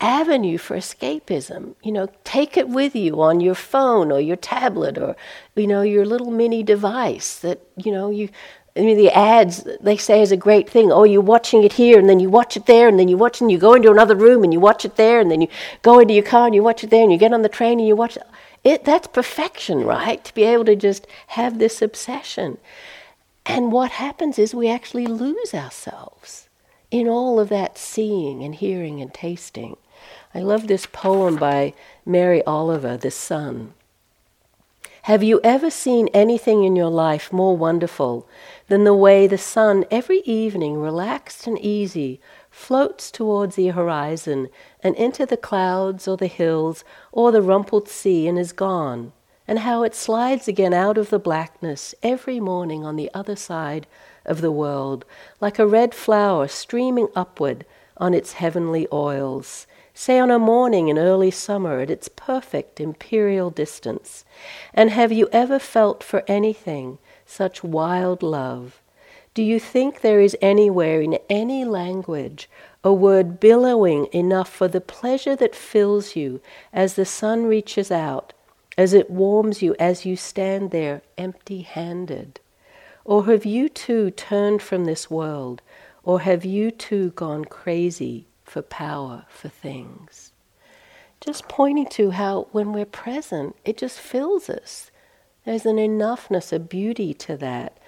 avenue 0.00 0.58
for 0.58 0.76
escapism. 0.76 1.74
You 1.82 1.92
know, 1.92 2.08
take 2.24 2.56
it 2.56 2.68
with 2.68 2.94
you 2.94 3.20
on 3.22 3.40
your 3.40 3.54
phone 3.54 4.12
or 4.12 4.20
your 4.20 4.36
tablet 4.36 4.98
or, 4.98 5.16
you 5.54 5.66
know, 5.66 5.82
your 5.82 6.04
little 6.04 6.30
mini 6.30 6.62
device 6.62 7.38
that, 7.40 7.60
you 7.76 7.92
know, 7.92 8.10
you. 8.10 8.28
I 8.76 8.80
mean, 8.80 8.96
the 8.96 9.16
ads 9.16 9.62
they 9.80 9.96
say 9.96 10.20
is 10.20 10.32
a 10.32 10.36
great 10.36 10.68
thing. 10.68 10.90
Oh, 10.90 11.04
you're 11.04 11.20
watching 11.20 11.62
it 11.62 11.74
here, 11.74 11.96
and 11.96 12.08
then 12.08 12.18
you 12.18 12.28
watch 12.28 12.56
it 12.56 12.66
there, 12.66 12.88
and 12.88 12.98
then 12.98 13.06
you 13.06 13.16
watch, 13.16 13.40
and 13.40 13.48
you 13.48 13.56
go 13.56 13.74
into 13.74 13.92
another 13.92 14.16
room, 14.16 14.42
and 14.42 14.52
you 14.52 14.58
watch 14.58 14.84
it 14.84 14.96
there, 14.96 15.20
and 15.20 15.30
then 15.30 15.40
you 15.40 15.46
go 15.82 16.00
into 16.00 16.12
your 16.12 16.24
car, 16.24 16.46
and 16.46 16.56
you 16.56 16.62
watch 16.64 16.82
it 16.82 16.90
there, 16.90 17.04
and 17.04 17.12
you 17.12 17.18
get 17.18 17.32
on 17.32 17.42
the 17.42 17.48
train, 17.48 17.78
and 17.78 17.86
you 17.86 17.94
watch 17.94 18.16
it. 18.16 18.24
it 18.64 18.84
that's 18.84 19.06
perfection, 19.06 19.84
right? 19.84 20.24
To 20.24 20.34
be 20.34 20.42
able 20.42 20.64
to 20.64 20.74
just 20.74 21.06
have 21.28 21.60
this 21.60 21.80
obsession. 21.80 22.58
And 23.46 23.70
what 23.70 23.92
happens 23.92 24.40
is 24.40 24.54
we 24.54 24.68
actually 24.68 25.06
lose 25.06 25.54
ourselves 25.54 26.48
in 26.90 27.08
all 27.08 27.38
of 27.38 27.50
that 27.50 27.78
seeing 27.78 28.42
and 28.42 28.54
hearing 28.54 29.00
and 29.00 29.12
tasting. 29.12 29.76
I 30.36 30.40
love 30.40 30.66
this 30.66 30.86
poem 30.86 31.36
by 31.36 31.74
Mary 32.04 32.42
Oliver, 32.44 32.96
The 32.96 33.12
Sun. 33.12 33.72
Have 35.02 35.22
you 35.22 35.40
ever 35.44 35.70
seen 35.70 36.08
anything 36.08 36.64
in 36.64 36.74
your 36.74 36.90
life 36.90 37.32
more 37.32 37.56
wonderful 37.56 38.26
than 38.66 38.82
the 38.82 38.96
way 38.96 39.28
the 39.28 39.38
sun 39.38 39.84
every 39.92 40.22
evening, 40.22 40.78
relaxed 40.78 41.46
and 41.46 41.56
easy, 41.60 42.20
floats 42.50 43.12
towards 43.12 43.54
the 43.54 43.68
horizon 43.68 44.48
and 44.82 44.96
into 44.96 45.24
the 45.24 45.36
clouds 45.36 46.08
or 46.08 46.16
the 46.16 46.26
hills 46.26 46.82
or 47.12 47.30
the 47.30 47.42
rumpled 47.42 47.88
sea 47.88 48.26
and 48.26 48.36
is 48.36 48.50
gone, 48.50 49.12
and 49.46 49.60
how 49.60 49.84
it 49.84 49.94
slides 49.94 50.48
again 50.48 50.74
out 50.74 50.98
of 50.98 51.10
the 51.10 51.18
blackness 51.20 51.94
every 52.02 52.40
morning 52.40 52.84
on 52.84 52.96
the 52.96 53.10
other 53.14 53.36
side 53.36 53.86
of 54.24 54.40
the 54.40 54.50
world, 54.50 55.04
like 55.40 55.60
a 55.60 55.66
red 55.66 55.94
flower 55.94 56.48
streaming 56.48 57.06
upward 57.14 57.64
on 57.98 58.14
its 58.14 58.32
heavenly 58.32 58.88
oils, 58.92 59.68
say 59.96 60.18
on 60.18 60.28
a 60.28 60.38
morning 60.40 60.88
in 60.88 60.98
early 60.98 61.30
summer 61.30 61.78
at 61.78 61.88
its 61.88 62.08
perfect 62.08 62.80
imperial 62.80 63.48
distance? 63.48 64.24
And 64.74 64.90
have 64.90 65.12
you 65.12 65.28
ever 65.32 65.60
felt 65.60 66.02
for 66.02 66.24
anything 66.26 66.98
such 67.24 67.62
wild 67.62 68.22
love? 68.22 68.82
Do 69.34 69.42
you 69.42 69.60
think 69.60 70.00
there 70.00 70.20
is 70.20 70.36
anywhere 70.42 71.00
in 71.00 71.18
any 71.30 71.64
language 71.64 72.50
a 72.82 72.92
word 72.92 73.40
billowing 73.40 74.06
enough 74.12 74.48
for 74.48 74.68
the 74.68 74.80
pleasure 74.80 75.36
that 75.36 75.54
fills 75.54 76.16
you 76.16 76.40
as 76.72 76.94
the 76.94 77.06
sun 77.06 77.46
reaches 77.46 77.90
out, 77.90 78.32
as 78.76 78.92
it 78.92 79.10
warms 79.10 79.62
you 79.62 79.76
as 79.78 80.04
you 80.04 80.16
stand 80.16 80.72
there 80.72 81.02
empty 81.16 81.62
handed? 81.62 82.40
Or 83.04 83.26
have 83.26 83.44
you 83.44 83.68
too 83.68 84.10
turned 84.10 84.60
from 84.60 84.84
this 84.84 85.08
world? 85.08 85.62
Or 86.02 86.20
have 86.20 86.44
you 86.44 86.70
too 86.70 87.10
gone 87.10 87.44
crazy 87.44 88.26
for 88.44 88.62
power, 88.62 89.24
for 89.28 89.48
things. 89.48 90.32
Just 91.20 91.48
pointing 91.48 91.86
to 91.90 92.10
how 92.10 92.48
when 92.52 92.72
we're 92.72 92.84
present, 92.84 93.56
it 93.64 93.78
just 93.78 93.98
fills 93.98 94.50
us. 94.50 94.90
There's 95.44 95.66
an 95.66 95.76
enoughness, 95.76 96.52
a 96.52 96.58
beauty 96.58 97.14
to 97.14 97.36
that. 97.38 97.78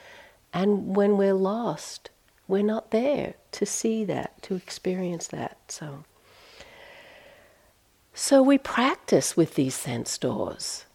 And 0.53 0.97
when 0.97 1.17
we're 1.17 1.35
lost, 1.35 2.11
we're 2.49 2.63
not 2.63 2.91
there 2.91 3.35
to 3.53 3.67
see 3.67 4.05
that, 4.05 4.41
to 4.43 4.55
experience 4.55 5.29
that. 5.29 5.59
So, 5.69 6.05
so 8.15 8.43
we 8.43 8.57
practice 8.57 9.37
with 9.37 9.55
these 9.55 9.75
sense 9.75 10.17
doors. 10.17 10.87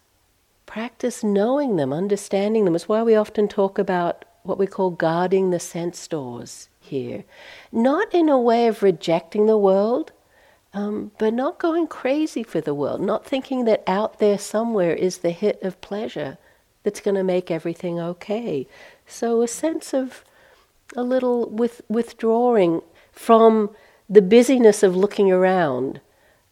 Practice 0.66 1.22
knowing 1.22 1.76
them, 1.76 1.92
understanding 1.92 2.64
them. 2.64 2.74
It's 2.74 2.88
why 2.88 3.02
we 3.02 3.14
often 3.14 3.46
talk 3.46 3.78
about 3.78 4.24
what 4.42 4.58
we 4.58 4.66
call 4.66 4.90
guarding 4.90 5.50
the 5.50 5.60
sense 5.60 6.08
doors 6.08 6.68
here. 6.82 7.24
Not 7.70 8.12
in 8.14 8.28
a 8.28 8.38
way 8.38 8.66
of 8.66 8.82
rejecting 8.82 9.46
the 9.46 9.58
world 9.58 10.12
um, 10.74 11.12
but 11.18 11.34
not 11.34 11.58
going 11.58 11.86
crazy 11.86 12.42
for 12.42 12.60
the 12.60 12.74
world, 12.74 13.00
not 13.00 13.26
thinking 13.26 13.64
that 13.66 13.82
out 13.86 14.18
there 14.18 14.38
somewhere 14.38 14.94
is 14.94 15.18
the 15.18 15.30
hit 15.30 15.62
of 15.62 15.80
pleasure 15.80 16.38
that's 16.82 17.00
going 17.00 17.14
to 17.14 17.22
make 17.22 17.50
everything 17.50 18.00
okay. 18.00 18.66
So 19.06 19.42
a 19.42 19.48
sense 19.48 19.92
of 19.92 20.24
a 20.96 21.02
little 21.02 21.48
with, 21.48 21.82
withdrawing 21.88 22.80
from 23.12 23.70
the 24.08 24.22
busyness 24.22 24.82
of 24.82 24.96
looking 24.96 25.30
around 25.30 26.00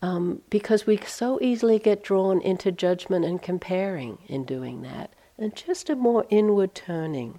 um, 0.02 0.42
because 0.50 0.86
we 0.86 0.98
so 0.98 1.38
easily 1.42 1.78
get 1.78 2.04
drawn 2.04 2.40
into 2.40 2.72
judgment 2.72 3.24
and 3.24 3.42
comparing 3.42 4.18
in 4.28 4.44
doing 4.44 4.80
that, 4.82 5.12
and 5.36 5.54
just 5.54 5.90
a 5.90 5.96
more 5.96 6.24
inward 6.30 6.74
turning. 6.74 7.38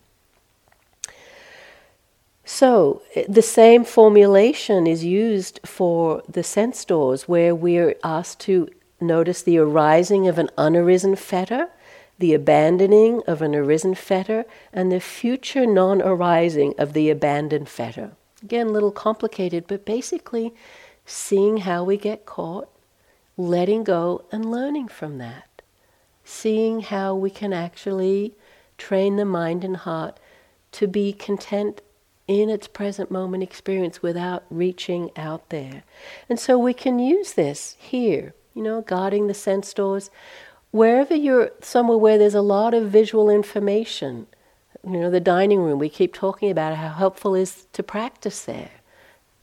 So, 2.54 3.02
eh, 3.16 3.24
the 3.30 3.42
same 3.42 3.86
formulation 3.86 4.86
is 4.86 5.06
used 5.06 5.62
for 5.64 6.22
the 6.28 6.44
sense 6.44 6.84
doors, 6.84 7.26
where 7.26 7.56
we're 7.56 7.96
asked 8.04 8.42
to 8.42 8.68
notice 9.00 9.42
the 9.42 9.58
arising 9.58 10.28
of 10.28 10.38
an 10.38 10.50
unarisen 10.58 11.18
fetter, 11.18 11.70
the 12.20 12.34
abandoning 12.34 13.24
of 13.26 13.42
an 13.42 13.56
arisen 13.56 13.96
fetter, 13.96 14.44
and 14.74 14.92
the 14.92 15.00
future 15.00 15.66
non 15.66 16.02
arising 16.02 16.74
of 16.78 16.92
the 16.92 17.10
abandoned 17.10 17.70
fetter. 17.70 18.12
Again, 18.44 18.68
a 18.68 18.72
little 18.72 18.92
complicated, 18.92 19.64
but 19.66 19.86
basically 19.86 20.54
seeing 21.06 21.58
how 21.60 21.86
we 21.86 21.96
get 21.96 22.26
caught, 22.26 22.68
letting 23.38 23.86
go, 23.86 24.26
and 24.30 24.52
learning 24.52 24.90
from 24.90 25.20
that. 25.20 25.62
Seeing 26.26 26.82
how 26.82 27.16
we 27.16 27.30
can 27.30 27.54
actually 27.54 28.36
train 28.78 29.16
the 29.16 29.24
mind 29.24 29.64
and 29.64 29.78
heart 29.78 30.20
to 30.74 30.86
be 30.86 31.14
content 31.14 31.82
in 32.28 32.50
its 32.50 32.68
present 32.68 33.12
moment 33.12 33.44
experience 33.44 34.02
without 34.02 34.44
reaching 34.50 35.12
out 35.16 35.50
there. 35.50 35.84
And 36.30 36.40
so 36.40 36.58
we 36.58 36.74
can 36.74 37.00
use 37.00 37.34
this 37.34 37.76
here, 37.80 38.34
you 38.54 38.64
know, 38.64 38.82
guarding 38.82 39.28
the 39.28 39.34
sense 39.34 39.74
doors. 39.74 40.10
Wherever 40.72 41.16
you're, 41.16 41.52
somewhere 41.62 41.98
where 41.98 42.18
there's 42.18 42.36
a 42.36 42.42
lot 42.42 42.74
of 42.74 42.90
visual 42.90 43.30
information, 43.30 44.28
you 44.84 45.00
know, 45.00 45.12
the 45.12 45.20
dining 45.20 45.60
room, 45.60 45.80
we 45.80 45.90
keep 45.90 46.14
talking 46.14 46.50
about 46.50 46.78
how 46.78 46.90
helpful 46.90 47.36
is 47.36 47.68
to 47.74 47.84
practice 47.84 48.46
there. 48.46 48.72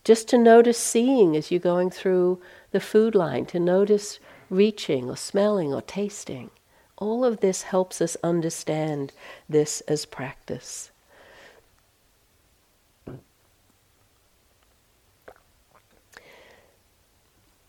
Just 0.05 0.29
to 0.29 0.39
notice 0.39 0.79
seeing 0.79 1.37
as 1.37 1.51
you're 1.51 1.61
going 1.61 1.91
through 1.91 2.41
the 2.71 2.81
food 2.81 3.15
line, 3.15 3.45
to 3.47 3.61
notice 3.61 4.19
reaching 4.49 5.11
or 5.11 5.17
smelling 5.17 5.75
or 5.75 5.83
tasting. 5.83 6.51
All 6.97 7.25
of 7.25 7.41
this 7.41 7.63
helps 7.63 8.01
us 8.01 8.17
understand 8.25 9.13
this 9.49 9.83
as 9.83 10.07
practice. 10.07 10.91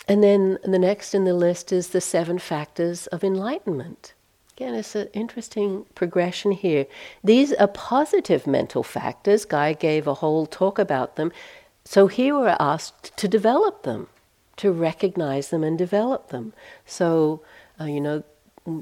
And 0.09 0.23
then 0.23 0.57
the 0.63 0.79
next 0.79 1.13
in 1.13 1.25
the 1.25 1.35
list 1.35 1.71
is 1.71 1.89
the 1.89 2.01
seven 2.01 2.39
factors 2.39 3.05
of 3.07 3.23
enlightenment. 3.23 4.15
Again, 4.57 4.73
it's 4.73 4.95
an 4.95 5.07
interesting 5.13 5.85
progression 5.93 6.51
here. 6.51 6.87
These 7.23 7.53
are 7.53 7.67
positive 7.67 8.47
mental 8.47 8.81
factors. 8.81 9.45
Guy 9.45 9.73
gave 9.73 10.07
a 10.07 10.15
whole 10.15 10.47
talk 10.47 10.79
about 10.79 11.15
them. 11.15 11.31
So 11.85 12.07
here 12.07 12.35
we're 12.35 12.57
asked 12.59 13.15
to 13.17 13.27
develop 13.27 13.83
them, 13.83 14.07
to 14.57 14.71
recognize 14.71 15.49
them 15.49 15.63
and 15.63 15.77
develop 15.77 16.29
them. 16.29 16.53
So, 16.85 17.41
uh, 17.79 17.85
you 17.85 18.01
know, 18.01 18.23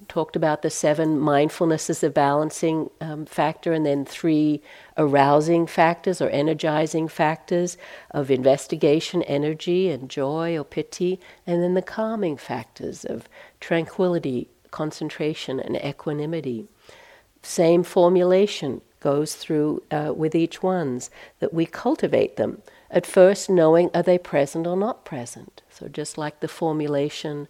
talked 0.07 0.35
about 0.35 0.61
the 0.61 0.69
seven 0.69 1.19
mindfulness 1.19 1.89
as 1.89 2.03
a 2.03 2.09
balancing 2.09 2.89
um, 3.01 3.25
factor, 3.25 3.73
and 3.73 3.85
then 3.85 4.05
three 4.05 4.61
arousing 4.97 5.67
factors 5.67 6.21
or 6.21 6.29
energizing 6.29 7.07
factors 7.07 7.77
of 8.11 8.31
investigation, 8.31 9.23
energy, 9.23 9.89
and 9.89 10.09
joy 10.09 10.57
or 10.57 10.63
piti, 10.63 11.19
and 11.45 11.61
then 11.63 11.73
the 11.73 11.81
calming 11.81 12.37
factors 12.37 13.05
of 13.05 13.29
tranquility, 13.59 14.49
concentration, 14.71 15.59
and 15.59 15.75
equanimity. 15.77 16.67
Same 17.41 17.83
formulation 17.83 18.81
goes 18.99 19.35
through 19.35 19.83
uh, 19.91 20.13
with 20.15 20.35
each 20.35 20.63
ones 20.63 21.09
that 21.39 21.53
we 21.53 21.65
cultivate 21.65 22.35
them. 22.35 22.61
At 22.89 23.05
first, 23.05 23.49
knowing 23.49 23.89
are 23.93 24.03
they 24.03 24.17
present 24.17 24.65
or 24.65 24.75
not 24.75 25.05
present. 25.05 25.61
So, 25.69 25.87
just 25.87 26.17
like 26.17 26.39
the 26.39 26.47
formulation 26.47 27.47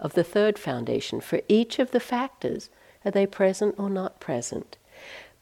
of 0.00 0.14
the 0.14 0.24
third 0.24 0.58
foundation. 0.58 1.20
For 1.20 1.42
each 1.48 1.78
of 1.78 1.90
the 1.92 2.00
factors, 2.00 2.70
are 3.04 3.10
they 3.10 3.26
present 3.26 3.74
or 3.78 3.88
not 3.88 4.20
present? 4.20 4.76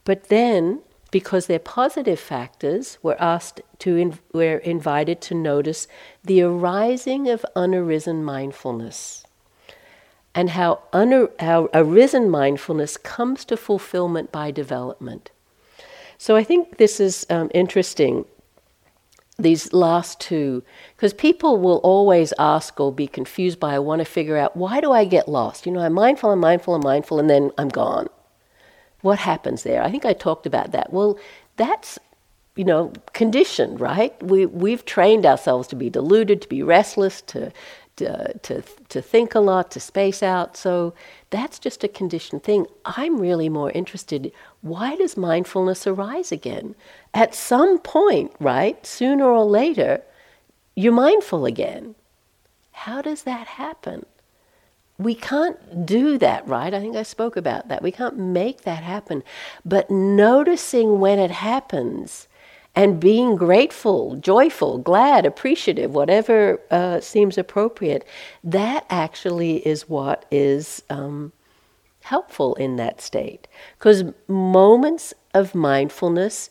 But 0.04 0.28
then, 0.28 0.80
because 1.11 1.46
they're 1.46 1.59
positive 1.59 2.20
factors, 2.20 2.98
we're 3.02 3.14
asked 3.14 3.61
to, 3.80 3.96
in, 3.96 4.18
we're 4.32 4.59
invited 4.59 5.20
to 5.22 5.34
notice 5.34 5.88
the 6.24 6.42
arising 6.42 7.28
of 7.28 7.46
unarisen 7.56 8.22
mindfulness 8.22 9.24
and 10.34 10.50
how, 10.50 10.80
un, 10.92 11.28
how 11.40 11.68
arisen 11.74 12.30
mindfulness 12.30 12.96
comes 12.96 13.44
to 13.46 13.56
fulfillment 13.56 14.30
by 14.30 14.50
development. 14.50 15.30
So 16.18 16.36
I 16.36 16.44
think 16.44 16.76
this 16.76 17.00
is 17.00 17.26
um, 17.30 17.50
interesting 17.54 18.24
these 19.39 19.72
last 19.72 20.18
two, 20.20 20.64
because 20.97 21.14
people 21.14 21.59
will 21.59 21.78
always 21.78 22.32
ask 22.39 22.80
or 22.80 22.93
be 22.93 23.07
confused 23.07 23.61
by, 23.61 23.74
I 23.74 23.78
want 23.78 24.01
to 24.01 24.05
figure 24.05 24.36
out, 24.36 24.57
why 24.57 24.80
do 24.80 24.91
I 24.91 25.05
get 25.05 25.28
lost? 25.28 25.64
You 25.64 25.72
know, 25.72 25.80
I'm 25.80 25.93
mindful, 25.93 26.32
I'm 26.32 26.41
mindful, 26.41 26.74
I'm 26.74 26.82
mindful, 26.82 27.20
and 27.20 27.30
then 27.30 27.53
I'm 27.57 27.68
gone. 27.68 28.09
What 29.01 29.20
happens 29.20 29.62
there? 29.62 29.82
I 29.82 29.91
think 29.93 30.05
I 30.05 30.12
talked 30.12 30.45
about 30.45 30.72
that. 30.72 30.93
Well, 30.93 31.20
that's, 31.57 32.01
you 32.57 32.64
know, 32.64 32.93
conditioned, 33.12 33.80
right? 33.80 34.20
We, 34.20 34.45
we've 34.47 34.84
trained 34.84 35.24
ourselves 35.24 35.68
to 35.68 35.76
be 35.76 35.89
deluded, 35.89 36.43
to 36.43 36.49
be 36.49 36.64
restless, 36.64 37.22
to, 37.22 37.53
to, 37.99 38.62
to, 38.88 39.03
think 39.03 39.34
a 39.34 39.40
lot, 39.40 39.70
to 39.72 39.80
space 39.80 40.22
out. 40.22 40.57
So 40.57 40.94
that's 41.30 41.59
just 41.59 41.84
a 41.84 41.88
conditioned 41.88 42.42
thing. 42.42 42.66
I'm 42.84 43.20
really 43.20 43.49
more 43.49 43.70
interested 43.72 44.32
why 44.61 44.96
does 44.96 45.16
mindfulness 45.16 45.86
arise 45.86 46.32
again? 46.32 46.74
At 47.14 47.34
some 47.34 47.78
point, 47.78 48.32
right, 48.40 48.84
sooner 48.84 49.24
or 49.24 49.44
later, 49.44 50.03
you're 50.74 50.92
mindful 50.92 51.44
again. 51.44 51.94
How 52.72 53.03
does 53.03 53.22
that 53.24 53.46
happen? 53.46 54.07
We 54.99 55.14
can't 55.14 55.86
do 55.86 56.18
that, 56.18 56.46
right? 56.46 56.74
I 56.74 56.80
think 56.80 56.96
I 56.96 57.05
spoke 57.05 57.36
about 57.36 57.68
that. 57.68 57.82
We 57.82 57.92
can't 57.92 58.18
make 58.18 58.62
that 58.62 58.82
happen. 58.82 59.22
But 59.64 59.90
noticing 59.90 61.01
when 61.01 61.18
it 61.18 61.30
happens 61.30 62.27
and 62.78 63.00
being 63.00 63.34
grateful, 63.34 64.14
joyful, 64.14 64.78
glad, 64.78 65.26
appreciative, 65.26 65.92
whatever 65.94 66.60
uh, 66.70 67.00
seems 67.00 67.36
appropriate, 67.36 68.06
that 68.44 68.86
actually 68.88 69.66
is 69.66 69.88
what 69.88 70.24
is 70.30 70.80
um, 70.88 71.32
helpful 72.02 72.54
in 72.54 72.76
that 72.76 73.00
state. 73.00 73.48
Because 73.76 74.04
moments 74.28 75.12
of 75.34 75.56
mindfulness 75.56 76.50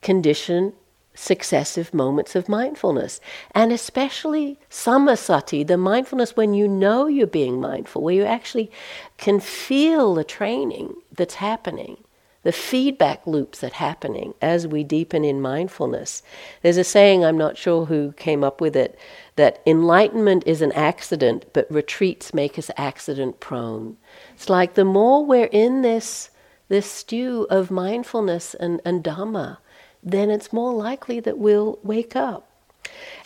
condition 0.00 0.72
successive 1.12 1.92
moments 1.92 2.36
of 2.36 2.48
mindfulness. 2.48 3.20
And 3.52 3.72
especially 3.72 4.56
samasati, 4.70 5.66
the 5.66 5.76
mindfulness 5.76 6.36
when 6.36 6.54
you 6.54 6.68
know 6.68 7.08
you're 7.08 7.26
being 7.26 7.60
mindful, 7.60 8.02
where 8.02 8.14
you 8.14 8.24
actually 8.24 8.70
can 9.16 9.40
feel 9.40 10.14
the 10.14 10.22
training 10.22 10.94
that's 11.12 11.34
happening, 11.34 11.98
the 12.42 12.52
feedback 12.52 13.26
loops 13.26 13.60
that 13.60 13.74
happening 13.74 14.34
as 14.40 14.66
we 14.66 14.84
deepen 14.84 15.24
in 15.24 15.40
mindfulness. 15.40 16.22
There's 16.62 16.76
a 16.76 16.84
saying, 16.84 17.24
I'm 17.24 17.38
not 17.38 17.58
sure 17.58 17.86
who 17.86 18.12
came 18.12 18.44
up 18.44 18.60
with 18.60 18.76
it, 18.76 18.98
that 19.36 19.60
enlightenment 19.66 20.44
is 20.46 20.62
an 20.62 20.72
accident, 20.72 21.46
but 21.52 21.70
retreats 21.70 22.32
make 22.32 22.58
us 22.58 22.70
accident 22.76 23.40
prone. 23.40 23.96
It's 24.34 24.48
like 24.48 24.74
the 24.74 24.84
more 24.84 25.24
we're 25.24 25.46
in 25.46 25.82
this, 25.82 26.30
this 26.68 26.90
stew 26.90 27.46
of 27.50 27.70
mindfulness 27.70 28.54
and, 28.54 28.80
and 28.84 29.02
Dhamma, 29.02 29.58
then 30.02 30.30
it's 30.30 30.52
more 30.52 30.72
likely 30.72 31.20
that 31.20 31.38
we'll 31.38 31.78
wake 31.82 32.14
up. 32.14 32.48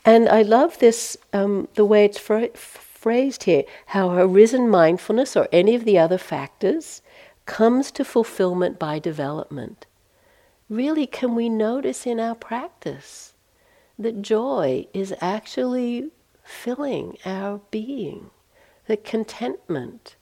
And 0.04 0.28
I 0.28 0.42
love 0.42 0.78
this, 0.78 1.16
um, 1.32 1.68
the 1.74 1.84
way 1.84 2.04
it's 2.04 2.18
phrased 2.18 3.44
here 3.44 3.64
how 3.86 4.10
arisen 4.10 4.68
mindfulness 4.68 5.36
or 5.36 5.48
any 5.52 5.74
of 5.74 5.84
the 5.84 5.98
other 5.98 6.18
factors 6.18 7.01
comes 7.46 7.90
to 7.92 8.04
fulfillment 8.04 8.78
by 8.78 8.98
development. 8.98 9.86
Really, 10.68 11.06
can 11.06 11.34
we 11.34 11.48
notice 11.48 12.06
in 12.06 12.18
our 12.18 12.34
practice 12.34 13.34
that 13.98 14.22
joy 14.22 14.86
is 14.94 15.14
actually 15.20 16.10
filling 16.44 17.16
our 17.24 17.60
being, 17.70 18.30
that 18.86 19.04
contentment 19.04 20.16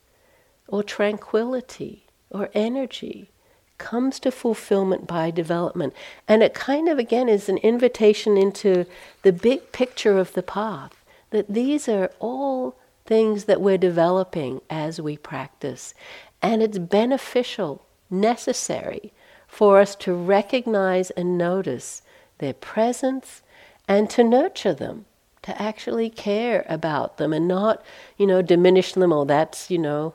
or 0.69 0.83
tranquility 0.83 2.05
or 2.31 2.51
energy 2.55 3.31
comes 3.79 4.21
to 4.21 4.31
fulfillment 4.31 5.07
by 5.07 5.31
development. 5.31 5.95
And 6.29 6.43
it 6.43 6.55
kind 6.55 6.89
of, 6.89 6.99
again, 6.99 7.29
is 7.29 7.49
an 7.49 7.57
invitation 7.59 8.37
into 8.37 8.85
the 9.23 9.33
big 9.33 9.73
picture 9.73 10.19
of 10.19 10.35
the 10.35 10.43
path 10.43 11.05
that 11.31 11.49
these 11.49 11.89
are 11.89 12.11
all 12.21 12.77
things 13.07 13.45
that 13.45 13.61
we're 13.61 13.79
developing 13.79 14.61
as 14.69 15.01
we 15.01 15.17
practice. 15.17 15.95
And 16.43 16.63
it's 16.63 16.79
beneficial, 16.79 17.85
necessary 18.09 19.13
for 19.47 19.81
us 19.81 19.95
to 19.97 20.15
recognize 20.15 21.11
and 21.11 21.37
notice 21.37 22.03
their 22.39 22.55
presence 22.55 23.43
and 23.87 24.09
to 24.11 24.25
nurture 24.25 24.73
them, 24.73 25.05
to 25.43 25.61
actually 25.61 26.09
care 26.09 26.65
about 26.69 27.19
them 27.19 27.33
and 27.33 27.47
not, 27.49 27.85
you 28.17 28.27
know, 28.27 28.41
diminish 28.43 28.93
them. 28.93 29.13
Oh, 29.13 29.25
that's, 29.25 29.71
you 29.71 29.79
know, 29.79 30.15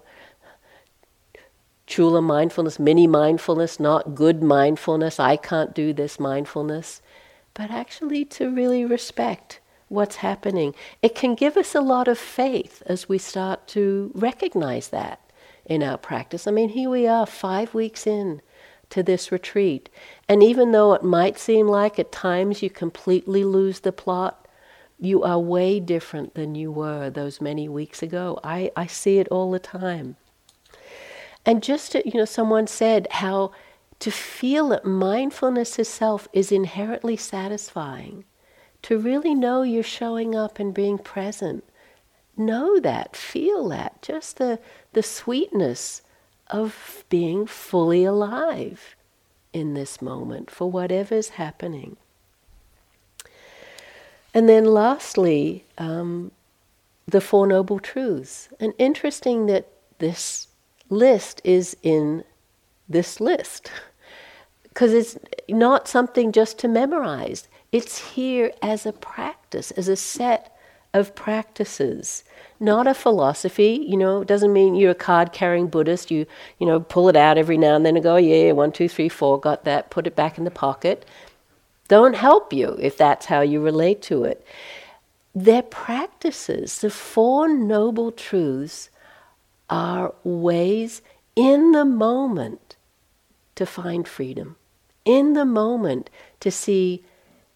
chula 1.85 2.21
mindfulness, 2.21 2.79
mini 2.79 3.07
mindfulness, 3.07 3.79
not 3.79 4.15
good 4.15 4.41
mindfulness. 4.41 5.19
I 5.19 5.35
can't 5.35 5.75
do 5.75 5.93
this 5.93 6.19
mindfulness. 6.19 7.01
But 7.53 7.71
actually 7.71 8.25
to 8.25 8.49
really 8.49 8.83
respect 8.83 9.59
what's 9.87 10.17
happening. 10.17 10.73
It 11.01 11.15
can 11.15 11.35
give 11.35 11.57
us 11.57 11.75
a 11.75 11.81
lot 11.81 12.07
of 12.07 12.17
faith 12.17 12.81
as 12.85 13.07
we 13.07 13.17
start 13.17 13.67
to 13.67 14.11
recognize 14.15 14.87
that 14.89 15.19
in 15.65 15.83
our 15.83 15.97
practice. 15.97 16.47
I 16.47 16.51
mean, 16.51 16.69
here 16.69 16.89
we 16.89 17.07
are, 17.07 17.25
five 17.25 17.73
weeks 17.73 18.05
in 18.05 18.41
to 18.89 19.01
this 19.01 19.31
retreat. 19.31 19.89
And 20.29 20.43
even 20.43 20.71
though 20.71 20.93
it 20.93 21.03
might 21.03 21.39
seem 21.39 21.67
like 21.67 21.97
at 21.97 22.11
times 22.11 22.61
you 22.61 22.69
completely 22.69 23.43
lose 23.43 23.79
the 23.79 23.91
plot, 23.91 24.47
you 24.99 25.23
are 25.23 25.39
way 25.39 25.79
different 25.79 26.35
than 26.35 26.55
you 26.55 26.71
were 26.71 27.09
those 27.09 27.41
many 27.41 27.67
weeks 27.67 28.01
ago. 28.03 28.39
I, 28.43 28.71
I 28.75 28.87
see 28.87 29.17
it 29.17 29.27
all 29.29 29.51
the 29.51 29.59
time. 29.59 30.15
And 31.45 31.61
just, 31.61 31.91
to, 31.91 32.07
you 32.07 32.17
know, 32.17 32.25
someone 32.25 32.67
said 32.67 33.07
how 33.11 33.51
to 33.99 34.11
feel 34.11 34.69
that 34.69 34.85
mindfulness 34.85 35.77
itself 35.79 36.27
is 36.33 36.51
inherently 36.51 37.17
satisfying, 37.17 38.25
to 38.83 38.97
really 38.97 39.33
know 39.33 39.63
you're 39.63 39.83
showing 39.83 40.35
up 40.35 40.59
and 40.59 40.73
being 40.73 40.97
present. 40.97 41.63
Know 42.37 42.79
that, 42.79 43.15
feel 43.15 43.69
that, 43.69 44.01
just 44.01 44.37
the, 44.37 44.59
the 44.95 45.03
sweetness 45.03 46.01
of 46.47 47.03
being 47.09 47.45
fully 47.45 48.05
alive 48.05 48.95
in 49.51 49.73
this 49.73 50.01
moment 50.01 50.49
for 50.49 50.71
whatever's 50.71 51.29
happening. 51.29 51.97
And 54.33 54.49
then 54.49 54.65
lastly, 54.65 55.65
um, 55.77 56.31
the 57.07 57.21
Four 57.21 57.45
Noble 57.45 57.79
Truths. 57.79 58.49
And 58.59 58.73
interesting 58.77 59.45
that 59.47 59.67
this 59.99 60.47
list 60.89 61.41
is 61.43 61.75
in 61.83 62.23
this 62.87 63.19
list 63.19 63.71
because 64.63 64.93
it's 64.93 65.17
not 65.49 65.87
something 65.87 66.31
just 66.31 66.57
to 66.59 66.67
memorize. 66.67 67.47
It's 67.71 68.11
here 68.11 68.51
as 68.61 68.85
a 68.85 68.93
practice, 68.93 69.71
as 69.71 69.87
a 69.89 69.95
set 69.95 70.54
of 70.95 71.13
practices, 71.13 72.23
not 72.59 72.87
a 72.87 72.93
philosophy. 72.93 73.85
You 73.87 73.97
know, 73.97 74.21
it 74.21 74.27
doesn't 74.27 74.53
mean 74.53 74.75
you're 74.75 74.91
a 74.91 74.95
card 74.95 75.33
carrying 75.33 75.67
Buddhist. 75.67 76.09
You, 76.09 76.25
you 76.59 76.65
know, 76.65 76.79
pull 76.79 77.09
it 77.09 77.15
out 77.15 77.37
every 77.37 77.57
now 77.57 77.75
and 77.75 77.85
then 77.85 77.95
and 77.95 78.03
go, 78.03 78.15
oh, 78.15 78.17
yeah, 78.17 78.51
one, 78.53 78.71
two, 78.71 78.89
three, 78.89 79.09
four, 79.09 79.39
got 79.39 79.65
that, 79.65 79.89
put 79.89 80.07
it 80.07 80.15
back 80.15 80.37
in 80.37 80.43
the 80.43 80.51
pocket 80.51 81.05
don't 81.87 82.15
help 82.15 82.51
you 82.51 82.77
if 82.79 82.97
that's 82.97 83.27
how 83.27 83.41
you 83.41 83.61
relate 83.61 84.01
to 84.03 84.23
it. 84.23 84.45
Their 85.33 85.61
practices, 85.61 86.79
the 86.79 86.89
Four 86.89 87.47
Noble 87.47 88.11
Truths, 88.11 88.89
are 89.69 90.13
ways 90.23 91.01
in 91.35 91.71
the 91.71 91.85
moment 91.85 92.75
to 93.55 93.65
find 93.65 94.07
freedom, 94.07 94.55
in 95.03 95.33
the 95.33 95.45
moment 95.45 96.09
to 96.39 96.51
see 96.51 97.03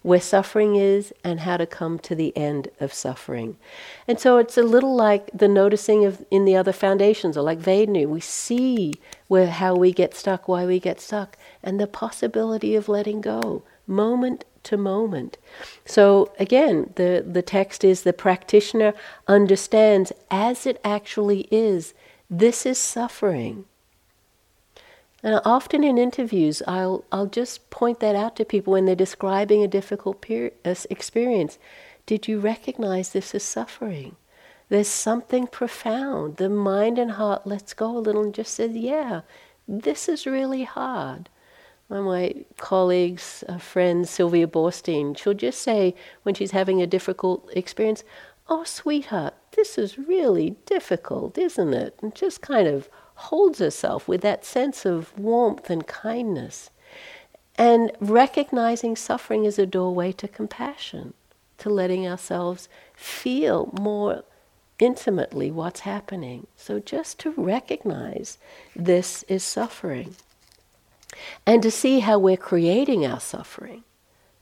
where 0.02 0.22
suffering 0.22 0.76
is 0.76 1.14
and 1.24 1.42
how 1.42 1.58
to 1.58 1.66
come 1.66 2.00
to 2.00 2.16
the 2.16 2.36
end 2.38 2.70
of 2.80 2.94
suffering. 2.94 3.58
And 4.08 4.20
so 4.20 4.38
it's 4.38 4.58
a 4.58 4.64
little 4.64 4.96
like 4.96 5.30
the 5.34 5.48
noticing 5.48 6.06
of 6.06 6.26
in 6.32 6.46
the 6.46 6.56
other 6.56 6.72
foundations, 6.72 7.38
or 7.38 7.42
like 7.42 7.60
Vedana. 7.60 8.08
We 8.08 8.22
see 8.22 8.94
where 9.28 9.48
how 9.48 9.76
we 9.76 9.92
get 9.92 10.16
stuck, 10.16 10.48
why 10.48 10.66
we 10.66 10.80
get 10.80 11.02
stuck, 11.02 11.38
and 11.62 11.80
the 11.80 11.88
possibility 11.88 12.76
of 12.76 12.88
letting 12.88 13.22
go, 13.22 13.64
moment 13.86 14.46
to 14.64 14.78
moment. 14.78 15.38
So 15.86 16.32
again, 16.40 16.94
the, 16.96 17.24
the 17.26 17.42
text 17.42 17.84
is 17.84 18.04
the 18.04 18.14
practitioner 18.14 18.94
understands 19.28 20.12
as 20.32 20.66
it 20.66 20.80
actually 20.84 21.48
is, 21.52 21.94
this 22.30 22.66
is 22.66 22.78
suffering. 22.78 23.66
And 25.22 25.42
often 25.44 25.84
in 25.84 25.98
interviews, 25.98 26.62
I'll, 26.68 27.04
I'll 27.12 27.28
just 27.28 27.70
point 27.70 28.00
that 28.00 28.16
out 28.16 28.36
to 28.38 28.46
people 28.46 28.74
when 28.74 28.86
they're 28.86 28.96
describing 28.96 29.64
a 29.64 29.68
difficult 29.68 30.22
peri- 30.22 30.54
experience. 30.64 31.60
Did 32.06 32.28
you 32.28 32.40
recognize 32.40 33.10
this 33.10 33.36
as 33.36 33.44
suffering? 33.44 34.16
There's 34.70 34.88
something 34.88 35.48
profound. 35.48 36.38
The 36.38 36.50
mind 36.50 36.98
and 36.98 37.12
heart 37.12 37.46
lets 37.46 37.74
go 37.74 37.98
a 37.98 38.00
little 38.00 38.24
and 38.24 38.34
just 38.34 38.54
says, 38.54 38.76
yeah, 38.76 39.22
this 39.68 40.08
is 40.08 40.26
really 40.26 40.64
hard 40.64 41.30
one 41.90 42.02
of 42.02 42.06
my 42.06 42.46
colleagues, 42.58 43.44
a 43.48 43.58
friend, 43.58 44.08
Sylvia 44.08 44.46
Boorstein, 44.46 45.18
she'll 45.18 45.34
just 45.34 45.60
say 45.60 45.96
when 46.22 46.36
she's 46.36 46.52
having 46.52 46.82
a 46.82 46.88
difficult 46.88 47.50
experience, 47.56 48.04
Oh, 48.48 48.64
sweetheart, 48.64 49.34
this 49.56 49.78
is 49.78 49.98
really 49.98 50.52
difficult, 50.66 51.38
isn't 51.38 51.74
it? 51.74 51.96
And 52.02 52.14
just 52.16 52.42
kind 52.42 52.68
of 52.68 52.90
holds 53.20 53.60
herself 53.60 54.08
with 54.08 54.22
that 54.22 54.46
sense 54.46 54.86
of 54.86 55.18
warmth 55.18 55.70
and 55.70 55.86
kindness. 55.86 56.70
And 57.58 57.92
recognizing 58.00 58.96
suffering 58.96 59.44
is 59.44 59.60
a 59.60 59.66
doorway 59.66 60.14
to 60.14 60.28
compassion, 60.28 61.14
to 61.58 61.70
letting 61.70 62.08
ourselves 62.08 62.70
feel 62.96 63.74
more 63.80 64.24
intimately 64.80 65.52
what's 65.52 65.82
happening. 65.82 66.48
So 66.56 66.80
just 66.80 67.20
to 67.20 67.32
recognize 67.32 68.38
this 68.76 69.24
is 69.24 69.44
suffering 69.44 70.16
and 71.46 71.62
to 71.62 71.70
see 71.70 72.00
how 72.00 72.18
we're 72.18 72.38
creating 72.38 73.06
our 73.06 73.20
suffering. 73.20 73.84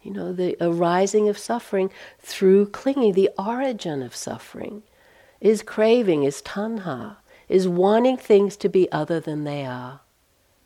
You 0.04 0.14
know, 0.14 0.32
the 0.32 0.56
arising 0.62 1.28
of 1.28 1.40
suffering 1.40 1.90
through 2.20 2.68
clinging, 2.68 3.14
the 3.14 3.32
origin 3.38 4.04
of 4.04 4.16
suffering 4.16 4.84
is 5.42 5.64
craving, 5.64 6.24
is 6.24 6.42
tanha, 6.44 7.18
is 7.50 7.68
wanting 7.68 8.18
things 8.18 8.58
to 8.58 8.70
be 8.70 8.92
other 8.92 9.20
than 9.20 9.44
they 9.44 9.66
are, 9.66 10.02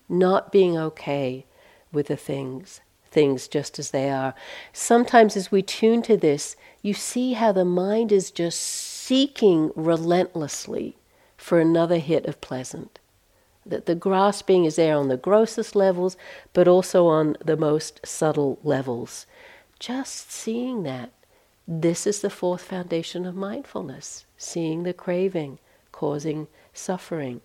not 0.09 0.51
being 0.51 0.77
okay 0.77 1.45
with 1.91 2.07
the 2.07 2.15
things, 2.15 2.81
things 3.11 3.47
just 3.47 3.77
as 3.77 3.91
they 3.91 4.09
are. 4.09 4.33
Sometimes 4.73 5.35
as 5.35 5.51
we 5.51 5.61
tune 5.61 6.01
to 6.03 6.17
this, 6.17 6.55
you 6.81 6.93
see 6.93 7.33
how 7.33 7.51
the 7.51 7.65
mind 7.65 8.11
is 8.11 8.31
just 8.31 8.59
seeking 8.59 9.71
relentlessly 9.75 10.97
for 11.37 11.59
another 11.59 11.97
hit 11.97 12.25
of 12.25 12.41
pleasant. 12.41 12.99
That 13.65 13.85
the 13.85 13.95
grasping 13.95 14.65
is 14.65 14.75
there 14.75 14.95
on 14.95 15.07
the 15.07 15.17
grossest 15.17 15.75
levels, 15.75 16.17
but 16.53 16.67
also 16.67 17.07
on 17.07 17.37
the 17.43 17.57
most 17.57 17.99
subtle 18.05 18.59
levels. 18.63 19.27
Just 19.77 20.31
seeing 20.31 20.83
that. 20.83 21.11
This 21.67 22.07
is 22.07 22.21
the 22.21 22.29
fourth 22.31 22.63
foundation 22.63 23.25
of 23.25 23.35
mindfulness 23.35 24.25
seeing 24.35 24.81
the 24.81 24.93
craving 24.93 25.59
causing 25.91 26.47
suffering. 26.73 27.41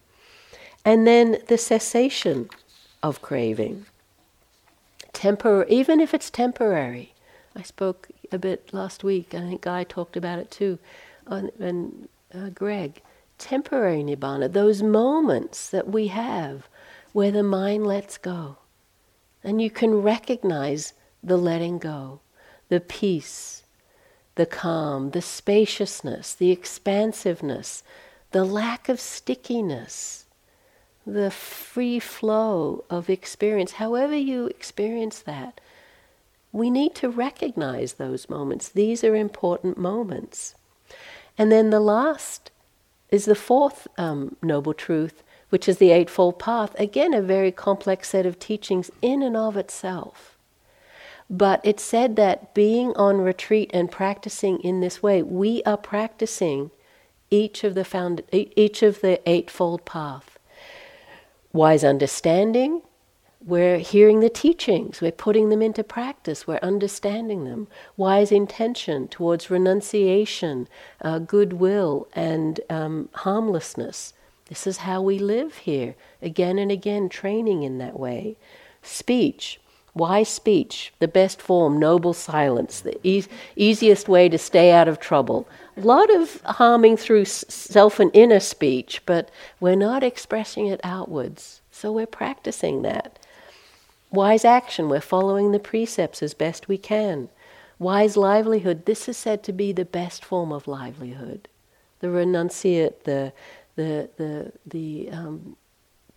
And 0.85 1.07
then 1.07 1.39
the 1.49 1.59
cessation 1.59 2.49
of 3.03 3.23
craving. 3.23 3.87
Tempor- 5.13 5.69
even 5.69 6.01
if 6.01 6.15
it's 6.15 6.31
temporary. 6.31 7.15
I 7.55 7.63
spoke 7.63 8.09
a 8.31 8.39
bit 8.39 8.71
last 8.73 9.03
week, 9.03 9.35
I 9.35 9.41
think 9.41 9.63
Guy 9.63 9.85
talked 9.85 10.17
about 10.17 10.39
it 10.39 10.51
too, 10.51 10.79
and 11.27 12.09
uh, 12.35 12.51
Greg 12.51 13.01
temporary 13.39 14.03
nibbana, 14.03 14.53
those 14.53 14.83
moments 14.83 15.69
that 15.71 15.89
we 15.89 16.09
have 16.09 16.69
where 17.13 17.31
the 17.31 17.43
mind 17.43 17.87
lets 17.87 18.19
go. 18.19 18.57
And 19.43 19.61
you 19.61 19.71
can 19.71 20.03
recognize 20.03 20.93
the 21.23 21.37
letting 21.37 21.79
go, 21.79 22.21
the 22.69 22.81
peace, 22.81 23.63
the 24.35 24.47
calm, 24.47 25.11
the 25.11 25.23
spaciousness, 25.23 26.35
the 26.35 26.51
expansiveness, 26.51 27.83
the 28.37 28.45
lack 28.45 28.91
of 28.91 29.01
stickiness, 29.01 30.27
the 31.07 31.31
free 31.31 31.99
flow 31.99 32.85
of 32.91 33.09
experience, 33.09 33.73
however 33.73 34.15
you 34.15 34.49
experience 34.49 35.21
that. 35.21 35.59
We 36.53 36.69
need 36.69 36.95
to 36.97 37.09
recognize 37.09 37.95
those 37.95 38.29
moments. 38.29 38.69
These 38.69 39.03
are 39.05 39.17
important 39.17 39.79
moments. 39.79 40.55
And 41.39 41.51
then 41.51 41.71
the 41.71 41.81
last 41.81 42.51
is 43.11 43.25
the 43.25 43.35
fourth 43.35 43.89
um, 43.97 44.37
noble 44.43 44.75
truth, 44.75 45.23
which 45.49 45.67
is 45.67 45.79
the 45.79 45.93
Eightfold 45.93 46.39
Path. 46.39 46.79
Again, 46.79 47.15
a 47.15 47.23
very 47.23 47.51
complex 47.51 48.11
set 48.11 48.27
of 48.27 48.39
teachings 48.39 48.91
in 49.01 49.23
and 49.23 49.35
of 49.35 49.57
itself. 49.57 50.37
But 51.31 51.63
it 51.65 51.81
said 51.81 52.17
that 52.17 52.53
being 52.53 52.93
on 52.97 53.23
retreat 53.23 53.71
and 53.73 53.91
practicing 53.91 54.61
in 54.61 54.81
this 54.81 55.03
way, 55.03 55.23
we 55.23 55.63
are 55.63 55.79
practicing 55.79 56.71
each 57.31 57.65
of 57.65 57.75
the 57.75 57.85
found, 57.85 58.23
each 58.33 58.83
of 58.83 59.01
the 59.01 59.21
Eightfold 59.29 59.85
Path. 59.85 60.39
Wise 61.53 61.85
understanding, 61.85 62.83
we're 63.45 63.79
hearing 63.79 64.21
the 64.21 64.29
teachings, 64.29 65.01
we're 65.01 65.13
putting 65.13 65.49
them 65.49 65.63
into 65.63 65.85
practice, 65.85 66.47
we're 66.47 66.59
understanding 66.63 67.45
them. 67.45 67.69
Wise 67.97 68.33
intention 68.33 69.09
towards 69.09 69.51
renunciation, 69.51 70.69
uh, 71.01 71.19
goodwill, 71.19 72.09
and 72.15 72.61
um, 72.69 73.09
harmlessness. 73.13 74.13
This 74.49 74.67
is 74.67 74.79
how 74.79 75.01
we 75.01 75.19
live 75.19 75.57
here, 75.59 75.95
again 76.21 76.59
and 76.59 76.71
again, 76.71 77.09
training 77.09 77.63
in 77.63 77.79
that 77.79 77.99
way. 77.99 78.37
Speech, 78.83 79.61
wise 79.97 80.29
speech, 80.29 80.93
the 80.99 81.09
best 81.09 81.41
form, 81.41 81.79
noble 81.79 82.13
silence, 82.13 82.81
the 82.81 82.99
e- 83.03 83.25
easiest 83.57 84.09
way 84.09 84.29
to 84.29 84.37
stay 84.37 84.71
out 84.71 84.89
of 84.89 85.01
trouble. 85.01 85.49
A 85.77 85.81
lot 85.81 86.15
of 86.15 86.41
harming 86.43 86.99
through 86.99 87.25
self 87.25 87.99
and 87.99 88.11
inner 88.15 88.41
speech, 88.41 89.03
but 89.07 89.31
we're 89.59 89.75
not 89.75 90.05
expressing 90.05 90.67
it 90.67 90.81
outwards. 90.85 91.63
So 91.71 91.91
we're 91.93 92.07
practicing 92.07 92.83
that. 92.83 93.19
Wise 94.13 94.45
action, 94.45 94.89
we're 94.89 95.01
following 95.01 95.53
the 95.53 95.59
precepts 95.59 96.23
as 96.23 96.35
best 96.35 96.69
we 96.69 96.79
can. 96.79 97.29
Wise 97.79 98.17
livelihood, 98.17 98.87
this 98.87 99.09
is 99.09 99.17
said 99.17 99.43
to 99.45 99.53
be 99.53 99.73
the 99.73 99.85
best 99.85 100.25
form 100.25 100.53
of 100.53 100.69
livelihood. 100.69 101.49
The 102.01 102.09
renunciate, 102.09 103.05
the, 103.05 103.33
the, 103.77 104.11
the, 104.17 104.53
the 104.67 105.11
um, 105.11 105.57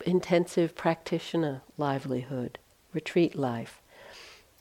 intensive 0.06 0.76
practitioner 0.76 1.62
livelihood, 1.78 2.60
retreat 2.94 3.36
life. 3.36 3.82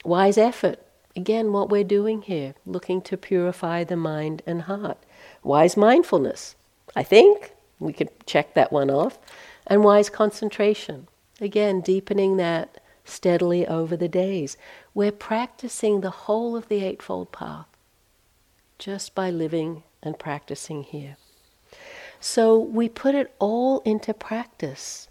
Wise 0.05 0.39
effort, 0.39 0.81
again, 1.17 1.53
what 1.53 1.71
we're 1.71 1.85
doing 1.85 2.23
here, 2.23 2.55
looking 2.65 3.01
to 3.03 3.17
purify 3.17 3.85
the 3.85 3.97
mind 3.97 4.43
and 4.47 4.63
heart. 4.63 4.99
Wise 5.43 5.77
mindfulness, 5.77 6.55
I 6.95 7.03
think, 7.03 7.53
we 7.81 7.93
could 7.93 8.11
check 8.27 8.55
that 8.55 8.73
one 8.73 8.91
off. 8.91 9.19
And 9.67 9.85
wise 9.85 10.11
concentration, 10.11 11.09
again, 11.41 11.81
deepening 11.81 12.37
that 12.37 12.81
steadily 13.05 13.67
over 13.67 13.97
the 13.97 14.09
days. 14.09 14.57
We're 14.95 15.13
practicing 15.13 16.01
the 16.01 16.11
whole 16.11 16.57
of 16.57 16.69
the 16.69 16.85
Eightfold 16.85 17.33
Path 17.33 17.67
just 18.79 19.15
by 19.15 19.31
living 19.31 19.83
and 20.03 20.19
practicing 20.19 20.85
here. 20.85 21.17
So 22.21 22.59
we 22.59 22.89
put 22.89 23.15
it 23.15 23.35
all 23.39 23.81
into 23.81 24.15
practice. 24.15 25.08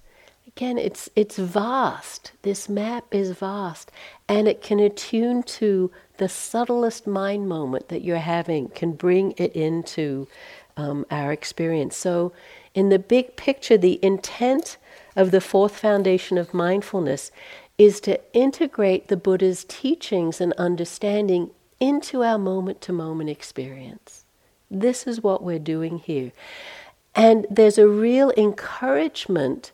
Again, 0.58 0.80
it's, 0.80 1.08
it's 1.16 1.38
vast. 1.38 2.32
This 2.42 2.68
map 2.68 3.14
is 3.14 3.30
vast. 3.30 3.92
And 4.28 4.48
it 4.48 4.64
can 4.64 4.80
attune 4.80 5.44
to 5.44 5.92
the 6.18 6.28
subtlest 6.28 7.06
mind 7.06 7.48
moment 7.48 7.90
that 7.90 8.02
you're 8.02 8.18
having, 8.18 8.70
can 8.70 8.94
bring 8.94 9.36
it 9.38 9.56
into 9.56 10.28
um, 10.76 11.06
our 11.12 11.32
experience. 11.32 11.96
So, 11.96 12.34
in 12.74 12.90
the 12.90 12.98
big 12.98 13.36
picture, 13.36 13.78
the 13.78 14.04
intent 14.04 14.78
of 15.16 15.30
the 15.30 15.42
fourth 15.42 15.78
foundation 15.78 16.40
of 16.40 16.56
mindfulness 16.56 17.30
is 17.78 18.00
to 18.00 18.20
integrate 18.34 19.10
the 19.10 19.18
Buddha's 19.18 19.64
teachings 19.64 20.42
and 20.42 20.54
understanding 20.54 21.52
into 21.80 22.24
our 22.24 22.40
moment 22.40 22.82
to 22.82 22.92
moment 22.92 23.30
experience. 23.30 24.26
This 24.72 25.06
is 25.06 25.22
what 25.22 25.44
we're 25.44 25.60
doing 25.60 26.00
here. 26.00 26.32
And 27.14 27.46
there's 27.48 27.78
a 27.78 27.88
real 27.88 28.32
encouragement 28.36 29.72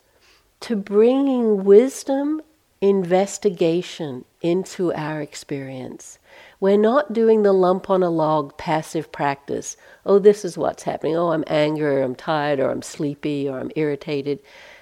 to 0.64 0.76
bringing 0.76 1.62
wisdom 1.62 2.40
investigation 2.80 4.24
into 4.40 4.90
our 4.94 5.20
experience. 5.20 6.18
We're 6.58 6.78
not 6.78 7.12
doing 7.12 7.42
the 7.42 7.52
lump 7.52 7.90
on 7.90 8.02
a 8.02 8.08
log 8.08 8.56
passive 8.56 9.12
practice. 9.12 9.76
Oh, 10.06 10.18
this 10.18 10.42
is 10.42 10.56
what's 10.56 10.84
happening. 10.84 11.16
Oh, 11.16 11.32
I'm 11.32 11.44
angry, 11.48 11.96
or 11.96 12.02
I'm 12.02 12.14
tired, 12.14 12.60
or 12.60 12.70
I'm 12.70 12.80
sleepy, 12.80 13.46
or 13.46 13.58
I'm 13.60 13.72
irritated. 13.76 14.38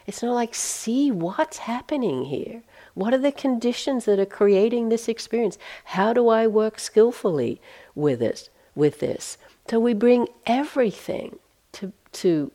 It's 0.06 0.22
not 0.22 0.34
like, 0.34 0.54
see 0.54 1.10
what's 1.10 1.58
happening 1.58 2.26
here. 2.26 2.62
What 2.94 3.12
are 3.12 3.18
the 3.18 3.32
conditions 3.32 4.04
that 4.04 4.20
are 4.20 4.24
creating 4.24 4.88
this 4.88 5.08
experience? 5.08 5.58
How 5.86 6.12
do 6.12 6.28
I 6.28 6.46
work 6.46 6.78
skillfully 6.78 7.60
with 7.96 8.22
it, 8.22 8.50
with 8.76 9.00
this? 9.00 9.36
So 9.68 9.80
we 9.80 9.94
bring 9.94 10.28
everything 10.46 11.40
to, 11.72 11.92
to 12.12 12.52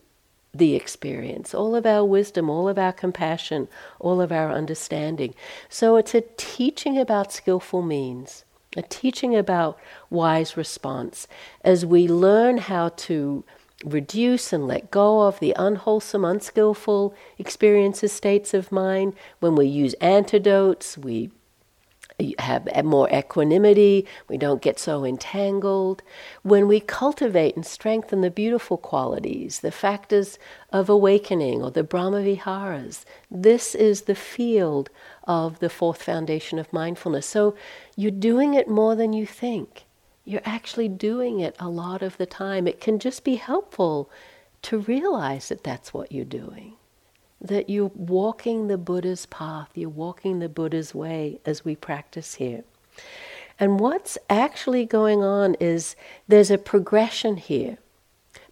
the 0.57 0.75
experience, 0.75 1.53
all 1.53 1.75
of 1.75 1.85
our 1.85 2.03
wisdom, 2.03 2.49
all 2.49 2.67
of 2.67 2.77
our 2.77 2.93
compassion, 2.93 3.67
all 3.99 4.21
of 4.21 4.31
our 4.31 4.51
understanding. 4.51 5.33
So 5.69 5.95
it's 5.97 6.15
a 6.15 6.23
teaching 6.37 6.97
about 6.97 7.31
skillful 7.31 7.81
means, 7.81 8.43
a 8.75 8.81
teaching 8.81 9.35
about 9.35 9.79
wise 10.09 10.57
response. 10.57 11.27
As 11.63 11.85
we 11.85 12.07
learn 12.07 12.57
how 12.57 12.89
to 12.89 13.43
reduce 13.85 14.51
and 14.51 14.67
let 14.67 14.89
go 14.89 15.21
of 15.21 15.39
the 15.39 15.53
unwholesome, 15.57 16.25
unskillful 16.25 17.13
experiences, 17.37 18.11
states 18.11 18.53
of 18.53 18.71
mind, 18.71 19.13
when 19.39 19.55
we 19.55 19.67
use 19.67 19.93
antidotes, 19.95 20.97
we 20.97 21.31
have 22.39 22.67
more 22.83 23.07
equanimity, 23.13 24.07
we 24.27 24.37
don't 24.37 24.61
get 24.61 24.79
so 24.79 25.05
entangled. 25.05 26.01
When 26.41 26.67
we 26.67 26.79
cultivate 26.79 27.55
and 27.55 27.65
strengthen 27.65 28.21
the 28.21 28.31
beautiful 28.31 28.77
qualities, 28.77 29.59
the 29.59 29.71
factors 29.71 30.39
of 30.71 30.89
awakening 30.89 31.61
or 31.61 31.69
the 31.69 31.83
Brahmaviharas, 31.83 33.05
this 33.29 33.75
is 33.75 34.01
the 34.01 34.15
field 34.15 34.89
of 35.25 35.59
the 35.59 35.69
fourth 35.69 36.01
foundation 36.01 36.57
of 36.57 36.73
mindfulness. 36.73 37.27
So 37.27 37.55
you're 37.95 38.09
doing 38.09 38.55
it 38.55 38.67
more 38.67 38.95
than 38.95 39.13
you 39.13 39.27
think. 39.27 39.85
You're 40.25 40.41
actually 40.43 40.89
doing 40.89 41.39
it 41.39 41.55
a 41.59 41.69
lot 41.69 42.01
of 42.01 42.17
the 42.17 42.25
time. 42.25 42.67
It 42.67 42.81
can 42.81 42.97
just 42.97 43.23
be 43.23 43.35
helpful 43.35 44.09
to 44.63 44.79
realize 44.79 45.49
that 45.49 45.63
that's 45.63 45.93
what 45.93 46.11
you're 46.11 46.25
doing 46.25 46.77
that 47.39 47.69
you're 47.69 47.91
walking 47.95 48.67
the 48.67 48.77
Buddha's 48.77 49.25
path, 49.27 49.69
you're 49.75 49.89
walking 49.89 50.39
the 50.39 50.49
Buddha's 50.49 50.95
way 50.95 51.39
as 51.45 51.63
we 51.63 51.75
practice 51.75 52.35
here. 52.35 52.63
And 53.59 53.79
what's 53.79 54.17
actually 54.29 54.85
going 54.85 55.23
on 55.23 55.55
is 55.55 55.95
there's 56.27 56.51
a 56.51 56.57
progression 56.57 57.37
here, 57.37 57.77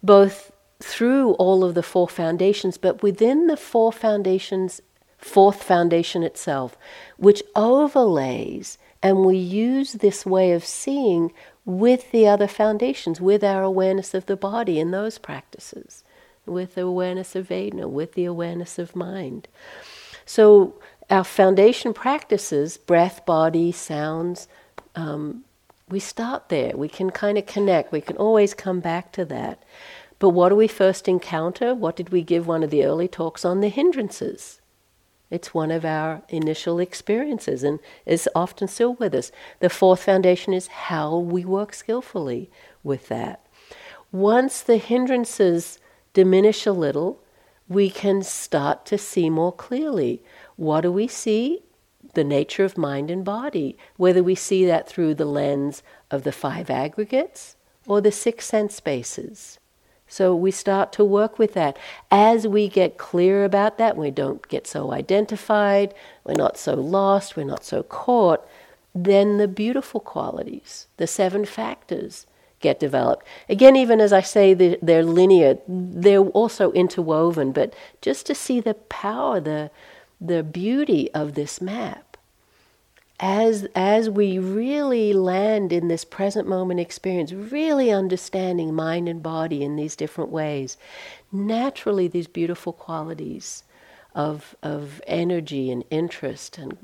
both 0.02 0.52
through 0.80 1.32
all 1.32 1.64
of 1.64 1.74
the 1.74 1.82
four 1.82 2.08
foundations, 2.08 2.76
but 2.76 3.02
within 3.02 3.46
the 3.46 3.56
four 3.56 3.92
foundations, 3.92 4.80
fourth 5.18 5.62
foundation 5.62 6.22
itself, 6.22 6.76
which 7.16 7.42
overlays, 7.54 8.78
and 9.02 9.24
we 9.24 9.36
use 9.36 9.94
this 9.94 10.26
way 10.26 10.52
of 10.52 10.64
seeing 10.64 11.32
with 11.64 12.10
the 12.12 12.28
other 12.28 12.46
foundations, 12.46 13.20
with 13.20 13.42
our 13.42 13.62
awareness 13.62 14.14
of 14.14 14.26
the 14.26 14.36
body 14.36 14.78
in 14.78 14.90
those 14.90 15.18
practices 15.18 16.04
with 16.46 16.74
the 16.74 16.82
awareness 16.82 17.34
of 17.34 17.48
Vedana, 17.48 17.88
with 17.88 18.14
the 18.14 18.24
awareness 18.24 18.78
of 18.78 18.96
mind. 18.96 19.48
So, 20.24 20.80
our 21.08 21.24
foundation 21.24 21.92
practices, 21.92 22.76
breath, 22.76 23.24
body, 23.26 23.70
sounds, 23.70 24.48
um, 24.96 25.44
we 25.88 26.00
start 26.00 26.48
there. 26.48 26.76
We 26.76 26.88
can 26.88 27.10
kind 27.10 27.38
of 27.38 27.46
connect. 27.46 27.92
We 27.92 28.00
can 28.00 28.16
always 28.16 28.54
come 28.54 28.80
back 28.80 29.12
to 29.12 29.24
that. 29.26 29.62
But 30.18 30.30
what 30.30 30.48
do 30.48 30.56
we 30.56 30.66
first 30.66 31.06
encounter? 31.06 31.74
What 31.74 31.94
did 31.94 32.08
we 32.08 32.22
give 32.22 32.46
one 32.46 32.62
of 32.62 32.70
the 32.70 32.84
early 32.84 33.06
talks 33.06 33.44
on? 33.44 33.60
The 33.60 33.68
hindrances. 33.68 34.60
It's 35.30 35.52
one 35.52 35.70
of 35.70 35.84
our 35.84 36.22
initial 36.28 36.78
experiences 36.78 37.62
and 37.62 37.80
is 38.04 38.28
often 38.34 38.68
still 38.68 38.94
with 38.94 39.14
us. 39.14 39.32
The 39.60 39.68
fourth 39.68 40.02
foundation 40.02 40.52
is 40.52 40.68
how 40.68 41.16
we 41.16 41.44
work 41.44 41.74
skillfully 41.74 42.50
with 42.82 43.08
that. 43.08 43.44
Once 44.12 44.62
the 44.62 44.76
hindrances 44.78 45.78
diminish 46.16 46.64
a 46.64 46.72
little, 46.72 47.20
we 47.68 47.90
can 47.90 48.22
start 48.22 48.86
to 48.86 48.96
see 48.96 49.28
more 49.28 49.52
clearly. 49.52 50.22
What 50.56 50.80
do 50.80 50.90
we 50.90 51.08
see? 51.08 51.62
The 52.14 52.24
nature 52.24 52.64
of 52.64 52.78
mind 52.78 53.10
and 53.10 53.22
body, 53.22 53.76
whether 53.98 54.22
we 54.22 54.34
see 54.34 54.64
that 54.64 54.88
through 54.88 55.12
the 55.16 55.26
lens 55.26 55.82
of 56.10 56.22
the 56.22 56.32
five 56.32 56.70
aggregates 56.70 57.56
or 57.86 58.00
the 58.00 58.10
six 58.10 58.46
sense 58.46 58.80
bases. 58.80 59.58
So 60.08 60.34
we 60.34 60.50
start 60.50 60.90
to 60.92 61.04
work 61.04 61.38
with 61.38 61.52
that. 61.52 61.78
As 62.10 62.46
we 62.46 62.66
get 62.66 62.96
clear 62.96 63.44
about 63.44 63.76
that, 63.76 63.98
we 63.98 64.10
don't 64.10 64.48
get 64.48 64.66
so 64.66 64.92
identified, 64.92 65.92
we're 66.24 66.32
not 66.32 66.56
so 66.56 66.72
lost, 66.72 67.36
we're 67.36 67.44
not 67.44 67.62
so 67.62 67.82
caught, 67.82 68.42
then 68.94 69.36
the 69.36 69.48
beautiful 69.48 70.00
qualities, 70.00 70.86
the 70.96 71.06
seven 71.06 71.44
factors, 71.44 72.26
get 72.66 72.80
developed. 72.80 73.24
Again, 73.48 73.76
even 73.76 74.00
as 74.00 74.12
I 74.12 74.22
say 74.22 74.52
they're 74.54 75.04
linear, 75.04 75.58
they're 75.68 76.32
also 76.40 76.72
interwoven, 76.72 77.52
but 77.52 77.72
just 78.00 78.26
to 78.26 78.34
see 78.34 78.58
the 78.60 78.74
power, 78.74 79.38
the, 79.40 79.70
the 80.20 80.42
beauty 80.42 81.08
of 81.14 81.34
this 81.34 81.60
map. 81.60 82.16
As, 83.18 83.66
as 83.74 84.10
we 84.10 84.38
really 84.38 85.12
land 85.12 85.72
in 85.72 85.88
this 85.88 86.04
present 86.04 86.46
moment 86.48 86.80
experience, 86.80 87.32
really 87.32 87.90
understanding 87.90 88.74
mind 88.74 89.08
and 89.08 89.22
body 89.22 89.62
in 89.62 89.76
these 89.76 89.96
different 89.96 90.30
ways, 90.30 90.76
naturally 91.32 92.08
these 92.08 92.26
beautiful 92.26 92.72
qualities 92.72 93.62
of, 94.14 94.56
of 94.62 95.00
energy 95.06 95.70
and 95.70 95.84
interest 95.90 96.58
and 96.58 96.76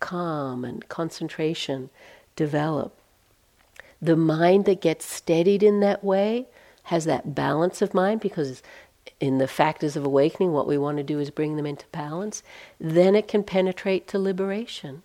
calm 0.00 0.64
and 0.64 0.88
concentration 0.88 1.90
develop 2.36 2.99
the 4.00 4.16
mind 4.16 4.64
that 4.64 4.80
gets 4.80 5.04
steadied 5.04 5.62
in 5.62 5.80
that 5.80 6.02
way 6.02 6.46
has 6.84 7.04
that 7.04 7.34
balance 7.34 7.82
of 7.82 7.94
mind 7.94 8.20
because 8.20 8.62
in 9.18 9.38
the 9.38 9.48
factors 9.48 9.96
of 9.96 10.04
awakening, 10.04 10.52
what 10.52 10.66
we 10.66 10.78
want 10.78 10.96
to 10.96 11.02
do 11.02 11.18
is 11.18 11.30
bring 11.30 11.56
them 11.56 11.66
into 11.66 11.86
balance. 11.92 12.42
Then 12.78 13.14
it 13.14 13.28
can 13.28 13.44
penetrate 13.44 14.08
to 14.08 14.18
liberation. 14.18 15.02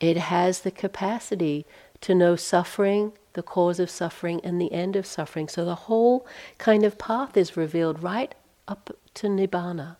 It 0.00 0.16
has 0.16 0.60
the 0.60 0.70
capacity 0.70 1.66
to 2.00 2.14
know 2.14 2.36
suffering, 2.36 3.12
the 3.34 3.42
cause 3.42 3.80
of 3.80 3.90
suffering, 3.90 4.40
and 4.42 4.60
the 4.60 4.72
end 4.72 4.96
of 4.96 5.06
suffering. 5.06 5.48
So 5.48 5.64
the 5.64 5.74
whole 5.74 6.26
kind 6.56 6.84
of 6.84 6.98
path 6.98 7.36
is 7.36 7.56
revealed 7.56 8.02
right 8.02 8.34
up 8.66 8.90
to 9.14 9.26
Nibbana 9.26 9.96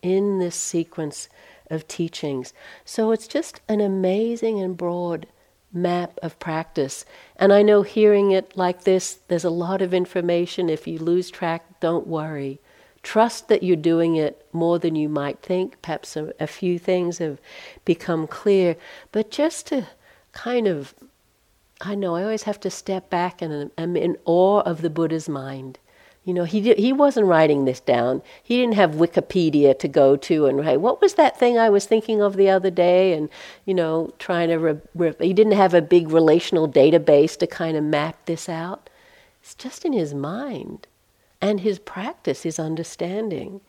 in 0.00 0.38
this 0.38 0.56
sequence 0.56 1.28
of 1.70 1.88
teachings. 1.88 2.52
So 2.84 3.10
it's 3.10 3.26
just 3.26 3.60
an 3.68 3.80
amazing 3.80 4.60
and 4.60 4.76
broad 4.76 5.26
map 5.74 6.18
of 6.22 6.38
practice. 6.38 7.04
And 7.36 7.52
I 7.52 7.62
know 7.62 7.82
hearing 7.82 8.30
it 8.30 8.56
like 8.56 8.84
this, 8.84 9.18
there's 9.28 9.44
a 9.44 9.50
lot 9.50 9.82
of 9.82 9.92
information. 9.92 10.70
If 10.70 10.86
you 10.86 10.98
lose 10.98 11.30
track, 11.30 11.80
don't 11.80 12.06
worry. 12.06 12.60
Trust 13.02 13.48
that 13.48 13.62
you're 13.62 13.76
doing 13.76 14.16
it 14.16 14.46
more 14.52 14.78
than 14.78 14.94
you 14.94 15.08
might 15.08 15.40
think. 15.42 15.82
Perhaps 15.82 16.16
a, 16.16 16.32
a 16.40 16.46
few 16.46 16.78
things 16.78 17.18
have 17.18 17.38
become 17.84 18.26
clear. 18.26 18.76
But 19.12 19.30
just 19.30 19.66
to 19.66 19.86
kind 20.32 20.66
of, 20.66 20.94
I 21.80 21.94
know 21.94 22.14
I 22.14 22.22
always 22.22 22.44
have 22.44 22.60
to 22.60 22.70
step 22.70 23.10
back 23.10 23.42
and 23.42 23.70
I'm 23.76 23.96
in 23.96 24.16
awe 24.24 24.60
of 24.60 24.80
the 24.80 24.90
Buddha's 24.90 25.28
mind. 25.28 25.78
You 26.24 26.32
know, 26.32 26.44
he 26.44 26.62
did, 26.62 26.78
he 26.78 26.92
wasn't 26.92 27.26
writing 27.26 27.64
this 27.64 27.80
down. 27.80 28.22
He 28.42 28.56
didn't 28.56 28.76
have 28.76 28.92
Wikipedia 28.92 29.78
to 29.78 29.88
go 29.88 30.16
to 30.16 30.46
and 30.46 30.58
write. 30.58 30.80
What 30.80 31.02
was 31.02 31.14
that 31.14 31.38
thing 31.38 31.58
I 31.58 31.68
was 31.68 31.84
thinking 31.84 32.22
of 32.22 32.36
the 32.36 32.48
other 32.48 32.70
day? 32.70 33.12
And 33.12 33.28
you 33.66 33.74
know, 33.74 34.12
trying 34.18 34.48
to 34.48 34.56
re- 34.56 34.80
re- 34.94 35.14
he 35.20 35.34
didn't 35.34 35.52
have 35.52 35.74
a 35.74 35.82
big 35.82 36.10
relational 36.10 36.66
database 36.66 37.36
to 37.38 37.46
kind 37.46 37.76
of 37.76 37.84
map 37.84 38.24
this 38.24 38.48
out. 38.48 38.88
It's 39.42 39.54
just 39.54 39.84
in 39.84 39.92
his 39.92 40.14
mind, 40.14 40.86
and 41.42 41.60
his 41.60 41.78
practice, 41.78 42.44
his 42.44 42.58
understanding. 42.58 43.60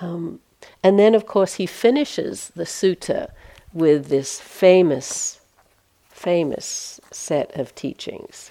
Um, 0.00 0.40
and 0.82 0.98
then, 0.98 1.14
of 1.14 1.26
course, 1.26 1.54
he 1.54 1.66
finishes 1.66 2.50
the 2.56 2.64
sutta 2.64 3.30
with 3.72 4.08
this 4.08 4.40
famous, 4.40 5.40
famous 6.08 7.00
set 7.12 7.54
of 7.56 7.74
teachings. 7.76 8.50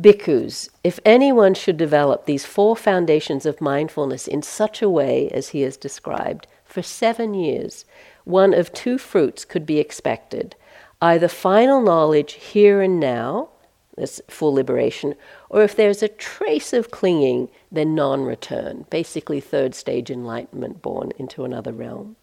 Bhikkhus, 0.00 0.70
if 0.82 0.98
anyone 1.04 1.52
should 1.52 1.76
develop 1.76 2.24
these 2.24 2.46
four 2.46 2.74
foundations 2.74 3.44
of 3.44 3.60
mindfulness 3.60 4.26
in 4.26 4.40
such 4.40 4.80
a 4.80 4.88
way 4.88 5.28
as 5.30 5.50
he 5.50 5.60
has 5.62 5.76
described, 5.76 6.46
for 6.64 6.80
seven 6.80 7.34
years, 7.34 7.84
one 8.24 8.54
of 8.54 8.72
two 8.72 8.96
fruits 8.96 9.44
could 9.44 9.66
be 9.66 9.78
expected. 9.78 10.56
Either 11.02 11.28
final 11.28 11.82
knowledge 11.82 12.34
here 12.34 12.80
and 12.80 12.98
now, 12.98 13.50
this 13.96 14.22
full 14.28 14.54
liberation, 14.54 15.16
or 15.50 15.62
if 15.62 15.76
there's 15.76 16.02
a 16.02 16.08
trace 16.08 16.72
of 16.72 16.90
clinging, 16.90 17.50
then 17.70 17.94
non 17.94 18.22
return, 18.22 18.86
basically 18.88 19.40
third 19.40 19.74
stage 19.74 20.10
enlightenment 20.10 20.80
born 20.80 21.12
into 21.18 21.44
another 21.44 21.72
realm. 21.72 22.16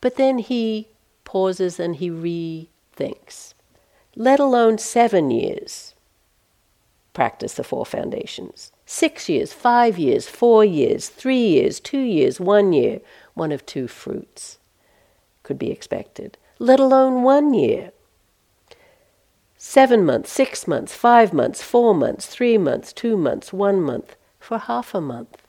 But 0.00 0.16
then 0.16 0.38
he 0.38 0.88
pauses 1.24 1.78
and 1.78 1.96
he 1.96 2.08
rethinks, 2.08 3.52
let 4.16 4.40
alone 4.40 4.78
seven 4.78 5.30
years 5.30 5.94
practice 7.20 7.52
the 7.52 7.62
four 7.62 7.84
foundations. 7.84 8.72
Six 8.86 9.28
years, 9.28 9.52
five 9.52 9.98
years, 9.98 10.26
four 10.26 10.64
years, 10.64 11.10
three 11.10 11.46
years, 11.48 11.78
two 11.78 12.00
years, 12.00 12.40
one 12.40 12.72
year, 12.72 13.02
one 13.34 13.52
of 13.52 13.66
two 13.66 13.88
fruits 13.88 14.58
could 15.42 15.58
be 15.58 15.70
expected, 15.70 16.38
let 16.58 16.80
alone 16.80 17.22
one 17.22 17.52
year. 17.52 17.92
Seven 19.58 20.06
months, 20.06 20.32
six 20.32 20.66
months, 20.66 20.94
five 20.94 21.34
months, 21.34 21.60
four 21.60 21.94
months, 21.94 22.24
three 22.24 22.56
months, 22.56 22.90
two 22.90 23.18
months, 23.18 23.52
one 23.52 23.82
month, 23.82 24.16
for 24.38 24.56
half 24.56 24.94
a 24.94 25.00
month, 25.02 25.42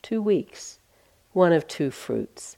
two 0.00 0.22
weeks, 0.22 0.78
one 1.34 1.52
of 1.52 1.68
two 1.68 1.90
fruits 1.90 2.56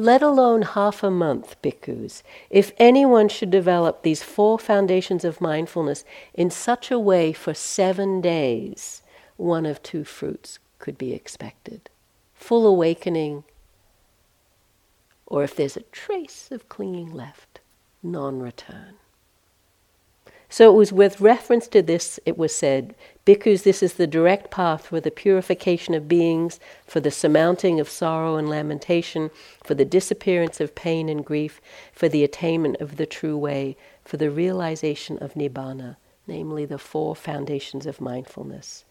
let 0.00 0.22
alone 0.22 0.62
half 0.62 1.02
a 1.02 1.10
month, 1.10 1.60
bhikkhus, 1.60 2.22
if 2.48 2.72
anyone 2.78 3.28
should 3.28 3.50
develop 3.50 4.02
these 4.02 4.22
four 4.22 4.58
foundations 4.58 5.26
of 5.26 5.42
mindfulness 5.42 6.04
in 6.32 6.50
such 6.50 6.90
a 6.90 6.98
way 6.98 7.34
for 7.34 7.52
seven 7.52 8.22
days, 8.22 9.02
one 9.36 9.66
of 9.66 9.82
two 9.82 10.04
fruits 10.04 10.58
could 10.78 10.96
be 10.96 11.12
expected 11.12 11.90
full 12.32 12.66
awakening, 12.66 13.44
or 15.26 15.44
if 15.44 15.54
there's 15.54 15.76
a 15.76 15.82
trace 15.92 16.48
of 16.50 16.70
clinging 16.70 17.12
left, 17.12 17.60
non 18.02 18.40
return. 18.40 18.94
So 20.52 20.68
it 20.68 20.74
was 20.74 20.92
with 20.92 21.20
reference 21.20 21.68
to 21.68 21.80
this, 21.80 22.18
it 22.26 22.36
was 22.36 22.54
said, 22.54 22.96
Bhikkhus, 23.24 23.62
this 23.62 23.84
is 23.84 23.94
the 23.94 24.08
direct 24.08 24.50
path 24.50 24.88
for 24.88 25.00
the 25.00 25.12
purification 25.12 25.94
of 25.94 26.08
beings, 26.08 26.58
for 26.84 26.98
the 26.98 27.12
surmounting 27.12 27.78
of 27.78 27.88
sorrow 27.88 28.34
and 28.34 28.48
lamentation, 28.48 29.30
for 29.62 29.74
the 29.74 29.84
disappearance 29.84 30.60
of 30.60 30.74
pain 30.74 31.08
and 31.08 31.24
grief, 31.24 31.60
for 31.92 32.08
the 32.08 32.24
attainment 32.24 32.80
of 32.80 32.96
the 32.96 33.06
true 33.06 33.38
way, 33.38 33.76
for 34.04 34.16
the 34.16 34.28
realization 34.28 35.18
of 35.18 35.34
Nibbana, 35.34 35.96
namely 36.26 36.64
the 36.64 36.78
four 36.78 37.14
foundations 37.14 37.86
of 37.86 38.00
mindfulness. 38.00 38.84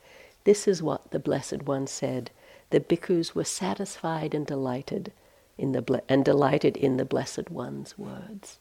This 0.45 0.65
is 0.65 0.81
what 0.81 1.11
the 1.11 1.19
Blessed 1.19 1.63
One 1.63 1.87
said. 1.87 2.31
The 2.69 2.79
bhikkhus 2.79 3.35
were 3.35 3.43
satisfied 3.43 4.33
and 4.33 4.47
delighted 4.47 5.11
in 5.57 5.73
the 5.73 6.01
and 6.07 6.23
delighted 6.23 6.77
in 6.77 6.95
the 6.95 7.03
Blessed 7.03 7.49
One's 7.49 7.97
words. 7.97 8.59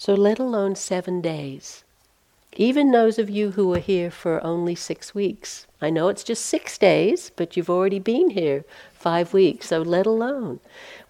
So, 0.00 0.14
let 0.14 0.38
alone 0.38 0.76
seven 0.76 1.20
days. 1.20 1.82
Even 2.56 2.92
those 2.92 3.18
of 3.18 3.28
you 3.28 3.50
who 3.50 3.74
are 3.74 3.80
here 3.80 4.12
for 4.12 4.42
only 4.44 4.76
six 4.76 5.12
weeks. 5.12 5.66
I 5.82 5.90
know 5.90 6.08
it's 6.08 6.22
just 6.22 6.46
six 6.46 6.78
days, 6.78 7.32
but 7.34 7.56
you've 7.56 7.68
already 7.68 7.98
been 7.98 8.30
here 8.30 8.64
five 8.92 9.32
weeks, 9.32 9.66
so 9.66 9.82
let 9.82 10.06
alone. 10.06 10.60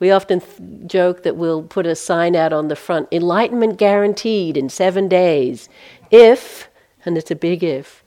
We 0.00 0.10
often 0.10 0.40
th- 0.40 0.86
joke 0.86 1.22
that 1.22 1.36
we'll 1.36 1.64
put 1.64 1.86
a 1.86 1.94
sign 1.94 2.34
out 2.34 2.54
on 2.54 2.68
the 2.68 2.76
front 2.76 3.08
enlightenment 3.12 3.76
guaranteed 3.76 4.56
in 4.56 4.70
seven 4.70 5.06
days. 5.06 5.68
If, 6.10 6.70
and 7.04 7.18
it's 7.18 7.30
a 7.30 7.36
big 7.36 7.62
if, 7.62 8.02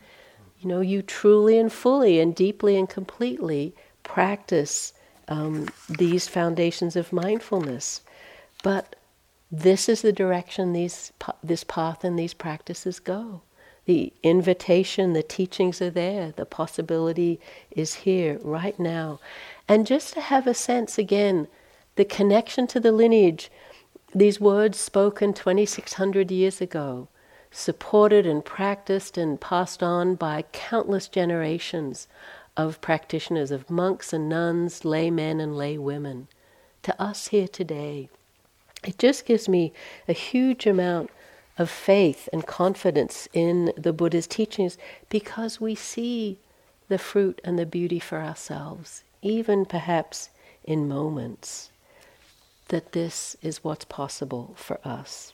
you 0.60 0.68
know, 0.68 0.82
you 0.82 1.04
truly 1.04 1.60
and 1.60 1.72
fully 1.72 2.20
and 2.20 2.36
deeply 2.36 2.76
and 2.76 2.90
completely 2.90 3.76
practice 4.02 4.94
um, 5.28 5.68
these 5.88 6.28
foundations 6.28 6.96
of 6.96 7.14
mindfulness. 7.14 8.02
But 8.64 8.96
this 9.52 9.90
is 9.90 10.02
the 10.02 10.14
direction 10.14 10.72
these, 10.72 11.12
this 11.44 11.66
path 11.66 12.06
and 12.06 12.18
these 12.18 12.34
practices 12.34 13.00
go. 13.00 13.42
The 13.86 14.14
invitation, 14.24 15.12
the 15.12 15.24
teachings 15.24 15.82
are 15.82 15.90
there, 15.90 16.32
the 16.32 16.46
possibility 16.46 17.40
is 17.72 17.96
here 17.96 18.40
right 18.44 18.80
now. 18.80 19.20
And 19.68 19.86
just 19.86 20.14
to 20.14 20.22
have 20.22 20.48
a 20.48 20.54
sense 20.54 20.98
again, 20.98 21.50
the 21.96 22.06
connection 22.06 22.66
to 22.68 22.80
the 22.80 22.94
lineage, 22.94 23.52
these 24.16 24.40
words 24.40 24.80
spoken 24.80 25.34
2,600 25.34 26.32
years 26.32 26.62
ago, 26.62 27.10
supported 27.50 28.26
and 28.26 28.46
practiced 28.46 29.18
and 29.18 29.42
passed 29.42 29.84
on 29.84 30.16
by 30.16 30.46
countless 30.54 31.10
generations 31.10 32.08
of 32.56 32.80
practitioners, 32.80 33.52
of 33.52 33.70
monks 33.70 34.14
and 34.14 34.30
nuns, 34.30 34.86
laymen 34.86 35.42
and 35.42 35.58
lay 35.58 35.78
women, 35.78 36.30
to 36.84 37.02
us 37.02 37.28
here 37.28 37.48
today 37.48 38.10
it 38.84 38.98
just 38.98 39.26
gives 39.26 39.48
me 39.48 39.74
a 40.08 40.14
huge 40.14 40.66
amount 40.66 41.10
of 41.58 41.70
faith 41.70 42.28
and 42.34 42.46
confidence 42.48 43.28
in 43.34 43.72
the 43.78 43.94
Buddha's 43.94 44.28
teachings 44.28 44.78
because 45.10 45.62
we 45.62 45.76
see 45.76 46.40
the 46.90 46.98
fruit 46.98 47.40
and 47.44 47.58
the 47.58 47.66
beauty 47.66 48.00
for 48.00 48.20
ourselves, 48.20 49.04
even 49.22 49.66
perhaps 49.66 50.30
in 50.64 50.88
moments, 50.88 51.70
that 52.70 52.94
this 52.94 53.36
is 53.42 53.64
what's 53.64 53.86
possible 53.86 54.54
for 54.56 54.80
us. 54.86 55.34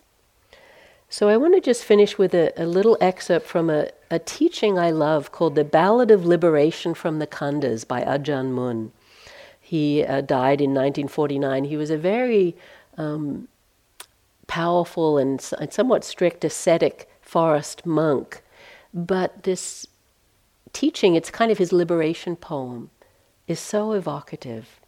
So 1.10 1.30
I 1.30 1.38
want 1.38 1.56
to 1.56 1.62
just 1.62 1.86
finish 1.86 2.18
with 2.18 2.34
a, 2.34 2.52
a 2.62 2.66
little 2.66 2.98
excerpt 3.00 3.48
from 3.48 3.70
a, 3.70 3.90
a, 4.12 4.20
teaching 4.20 4.78
I 4.78 4.92
love 4.92 5.32
called 5.32 5.56
The 5.56 5.64
Ballad 5.64 6.12
of 6.12 6.26
Liberation 6.26 6.94
from 6.94 7.20
the 7.20 7.28
Khandhas 7.28 7.88
by 7.88 8.02
Ajahn 8.02 8.52
Mun. 8.52 8.92
He 9.62 10.04
uh, 10.04 10.22
died 10.22 10.60
in 10.60 10.72
1949. 10.72 11.64
He 11.64 11.78
was 11.78 11.90
a 11.90 11.98
very 11.98 12.56
um, 12.98 13.48
powerful 14.48 15.18
and, 15.18 15.42
somewhat 15.42 16.04
strict 16.04 16.44
ascetic 16.44 17.10
forest 17.22 17.86
monk. 17.86 18.42
But 18.94 19.44
this 19.44 19.88
teaching, 20.74 21.16
it's 21.16 21.30
kind 21.30 21.52
of 21.52 21.58
his 21.58 21.72
liberation 21.72 22.36
poem, 22.36 22.90
is 23.48 23.60
so 23.60 23.92
evocative. 23.92 24.80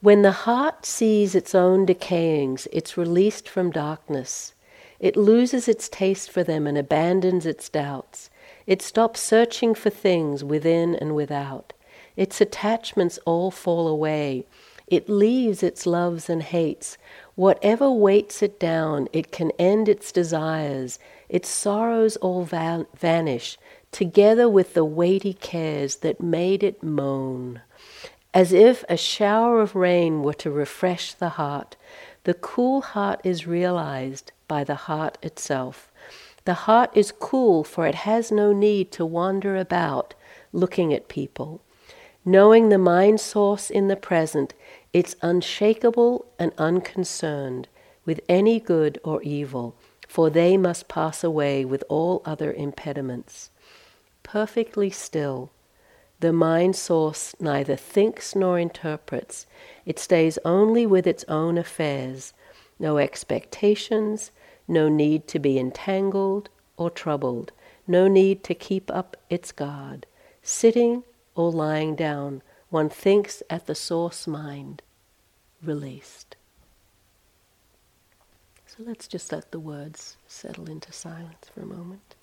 When 0.00 0.22
the 0.22 0.32
heart 0.32 0.86
sees 0.86 1.34
its 1.34 1.54
own 1.54 1.84
decayings, 1.86 2.66
it's 2.72 2.96
released 2.96 3.48
from 3.48 3.70
darkness. 3.70 4.54
It 4.98 5.16
loses 5.16 5.68
its 5.68 5.88
taste 5.88 6.30
for 6.30 6.42
them 6.42 6.66
and 6.66 6.78
abandons 6.78 7.46
its 7.46 7.68
doubts. 7.68 8.30
It 8.66 8.82
stops 8.82 9.20
searching 9.20 9.74
for 9.74 9.90
things 9.90 10.42
within 10.42 10.94
and 10.94 11.14
without. 11.14 11.72
Its 12.16 12.40
attachments 12.40 13.18
all 13.24 13.50
fall 13.50 13.88
away. 13.88 14.46
It 14.90 15.08
leaves 15.08 15.62
its 15.62 15.86
loves 15.86 16.28
and 16.28 16.42
hates. 16.42 16.98
Whatever 17.36 17.90
weights 17.90 18.42
it 18.42 18.58
down, 18.58 19.08
it 19.12 19.30
can 19.30 19.52
end 19.58 19.88
its 19.88 20.12
desires. 20.12 20.98
Its 21.28 21.48
sorrows 21.48 22.16
all 22.16 22.42
van- 22.42 22.88
vanish, 22.96 23.56
together 23.92 24.48
with 24.48 24.74
the 24.74 24.84
weighty 24.84 25.32
cares 25.32 25.96
that 25.98 26.20
made 26.20 26.62
it 26.64 26.82
moan. 26.82 27.60
As 28.34 28.52
if 28.52 28.84
a 28.88 28.96
shower 28.96 29.60
of 29.60 29.76
rain 29.76 30.22
were 30.22 30.34
to 30.34 30.50
refresh 30.50 31.14
the 31.14 31.30
heart, 31.30 31.76
the 32.24 32.34
cool 32.34 32.80
heart 32.80 33.20
is 33.24 33.46
realized 33.46 34.32
by 34.48 34.64
the 34.64 34.74
heart 34.74 35.18
itself. 35.22 35.90
The 36.44 36.54
heart 36.66 36.90
is 36.94 37.12
cool, 37.12 37.64
for 37.64 37.86
it 37.86 37.94
has 37.94 38.32
no 38.32 38.52
need 38.52 38.90
to 38.92 39.06
wander 39.06 39.56
about 39.56 40.14
looking 40.52 40.92
at 40.92 41.08
people. 41.08 41.60
knowing 42.24 42.68
the 42.68 42.78
mind 42.78 43.20
source 43.20 43.70
in 43.70 43.88
the 43.88 43.96
present, 43.96 44.52
it's 44.92 45.16
unshakable 45.22 46.26
and 46.38 46.52
unconcerned 46.58 47.68
with 48.04 48.20
any 48.28 48.58
good 48.58 48.98
or 49.04 49.22
evil, 49.22 49.76
for 50.08 50.30
they 50.30 50.56
must 50.56 50.88
pass 50.88 51.22
away 51.22 51.64
with 51.64 51.84
all 51.88 52.22
other 52.24 52.52
impediments. 52.52 53.50
Perfectly 54.22 54.90
still, 54.90 55.50
the 56.20 56.32
mind 56.32 56.76
source 56.76 57.34
neither 57.40 57.76
thinks 57.76 58.34
nor 58.34 58.58
interprets, 58.58 59.46
it 59.86 59.98
stays 59.98 60.38
only 60.44 60.84
with 60.86 61.06
its 61.06 61.24
own 61.28 61.56
affairs, 61.56 62.34
no 62.78 62.98
expectations, 62.98 64.30
no 64.68 64.88
need 64.88 65.26
to 65.28 65.38
be 65.38 65.58
entangled 65.58 66.48
or 66.76 66.90
troubled, 66.90 67.52
no 67.86 68.06
need 68.06 68.44
to 68.44 68.54
keep 68.54 68.90
up 68.90 69.16
its 69.28 69.52
guard. 69.52 70.06
Sitting 70.42 71.04
or 71.34 71.50
lying 71.50 71.94
down, 71.94 72.42
one 72.70 72.88
thinks 72.88 73.42
at 73.50 73.66
the 73.66 73.74
source 73.74 74.26
mind, 74.26 74.82
released. 75.62 76.36
So 78.66 78.84
let's 78.86 79.08
just 79.08 79.32
let 79.32 79.50
the 79.50 79.60
words 79.60 80.16
settle 80.28 80.70
into 80.70 80.92
silence 80.92 81.50
for 81.52 81.60
a 81.62 81.66
moment. 81.66 82.14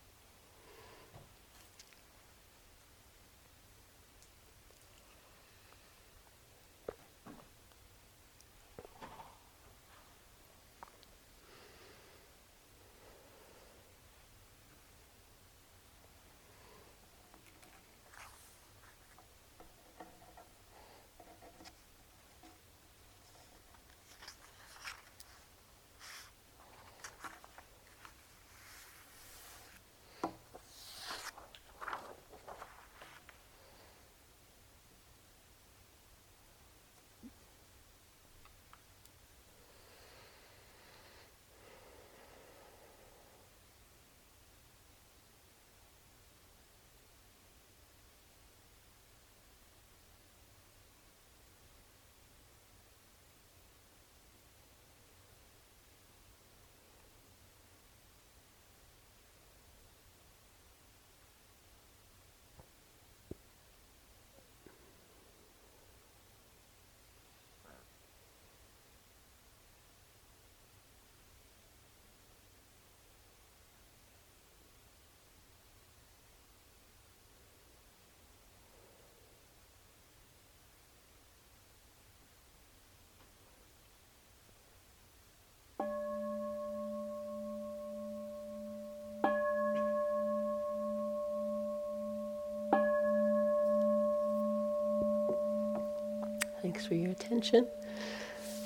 Thanks 96.77 96.89
for 96.89 96.93
your 96.93 97.09
attention. 97.09 97.65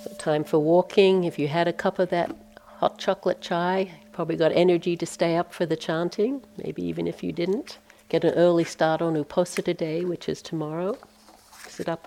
So 0.03 0.13
time 0.15 0.43
for 0.43 0.59
walking. 0.59 1.23
If 1.23 1.39
you 1.39 1.47
had 1.47 1.69
a 1.69 1.71
cup 1.71 1.97
of 1.97 2.09
that 2.09 2.35
hot 2.79 2.97
chocolate 2.97 3.39
chai, 3.39 3.89
probably 4.11 4.35
got 4.35 4.51
energy 4.51 4.97
to 4.97 5.05
stay 5.05 5.37
up 5.37 5.53
for 5.53 5.65
the 5.65 5.77
chanting, 5.77 6.43
maybe 6.61 6.83
even 6.83 7.07
if 7.07 7.23
you 7.23 7.31
didn't. 7.31 7.77
Get 8.09 8.25
an 8.25 8.33
early 8.33 8.65
start 8.65 9.01
on 9.01 9.15
Uposatha 9.15 9.77
Day, 9.77 10.03
which 10.03 10.27
is 10.27 10.41
tomorrow. 10.41 10.97
Sit 11.69 11.87
up 11.87 11.99